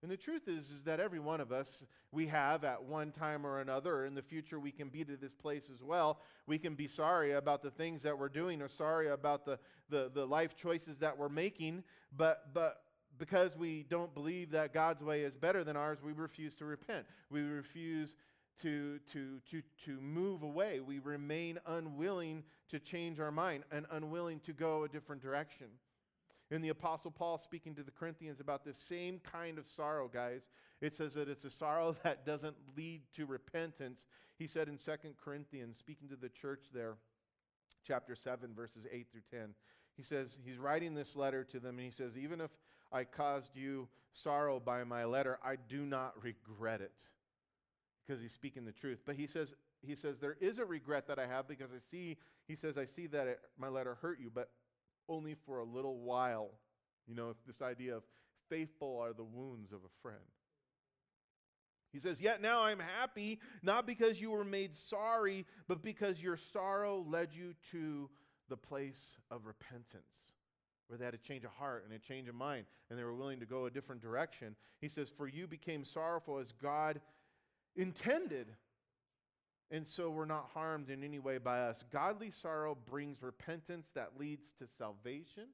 And 0.00 0.10
the 0.10 0.16
truth 0.16 0.46
is, 0.46 0.70
is 0.70 0.82
that 0.84 1.00
every 1.00 1.18
one 1.18 1.40
of 1.40 1.50
us, 1.50 1.82
we 2.12 2.28
have 2.28 2.62
at 2.62 2.84
one 2.84 3.10
time 3.10 3.44
or 3.44 3.60
another, 3.60 4.04
in 4.04 4.14
the 4.14 4.22
future 4.22 4.60
we 4.60 4.70
can 4.70 4.88
be 4.90 5.04
to 5.04 5.16
this 5.16 5.34
place 5.34 5.70
as 5.74 5.82
well. 5.82 6.20
We 6.46 6.56
can 6.56 6.76
be 6.76 6.86
sorry 6.86 7.32
about 7.32 7.62
the 7.62 7.70
things 7.72 8.02
that 8.02 8.16
we're 8.16 8.28
doing 8.28 8.62
or 8.62 8.68
sorry 8.68 9.08
about 9.08 9.44
the, 9.44 9.58
the, 9.90 10.08
the 10.14 10.24
life 10.24 10.54
choices 10.56 10.98
that 10.98 11.18
we're 11.18 11.28
making, 11.28 11.82
but, 12.16 12.54
but 12.54 12.82
because 13.18 13.56
we 13.56 13.84
don't 13.88 14.14
believe 14.14 14.50
that 14.52 14.72
God's 14.72 15.02
way 15.02 15.22
is 15.22 15.36
better 15.36 15.64
than 15.64 15.76
ours, 15.76 15.98
we 16.02 16.12
refuse 16.12 16.54
to 16.56 16.64
repent. 16.64 17.06
We 17.30 17.42
refuse 17.42 18.16
to, 18.62 18.98
to, 19.12 19.40
to, 19.50 19.62
to 19.84 20.00
move 20.00 20.42
away. 20.42 20.80
We 20.80 20.98
remain 20.98 21.58
unwilling 21.66 22.44
to 22.70 22.78
change 22.78 23.20
our 23.20 23.30
mind 23.30 23.64
and 23.70 23.86
unwilling 23.90 24.40
to 24.40 24.52
go 24.52 24.84
a 24.84 24.88
different 24.88 25.22
direction. 25.22 25.66
In 26.50 26.62
the 26.62 26.70
Apostle 26.70 27.10
Paul 27.10 27.38
speaking 27.38 27.74
to 27.74 27.82
the 27.82 27.90
Corinthians 27.90 28.40
about 28.40 28.64
this 28.64 28.78
same 28.78 29.20
kind 29.20 29.58
of 29.58 29.68
sorrow, 29.68 30.08
guys, 30.08 30.48
it 30.80 30.96
says 30.96 31.14
that 31.14 31.28
it's 31.28 31.44
a 31.44 31.50
sorrow 31.50 31.94
that 32.02 32.24
doesn't 32.24 32.56
lead 32.76 33.02
to 33.16 33.26
repentance. 33.26 34.06
He 34.38 34.46
said 34.46 34.68
in 34.68 34.78
Second 34.78 35.14
Corinthians, 35.22 35.76
speaking 35.76 36.08
to 36.08 36.16
the 36.16 36.30
church 36.30 36.64
there, 36.72 36.94
chapter 37.86 38.16
7, 38.16 38.54
verses 38.54 38.86
8 38.90 39.06
through 39.10 39.22
10, 39.30 39.54
he 39.96 40.02
says, 40.02 40.38
he's 40.44 40.58
writing 40.58 40.94
this 40.94 41.16
letter 41.16 41.44
to 41.44 41.58
them, 41.58 41.76
and 41.76 41.84
he 41.84 41.90
says, 41.90 42.16
Even 42.16 42.40
if 42.40 42.50
I 42.92 43.04
caused 43.04 43.56
you 43.56 43.88
sorrow 44.12 44.60
by 44.60 44.84
my 44.84 45.04
letter, 45.04 45.38
I 45.44 45.56
do 45.56 45.84
not 45.84 46.14
regret 46.22 46.80
it. 46.80 47.00
because 48.06 48.20
he's 48.22 48.32
speaking 48.32 48.64
the 48.64 48.72
truth. 48.72 49.00
But 49.06 49.16
he 49.16 49.26
says, 49.26 49.54
he 49.86 49.94
says, 49.94 50.18
there 50.18 50.36
is 50.40 50.58
a 50.58 50.64
regret 50.64 51.06
that 51.08 51.18
I 51.18 51.26
have 51.26 51.46
because 51.48 51.70
I 51.74 51.78
see, 51.90 52.16
he 52.46 52.56
says, 52.56 52.78
I 52.78 52.86
see 52.86 53.06
that 53.08 53.26
it, 53.26 53.40
my 53.58 53.68
letter 53.68 53.96
hurt 54.00 54.18
you, 54.20 54.30
but 54.34 54.50
only 55.08 55.34
for 55.46 55.58
a 55.58 55.64
little 55.64 55.98
while. 55.98 56.50
You 57.06 57.14
know, 57.14 57.30
it's 57.30 57.42
this 57.46 57.62
idea 57.62 57.96
of 57.96 58.02
faithful 58.48 58.98
are 59.02 59.12
the 59.12 59.24
wounds 59.24 59.72
of 59.72 59.80
a 59.80 60.02
friend. 60.02 60.18
He 61.92 62.00
says, 62.00 62.20
Yet 62.20 62.42
now 62.42 62.64
I'm 62.64 62.80
happy, 62.80 63.40
not 63.62 63.86
because 63.86 64.20
you 64.20 64.30
were 64.30 64.44
made 64.44 64.76
sorry, 64.76 65.46
but 65.68 65.82
because 65.82 66.22
your 66.22 66.36
sorrow 66.36 67.04
led 67.08 67.30
you 67.32 67.54
to 67.72 68.10
the 68.48 68.56
place 68.56 69.16
of 69.30 69.46
repentance, 69.46 70.36
where 70.88 70.98
they 70.98 71.04
had 71.04 71.14
a 71.14 71.18
change 71.18 71.44
of 71.44 71.50
heart 71.52 71.84
and 71.84 71.94
a 71.94 71.98
change 71.98 72.28
of 72.28 72.34
mind, 72.34 72.64
and 72.90 72.98
they 72.98 73.04
were 73.04 73.14
willing 73.14 73.40
to 73.40 73.46
go 73.46 73.66
a 73.66 73.70
different 73.70 74.02
direction. 74.02 74.56
He 74.80 74.88
says, 74.88 75.08
For 75.08 75.28
you 75.28 75.46
became 75.46 75.84
sorrowful 75.84 76.38
as 76.38 76.52
God 76.52 77.00
intended, 77.76 78.48
and 79.70 79.86
so 79.86 80.10
we're 80.10 80.24
not 80.24 80.50
harmed 80.54 80.90
in 80.90 81.04
any 81.04 81.18
way 81.18 81.38
by 81.38 81.60
us. 81.60 81.84
Godly 81.92 82.30
sorrow 82.30 82.76
brings 82.90 83.22
repentance 83.22 83.88
that 83.94 84.12
leads 84.18 84.46
to 84.58 84.66
salvation 84.78 85.44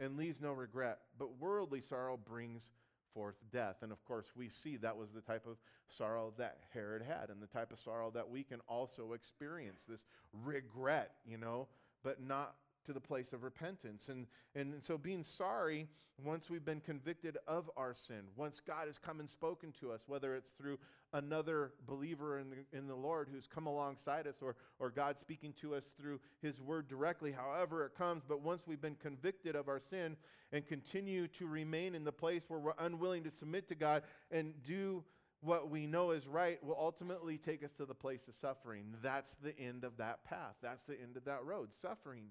and 0.00 0.16
leaves 0.16 0.40
no 0.40 0.52
regret, 0.52 0.98
but 1.18 1.38
worldly 1.38 1.80
sorrow 1.80 2.16
brings 2.16 2.72
forth 3.14 3.36
death. 3.52 3.76
And 3.82 3.92
of 3.92 4.04
course, 4.04 4.26
we 4.36 4.48
see 4.48 4.76
that 4.78 4.96
was 4.96 5.12
the 5.12 5.20
type 5.20 5.46
of 5.46 5.56
sorrow 5.88 6.32
that 6.38 6.58
Herod 6.72 7.02
had, 7.02 7.28
and 7.28 7.40
the 7.40 7.46
type 7.46 7.72
of 7.72 7.78
sorrow 7.78 8.10
that 8.14 8.28
we 8.28 8.42
can 8.42 8.60
also 8.66 9.12
experience 9.12 9.84
this 9.88 10.04
regret, 10.44 11.12
you 11.24 11.36
know, 11.36 11.68
but 12.02 12.22
not 12.22 12.54
to 12.86 12.92
the 12.92 13.00
place 13.00 13.32
of 13.32 13.42
repentance. 13.42 14.08
And, 14.08 14.26
and 14.54 14.74
so, 14.82 14.96
being 14.98 15.24
sorry, 15.24 15.86
once 16.24 16.50
we've 16.50 16.64
been 16.64 16.80
convicted 16.80 17.38
of 17.46 17.70
our 17.76 17.94
sin, 17.94 18.22
once 18.36 18.60
God 18.64 18.86
has 18.86 18.98
come 18.98 19.20
and 19.20 19.28
spoken 19.28 19.72
to 19.80 19.92
us, 19.92 20.02
whether 20.06 20.34
it's 20.34 20.50
through 20.50 20.78
another 21.12 21.72
believer 21.86 22.38
in 22.38 22.50
the, 22.50 22.78
in 22.78 22.86
the 22.86 22.94
Lord 22.94 23.28
who's 23.32 23.46
come 23.46 23.66
alongside 23.66 24.26
us, 24.26 24.36
or, 24.42 24.56
or 24.78 24.90
God 24.90 25.16
speaking 25.20 25.54
to 25.60 25.74
us 25.74 25.94
through 25.98 26.20
His 26.42 26.60
Word 26.60 26.88
directly, 26.88 27.32
however 27.32 27.84
it 27.86 27.96
comes, 27.96 28.22
but 28.28 28.42
once 28.42 28.62
we've 28.66 28.82
been 28.82 28.96
convicted 28.96 29.56
of 29.56 29.68
our 29.68 29.80
sin 29.80 30.16
and 30.52 30.66
continue 30.66 31.26
to 31.28 31.46
remain 31.46 31.94
in 31.94 32.04
the 32.04 32.12
place 32.12 32.44
where 32.48 32.60
we're 32.60 32.72
unwilling 32.78 33.24
to 33.24 33.30
submit 33.30 33.68
to 33.68 33.74
God 33.74 34.02
and 34.30 34.52
do 34.66 35.02
what 35.42 35.70
we 35.70 35.86
know 35.86 36.10
is 36.10 36.26
right 36.26 36.62
will 36.62 36.76
ultimately 36.78 37.38
take 37.38 37.64
us 37.64 37.70
to 37.78 37.86
the 37.86 37.94
place 37.94 38.28
of 38.28 38.34
suffering. 38.34 38.84
That's 39.02 39.34
the 39.42 39.58
end 39.58 39.84
of 39.84 39.96
that 39.96 40.22
path. 40.24 40.54
That's 40.62 40.84
the 40.84 41.00
end 41.00 41.16
of 41.16 41.24
that 41.24 41.44
road, 41.44 41.70
suffering. 41.80 42.26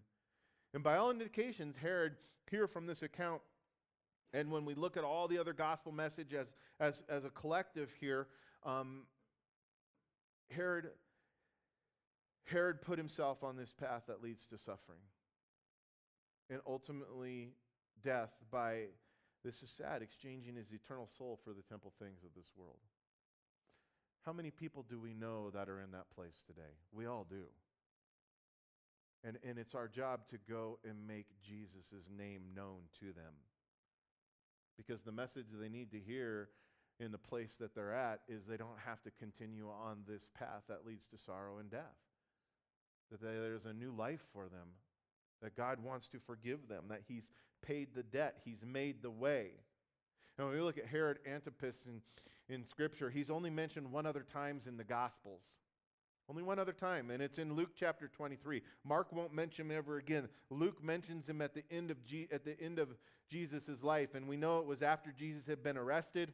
And 0.74 0.84
by 0.84 0.98
all 0.98 1.12
indications, 1.12 1.76
Herod, 1.82 2.16
here 2.50 2.68
from 2.68 2.86
this 2.86 3.02
account, 3.02 3.42
and 4.34 4.52
when 4.52 4.66
we 4.66 4.76
look 4.76 4.98
at 4.98 5.04
all 5.04 5.28
the 5.28 5.40
other 5.40 5.54
gospel 5.54 5.92
message 5.92 6.34
as, 6.34 6.54
as, 6.80 7.04
as 7.10 7.26
a 7.26 7.30
collective 7.30 7.90
here, 8.00 8.28
um, 8.64 9.04
Herod, 10.52 10.90
Herod 12.46 12.82
put 12.82 12.98
himself 12.98 13.44
on 13.44 13.56
this 13.56 13.74
path 13.74 14.04
that 14.08 14.22
leads 14.22 14.46
to 14.48 14.58
suffering 14.58 15.00
and 16.50 16.60
ultimately 16.68 17.54
death 18.04 18.32
by, 18.52 18.86
this 19.44 19.62
is 19.62 19.70
sad, 19.70 20.02
exchanging 20.02 20.56
his 20.56 20.72
eternal 20.72 21.08
soul 21.18 21.40
for 21.44 21.54
the 21.54 21.62
temple 21.62 21.94
things 22.00 22.24
of 22.24 22.30
this 22.36 22.52
world. 22.56 22.80
How 24.26 24.34
many 24.34 24.52
people 24.52 24.86
do 24.88 25.00
we 25.00 25.14
know 25.14 25.50
that 25.52 25.70
are 25.70 25.80
in 25.80 25.92
that 25.92 26.10
place 26.14 26.42
today? 26.46 26.76
We 26.92 27.06
all 27.06 27.26
do. 27.30 27.46
And, 29.24 29.38
and 29.48 29.60
it's 29.60 29.76
our 29.76 29.88
job 29.88 30.22
to 30.30 30.38
go 30.50 30.80
and 30.88 31.06
make 31.06 31.28
Jesus' 31.46 32.10
name 32.16 32.42
known 32.56 32.82
to 33.00 33.08
them. 33.08 33.34
Because 34.78 35.02
the 35.02 35.12
message 35.12 35.48
they 35.52 35.68
need 35.68 35.92
to 35.92 36.00
hear 36.00 36.50
in 37.00 37.12
the 37.12 37.18
place 37.18 37.56
that 37.60 37.76
they're 37.76 37.94
at 37.94 38.22
is 38.28 38.46
they 38.46 38.58
don't 38.58 38.80
have 38.86 39.02
to 39.04 39.12
continue 39.12 39.68
on 39.68 40.00
this 40.08 40.28
path 40.38 40.64
that 40.70 40.86
leads 40.86 41.06
to 41.08 41.18
sorrow 41.18 41.58
and 41.60 41.70
death. 41.70 41.98
That 43.12 43.22
there's 43.22 43.66
a 43.66 43.74
new 43.74 43.92
life 43.92 44.22
for 44.32 44.44
them. 44.44 44.68
That 45.42 45.56
God 45.56 45.84
wants 45.84 46.08
to 46.10 46.20
forgive 46.20 46.68
them. 46.68 46.86
That 46.90 47.02
He's 47.08 47.32
paid 47.62 47.90
the 47.96 48.04
debt. 48.04 48.38
He's 48.46 48.64
made 48.66 49.02
the 49.02 49.12
way. 49.12 49.52
And 50.38 50.48
when 50.48 50.56
we 50.56 50.62
look 50.62 50.78
at 50.78 50.86
Herod 50.86 51.20
Antipas 51.28 51.86
in, 51.86 52.02
in 52.54 52.66
Scripture, 52.66 53.10
he's 53.10 53.30
only 53.30 53.50
mentioned 53.50 53.92
one 53.92 54.06
other 54.06 54.24
times 54.32 54.68
in 54.68 54.78
the 54.78 54.86
Gospels. 54.86 55.42
Only 56.30 56.44
one 56.44 56.60
other 56.60 56.74
time, 56.74 57.10
and 57.10 57.24
it's 57.24 57.40
in 57.40 57.56
Luke 57.56 57.72
chapter 57.76 58.08
23. 58.08 58.62
Mark 58.84 59.12
won't 59.12 59.34
mention 59.34 59.66
him 59.66 59.76
ever 59.76 59.98
again. 59.98 60.30
Luke 60.52 60.84
mentions 60.84 61.28
him 61.28 61.42
at 61.42 61.56
the 61.56 61.64
end 61.72 61.90
of, 61.90 62.06
G- 62.06 62.28
at 62.32 62.46
the 62.46 62.60
end 62.62 62.78
of 62.78 62.90
Jesus' 63.32 63.82
life, 63.82 64.14
and 64.14 64.28
we 64.28 64.38
know 64.38 64.60
it 64.60 64.66
was 64.68 64.84
after 64.84 65.12
Jesus 65.12 65.48
had 65.48 65.64
been 65.64 65.78
arrested 65.78 66.32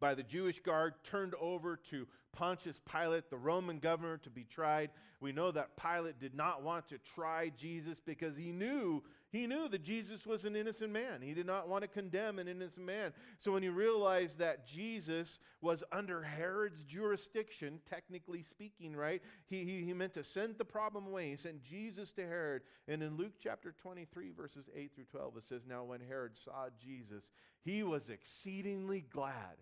by 0.00 0.14
the 0.14 0.24
Jewish 0.24 0.60
guard, 0.60 0.94
turned 1.04 1.34
over 1.40 1.76
to 1.90 2.08
Pontius 2.32 2.80
Pilate, 2.90 3.30
the 3.30 3.36
Roman 3.36 3.78
governor, 3.78 4.18
to 4.18 4.30
be 4.30 4.44
tried. 4.44 4.90
We 5.20 5.32
know 5.32 5.52
that 5.52 5.76
Pilate 5.76 6.18
did 6.18 6.34
not 6.34 6.62
want 6.62 6.88
to 6.88 6.98
try 6.98 7.52
Jesus 7.56 8.00
because 8.00 8.36
he 8.36 8.50
knew 8.50 9.02
he 9.30 9.46
knew 9.46 9.68
that 9.68 9.82
Jesus 9.82 10.26
was 10.26 10.44
an 10.44 10.56
innocent 10.56 10.90
man. 10.90 11.20
He 11.20 11.34
did 11.34 11.46
not 11.46 11.68
want 11.68 11.82
to 11.82 11.88
condemn 11.88 12.38
an 12.38 12.48
innocent 12.48 12.86
man. 12.86 13.12
So 13.38 13.52
when 13.52 13.62
he 13.62 13.68
realized 13.68 14.38
that 14.38 14.66
Jesus 14.66 15.38
was 15.60 15.84
under 15.92 16.22
Herod's 16.22 16.82
jurisdiction, 16.82 17.80
technically 17.88 18.42
speaking, 18.42 18.96
right, 18.96 19.22
he, 19.46 19.64
he, 19.64 19.84
he 19.84 19.92
meant 19.92 20.14
to 20.14 20.24
send 20.24 20.56
the 20.56 20.64
problem 20.64 21.06
away. 21.06 21.30
He 21.30 21.36
sent 21.36 21.62
Jesus 21.62 22.10
to 22.12 22.26
Herod. 22.26 22.62
And 22.86 23.02
in 23.02 23.16
Luke 23.18 23.34
chapter 23.42 23.72
23, 23.72 24.30
verses 24.30 24.70
8 24.74 24.92
through 24.94 25.04
12, 25.04 25.36
it 25.36 25.42
says, 25.42 25.66
Now 25.66 25.84
when 25.84 26.00
Herod 26.00 26.34
saw 26.34 26.68
Jesus, 26.82 27.30
he 27.62 27.82
was 27.82 28.08
exceedingly 28.08 29.04
glad 29.12 29.58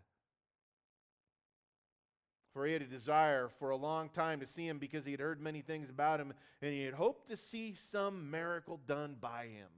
for 2.56 2.64
he 2.64 2.72
had 2.72 2.80
a 2.80 2.86
desire 2.86 3.50
for 3.58 3.68
a 3.68 3.76
long 3.76 4.08
time 4.08 4.40
to 4.40 4.46
see 4.46 4.66
him 4.66 4.78
because 4.78 5.04
he 5.04 5.10
had 5.10 5.20
heard 5.20 5.42
many 5.42 5.60
things 5.60 5.90
about 5.90 6.18
him 6.18 6.32
and 6.62 6.72
he 6.72 6.84
had 6.84 6.94
hoped 6.94 7.28
to 7.28 7.36
see 7.36 7.74
some 7.74 8.30
miracle 8.30 8.80
done 8.86 9.14
by 9.20 9.42
him. 9.42 9.68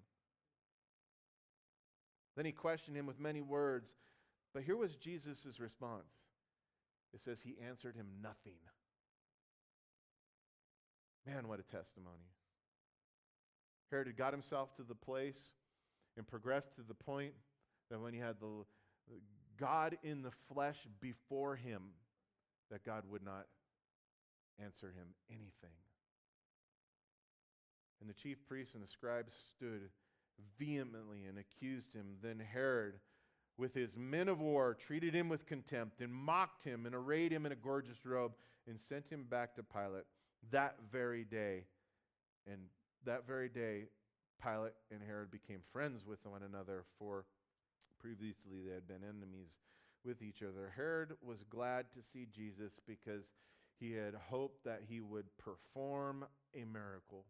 Then 2.36 2.46
he 2.46 2.52
questioned 2.52 2.96
him 2.96 3.04
with 3.04 3.18
many 3.18 3.40
words, 3.40 3.96
but 4.54 4.62
here 4.62 4.76
was 4.76 4.94
Jesus' 4.94 5.58
response. 5.58 6.12
It 7.12 7.20
says 7.20 7.40
he 7.40 7.56
answered 7.68 7.96
him 7.96 8.06
nothing. 8.22 8.60
Man, 11.26 11.48
what 11.48 11.58
a 11.58 11.64
testimony. 11.64 12.30
Herod 13.90 14.06
had 14.06 14.16
got 14.16 14.32
himself 14.32 14.76
to 14.76 14.84
the 14.84 14.94
place 14.94 15.50
and 16.16 16.24
progressed 16.24 16.76
to 16.76 16.82
the 16.86 16.94
point 16.94 17.32
that 17.90 18.00
when 18.00 18.14
he 18.14 18.20
had 18.20 18.36
the 18.38 18.64
God 19.58 19.98
in 20.04 20.22
the 20.22 20.30
flesh 20.46 20.86
before 21.00 21.56
him, 21.56 21.82
that 22.70 22.84
God 22.84 23.04
would 23.10 23.24
not 23.24 23.46
answer 24.62 24.88
him 24.88 25.08
anything. 25.30 25.76
And 28.00 28.08
the 28.08 28.14
chief 28.14 28.38
priests 28.46 28.74
and 28.74 28.82
the 28.82 28.88
scribes 28.88 29.32
stood 29.56 29.90
vehemently 30.58 31.24
and 31.26 31.38
accused 31.38 31.92
him. 31.92 32.16
Then 32.22 32.38
Herod, 32.38 32.94
with 33.56 33.74
his 33.74 33.96
men 33.96 34.28
of 34.28 34.40
war, 34.40 34.74
treated 34.74 35.14
him 35.14 35.28
with 35.28 35.46
contempt 35.46 36.00
and 36.00 36.12
mocked 36.12 36.64
him 36.64 36.86
and 36.86 36.94
arrayed 36.94 37.32
him 37.32 37.44
in 37.44 37.52
a 37.52 37.56
gorgeous 37.56 38.04
robe 38.04 38.32
and 38.68 38.78
sent 38.80 39.08
him 39.08 39.24
back 39.28 39.56
to 39.56 39.62
Pilate 39.62 40.04
that 40.50 40.76
very 40.92 41.24
day. 41.24 41.64
And 42.46 42.60
that 43.04 43.26
very 43.26 43.48
day, 43.48 43.86
Pilate 44.42 44.74
and 44.92 45.00
Herod 45.04 45.30
became 45.30 45.60
friends 45.72 46.06
with 46.06 46.24
one 46.24 46.42
another, 46.42 46.84
for 46.98 47.24
previously 47.98 48.62
they 48.64 48.74
had 48.74 48.86
been 48.86 49.02
enemies 49.02 49.56
with 50.04 50.22
each 50.22 50.42
other. 50.42 50.72
Herod 50.76 51.12
was 51.22 51.44
glad 51.50 51.86
to 51.92 52.02
see 52.12 52.26
Jesus 52.34 52.80
because 52.86 53.24
he 53.78 53.92
had 53.92 54.14
hoped 54.14 54.64
that 54.64 54.82
he 54.88 55.00
would 55.00 55.26
perform 55.38 56.24
a 56.54 56.64
miracle. 56.64 57.24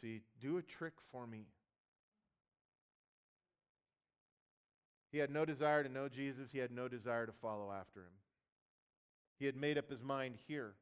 See, 0.00 0.22
do 0.40 0.58
a 0.58 0.62
trick 0.62 0.94
for 1.10 1.26
me. 1.26 1.46
He 5.12 5.18
had 5.18 5.30
no 5.30 5.44
desire 5.44 5.82
to 5.82 5.88
know 5.88 6.08
Jesus, 6.08 6.52
he 6.52 6.58
had 6.58 6.70
no 6.70 6.86
desire 6.86 7.26
to 7.26 7.32
follow 7.32 7.72
after 7.72 8.00
him. 8.00 8.14
He 9.38 9.46
had 9.46 9.56
made 9.56 9.76
up 9.76 9.90
his 9.90 10.02
mind 10.02 10.36
here. 10.46 10.74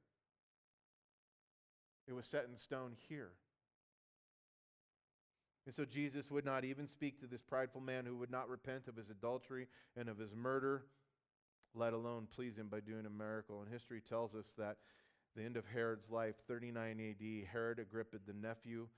It 2.07 2.13
was 2.13 2.27
set 2.27 2.47
in 2.51 2.57
stone 2.57 2.93
here. 3.09 3.31
And 5.69 5.75
so 5.75 5.85
Jesus 5.85 6.31
would 6.31 6.47
not 6.47 6.65
even 6.65 6.89
speak 6.89 7.21
to 7.21 7.27
this 7.27 7.43
prideful 7.43 7.83
man 7.83 8.07
who 8.07 8.17
would 8.17 8.31
not 8.31 8.49
repent 8.49 8.89
of 8.89 8.97
his 8.97 9.11
adultery 9.11 9.67
and 9.99 10.09
of 10.09 10.17
his 10.17 10.35
murder, 10.35 10.85
let 11.75 11.93
alone 11.93 12.27
please 12.35 12.57
him 12.57 12.69
by 12.69 12.81
doing 12.81 13.05
a 13.05 13.11
miracle. 13.11 13.61
And 13.61 13.71
history 13.71 14.01
tells 14.01 14.35
us 14.35 14.55
that 14.57 14.79
the 15.37 15.43
end 15.43 15.59
of 15.59 15.67
Herod's 15.67 16.09
life, 16.09 16.37
39 16.49 17.11
AD, 17.11 17.49
Herod 17.53 17.81
Agrippa, 17.81 18.17
the 18.27 18.33
nephew 18.33 18.89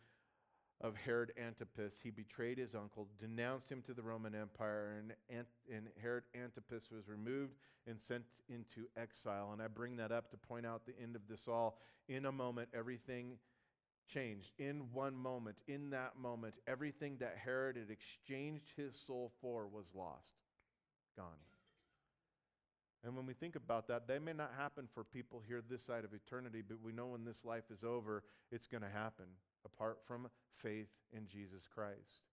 of 0.80 0.94
Herod 0.94 1.32
Antipas, 1.44 1.94
he 2.00 2.10
betrayed 2.12 2.58
his 2.58 2.76
uncle, 2.76 3.08
denounced 3.20 3.68
him 3.68 3.82
to 3.88 3.92
the 3.92 4.02
Roman 4.02 4.36
Empire, 4.36 5.02
and, 5.28 5.44
and 5.74 5.88
Herod 6.00 6.22
Antipas 6.40 6.88
was 6.92 7.08
removed 7.08 7.54
and 7.88 8.00
sent 8.00 8.22
into 8.48 8.86
exile. 8.96 9.50
And 9.52 9.60
I 9.60 9.66
bring 9.66 9.96
that 9.96 10.12
up 10.12 10.30
to 10.30 10.36
point 10.36 10.66
out 10.66 10.86
the 10.86 10.94
end 11.02 11.16
of 11.16 11.22
this 11.28 11.48
all. 11.48 11.80
In 12.08 12.26
a 12.26 12.32
moment, 12.32 12.68
everything 12.72 13.38
changed 14.12 14.50
in 14.58 14.82
one 14.92 15.16
moment. 15.16 15.56
In 15.68 15.90
that 15.90 16.18
moment, 16.20 16.54
everything 16.66 17.16
that 17.20 17.36
Herod 17.42 17.76
had 17.76 17.90
exchanged 17.90 18.66
his 18.76 18.96
soul 18.96 19.32
for 19.40 19.66
was 19.66 19.94
lost, 19.94 20.34
gone. 21.16 21.26
And 23.02 23.16
when 23.16 23.24
we 23.24 23.32
think 23.32 23.56
about 23.56 23.88
that, 23.88 24.06
they 24.06 24.18
may 24.18 24.34
not 24.34 24.52
happen 24.58 24.86
for 24.92 25.04
people 25.04 25.42
here 25.46 25.62
this 25.68 25.84
side 25.84 26.04
of 26.04 26.12
eternity, 26.12 26.62
but 26.66 26.82
we 26.82 26.92
know 26.92 27.06
when 27.06 27.24
this 27.24 27.44
life 27.44 27.70
is 27.72 27.82
over, 27.82 28.24
it's 28.52 28.66
going 28.66 28.82
to 28.82 28.90
happen 28.90 29.24
apart 29.64 29.98
from 30.06 30.28
faith 30.62 30.90
in 31.12 31.26
Jesus 31.26 31.66
Christ. 31.72 32.24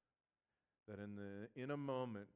That 0.87 0.99
in, 0.99 1.15
the, 1.15 1.61
in 1.61 1.71
a 1.71 1.77
moment, 1.77 2.27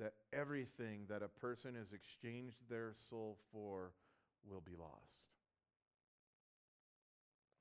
that 0.00 0.14
everything 0.32 1.02
that 1.08 1.22
a 1.22 1.28
person 1.28 1.74
has 1.76 1.92
exchanged 1.92 2.56
their 2.68 2.92
soul 3.08 3.38
for 3.52 3.92
will 4.48 4.60
be 4.60 4.76
lost. 4.76 5.35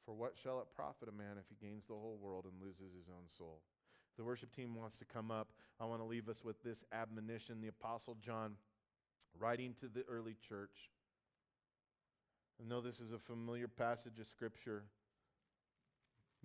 For 0.06 0.14
what 0.14 0.36
shall 0.42 0.60
it 0.60 0.68
profit 0.76 1.10
a 1.10 1.12
man 1.12 1.38
if 1.40 1.46
he 1.50 1.66
gains 1.66 1.86
the 1.86 1.94
whole 1.94 2.20
world 2.22 2.46
and 2.46 2.62
loses 2.62 2.94
his 2.96 3.10
own 3.10 3.28
soul? 3.38 3.62
The 4.18 4.24
worship 4.24 4.56
team 4.56 4.76
wants 4.76 4.98
to 4.98 5.06
come 5.06 5.32
up. 5.32 5.50
I 5.80 5.86
want 5.86 6.02
to 6.02 6.06
leave 6.06 6.30
us 6.30 6.44
with 6.44 6.62
this 6.64 6.84
admonition. 6.94 7.60
The 7.60 7.68
Apostle 7.68 8.16
John, 8.24 8.56
writing 9.40 9.76
to 9.82 9.88
the 9.88 10.04
early 10.08 10.36
church, 10.48 10.90
I 12.62 12.68
know 12.68 12.80
this 12.80 13.00
is 13.02 13.12
a 13.12 13.20
familiar 13.20 13.68
passage 13.68 14.20
of 14.20 14.28
Scripture. 14.28 14.84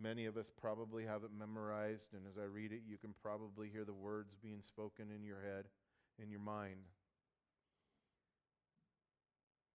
Many 0.03 0.25
of 0.25 0.37
us 0.37 0.51
probably 0.61 1.05
have 1.05 1.23
it 1.23 1.31
memorized, 1.39 2.15
and 2.15 2.23
as 2.27 2.39
I 2.39 2.47
read 2.47 2.73
it, 2.73 2.81
you 2.89 2.97
can 2.97 3.15
probably 3.23 3.69
hear 3.69 3.85
the 3.85 3.93
words 3.93 4.35
being 4.43 4.63
spoken 4.63 5.07
in 5.15 5.23
your 5.23 5.41
head, 5.41 5.67
in 6.21 6.31
your 6.31 6.41
mind. 6.41 6.81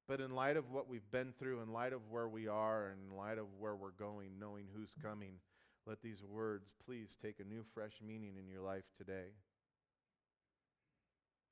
But 0.08 0.22
in 0.22 0.36
light 0.36 0.58
of 0.58 0.72
what 0.72 0.88
we've 0.88 1.10
been 1.12 1.34
through, 1.40 1.62
in 1.62 1.74
light 1.74 1.94
of 1.94 2.02
where 2.10 2.28
we 2.28 2.48
are, 2.48 2.90
and 2.90 3.00
in 3.10 3.18
light 3.18 3.38
of 3.38 3.48
where 3.58 3.76
we're 3.76 3.90
going, 3.92 4.32
knowing 4.40 4.66
who's 4.76 4.94
coming, 5.02 5.34
let 5.88 6.02
these 6.02 6.24
words 6.24 6.74
please 6.86 7.16
take 7.22 7.40
a 7.40 7.44
new, 7.44 7.64
fresh 7.74 7.94
meaning 8.06 8.36
in 8.38 8.48
your 8.48 8.62
life 8.62 8.86
today. 8.98 9.30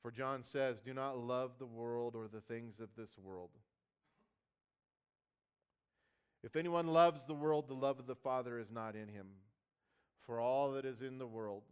For 0.03 0.11
John 0.11 0.43
says, 0.43 0.81
Do 0.81 0.93
not 0.93 1.17
love 1.17 1.51
the 1.57 1.65
world 1.65 2.15
or 2.15 2.27
the 2.27 2.41
things 2.41 2.79
of 2.79 2.89
this 2.95 3.17
world. 3.17 3.51
If 6.43 6.55
anyone 6.55 6.87
loves 6.87 7.23
the 7.25 7.33
world, 7.33 7.67
the 7.67 7.73
love 7.73 7.99
of 7.99 8.05
the 8.05 8.15
Father 8.15 8.59
is 8.59 8.69
not 8.69 8.95
in 8.95 9.07
him. 9.07 9.27
For 10.25 10.39
all 10.39 10.73
that 10.73 10.85
is 10.85 11.01
in 11.01 11.17
the 11.17 11.27
world, 11.27 11.63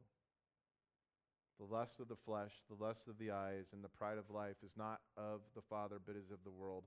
the 1.59 1.65
lust 1.65 1.99
of 1.99 2.07
the 2.07 2.15
flesh, 2.25 2.51
the 2.69 2.83
lust 2.83 3.07
of 3.07 3.17
the 3.19 3.31
eyes, 3.31 3.65
and 3.73 3.83
the 3.83 3.89
pride 3.89 4.17
of 4.17 4.29
life 4.29 4.55
is 4.65 4.73
not 4.77 4.99
of 5.17 5.41
the 5.55 5.61
Father, 5.69 5.97
but 6.05 6.15
is 6.15 6.31
of 6.31 6.39
the 6.43 6.51
world. 6.51 6.83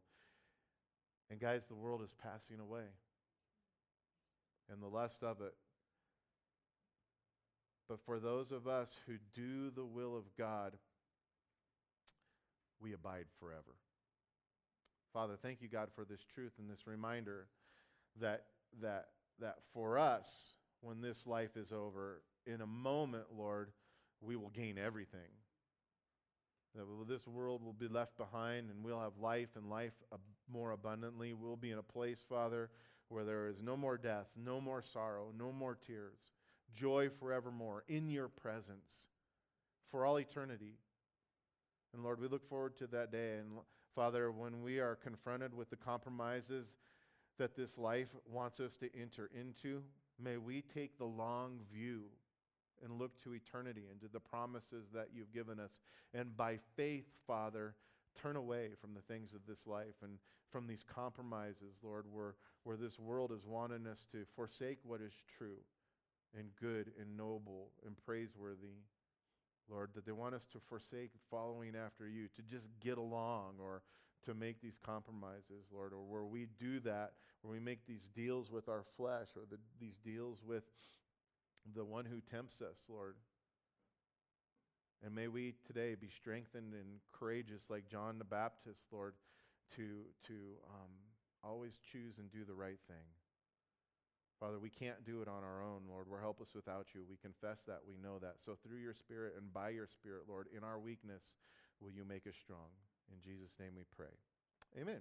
And 1.30 1.40
guys, 1.40 1.64
the 1.66 1.74
world 1.74 2.02
is 2.02 2.14
passing 2.22 2.60
away. 2.60 2.86
And 4.70 4.82
the 4.82 4.88
lust 4.88 5.22
of 5.22 5.40
it. 5.40 5.54
But 7.88 7.98
for 8.06 8.18
those 8.18 8.50
of 8.50 8.66
us 8.66 8.90
who 9.06 9.14
do 9.34 9.70
the 9.70 9.84
will 9.84 10.16
of 10.16 10.24
God, 10.38 10.72
we 12.80 12.94
abide 12.94 13.26
forever. 13.38 13.76
Father, 15.12 15.34
thank 15.40 15.62
you, 15.62 15.68
God, 15.68 15.88
for 15.94 16.04
this 16.04 16.24
truth 16.34 16.52
and 16.58 16.68
this 16.68 16.86
reminder 16.86 17.46
that, 18.20 18.46
that, 18.82 19.06
that 19.40 19.56
for 19.72 19.98
us, 19.98 20.26
when 20.80 21.00
this 21.00 21.26
life 21.26 21.56
is 21.56 21.72
over, 21.72 22.22
in 22.46 22.60
a 22.60 22.66
moment, 22.66 23.24
Lord, 23.36 23.70
we 24.24 24.36
will 24.36 24.50
gain 24.50 24.78
everything. 24.78 25.20
That 26.74 26.86
this 27.08 27.26
world 27.26 27.62
will 27.64 27.72
be 27.72 27.86
left 27.86 28.16
behind 28.16 28.70
and 28.70 28.82
we'll 28.82 29.00
have 29.00 29.18
life 29.20 29.50
and 29.54 29.70
life 29.70 29.92
more 30.52 30.72
abundantly. 30.72 31.32
We'll 31.32 31.56
be 31.56 31.70
in 31.70 31.78
a 31.78 31.82
place, 31.82 32.24
Father, 32.28 32.70
where 33.08 33.24
there 33.24 33.46
is 33.46 33.60
no 33.62 33.76
more 33.76 33.96
death, 33.96 34.26
no 34.36 34.60
more 34.60 34.82
sorrow, 34.82 35.32
no 35.38 35.52
more 35.52 35.76
tears, 35.86 36.18
joy 36.74 37.10
forevermore 37.20 37.84
in 37.86 38.10
your 38.10 38.28
presence 38.28 39.08
for 39.90 40.04
all 40.04 40.18
eternity. 40.18 40.74
And 41.92 42.02
Lord, 42.02 42.20
we 42.20 42.26
look 42.26 42.48
forward 42.48 42.76
to 42.78 42.88
that 42.88 43.12
day. 43.12 43.36
And 43.38 43.52
Father, 43.94 44.32
when 44.32 44.60
we 44.60 44.80
are 44.80 44.96
confronted 44.96 45.54
with 45.54 45.70
the 45.70 45.76
compromises 45.76 46.66
that 47.38 47.54
this 47.54 47.78
life 47.78 48.08
wants 48.28 48.58
us 48.58 48.76
to 48.78 48.88
enter 49.00 49.30
into, 49.38 49.82
may 50.20 50.38
we 50.38 50.62
take 50.62 50.98
the 50.98 51.04
long 51.04 51.60
view 51.72 52.06
and 52.84 52.98
look 52.98 53.20
to 53.24 53.34
eternity 53.34 53.84
and 53.90 54.00
to 54.00 54.08
the 54.12 54.20
promises 54.20 54.86
that 54.94 55.08
you've 55.14 55.32
given 55.32 55.58
us. 55.58 55.80
And 56.12 56.36
by 56.36 56.58
faith, 56.76 57.06
Father, 57.26 57.74
turn 58.20 58.36
away 58.36 58.70
from 58.80 58.94
the 58.94 59.00
things 59.00 59.34
of 59.34 59.40
this 59.48 59.66
life 59.66 59.96
and 60.02 60.18
from 60.52 60.66
these 60.66 60.84
compromises, 60.84 61.80
Lord, 61.82 62.04
where, 62.12 62.36
where 62.62 62.76
this 62.76 62.98
world 62.98 63.32
is 63.32 63.44
wanting 63.44 63.86
us 63.86 64.06
to 64.12 64.24
forsake 64.36 64.78
what 64.84 65.00
is 65.00 65.12
true 65.36 65.58
and 66.38 66.48
good 66.60 66.92
and 67.00 67.16
noble 67.16 67.70
and 67.86 67.96
praiseworthy. 67.96 68.78
Lord, 69.68 69.90
that 69.94 70.04
they 70.04 70.12
want 70.12 70.34
us 70.34 70.46
to 70.52 70.58
forsake 70.68 71.10
following 71.30 71.72
after 71.74 72.06
you, 72.06 72.28
to 72.36 72.42
just 72.42 72.66
get 72.80 72.98
along 72.98 73.54
or 73.60 73.82
to 74.26 74.34
make 74.34 74.60
these 74.60 74.76
compromises, 74.84 75.66
Lord, 75.72 75.92
or 75.92 76.02
where 76.02 76.24
we 76.24 76.48
do 76.58 76.80
that, 76.80 77.12
where 77.42 77.52
we 77.52 77.60
make 77.60 77.86
these 77.86 78.08
deals 78.14 78.50
with 78.50 78.68
our 78.68 78.84
flesh 78.96 79.28
or 79.36 79.42
the, 79.50 79.58
these 79.80 79.96
deals 80.04 80.38
with 80.46 80.64
the 81.74 81.84
one 81.84 82.04
who 82.04 82.20
tempts 82.30 82.60
us, 82.60 82.78
Lord. 82.88 83.16
And 85.04 85.14
may 85.14 85.28
we 85.28 85.54
today 85.66 85.94
be 85.94 86.08
strengthened 86.08 86.72
and 86.72 87.00
courageous 87.12 87.64
like 87.68 87.88
John 87.88 88.18
the 88.18 88.24
Baptist, 88.24 88.82
Lord, 88.90 89.14
to, 89.76 90.04
to 90.26 90.34
um, 90.68 90.92
always 91.42 91.78
choose 91.92 92.18
and 92.18 92.30
do 92.32 92.44
the 92.44 92.54
right 92.54 92.80
thing. 92.88 93.04
Father, 94.40 94.58
we 94.58 94.70
can't 94.70 95.04
do 95.06 95.22
it 95.22 95.28
on 95.28 95.44
our 95.44 95.62
own, 95.62 95.82
Lord. 95.88 96.06
We're 96.08 96.20
helpless 96.20 96.50
without 96.54 96.86
you. 96.94 97.02
We 97.08 97.16
confess 97.16 97.62
that. 97.66 97.80
We 97.86 97.96
know 97.96 98.18
that. 98.18 98.36
So, 98.44 98.56
through 98.66 98.78
your 98.78 98.94
Spirit 98.94 99.34
and 99.38 99.52
by 99.52 99.70
your 99.70 99.86
Spirit, 99.86 100.24
Lord, 100.28 100.48
in 100.56 100.64
our 100.64 100.78
weakness, 100.78 101.22
will 101.80 101.90
you 101.90 102.04
make 102.04 102.26
us 102.26 102.34
strong? 102.42 102.68
In 103.12 103.20
Jesus' 103.22 103.52
name 103.60 103.72
we 103.76 103.84
pray. 103.96 104.12
Amen. 104.80 105.00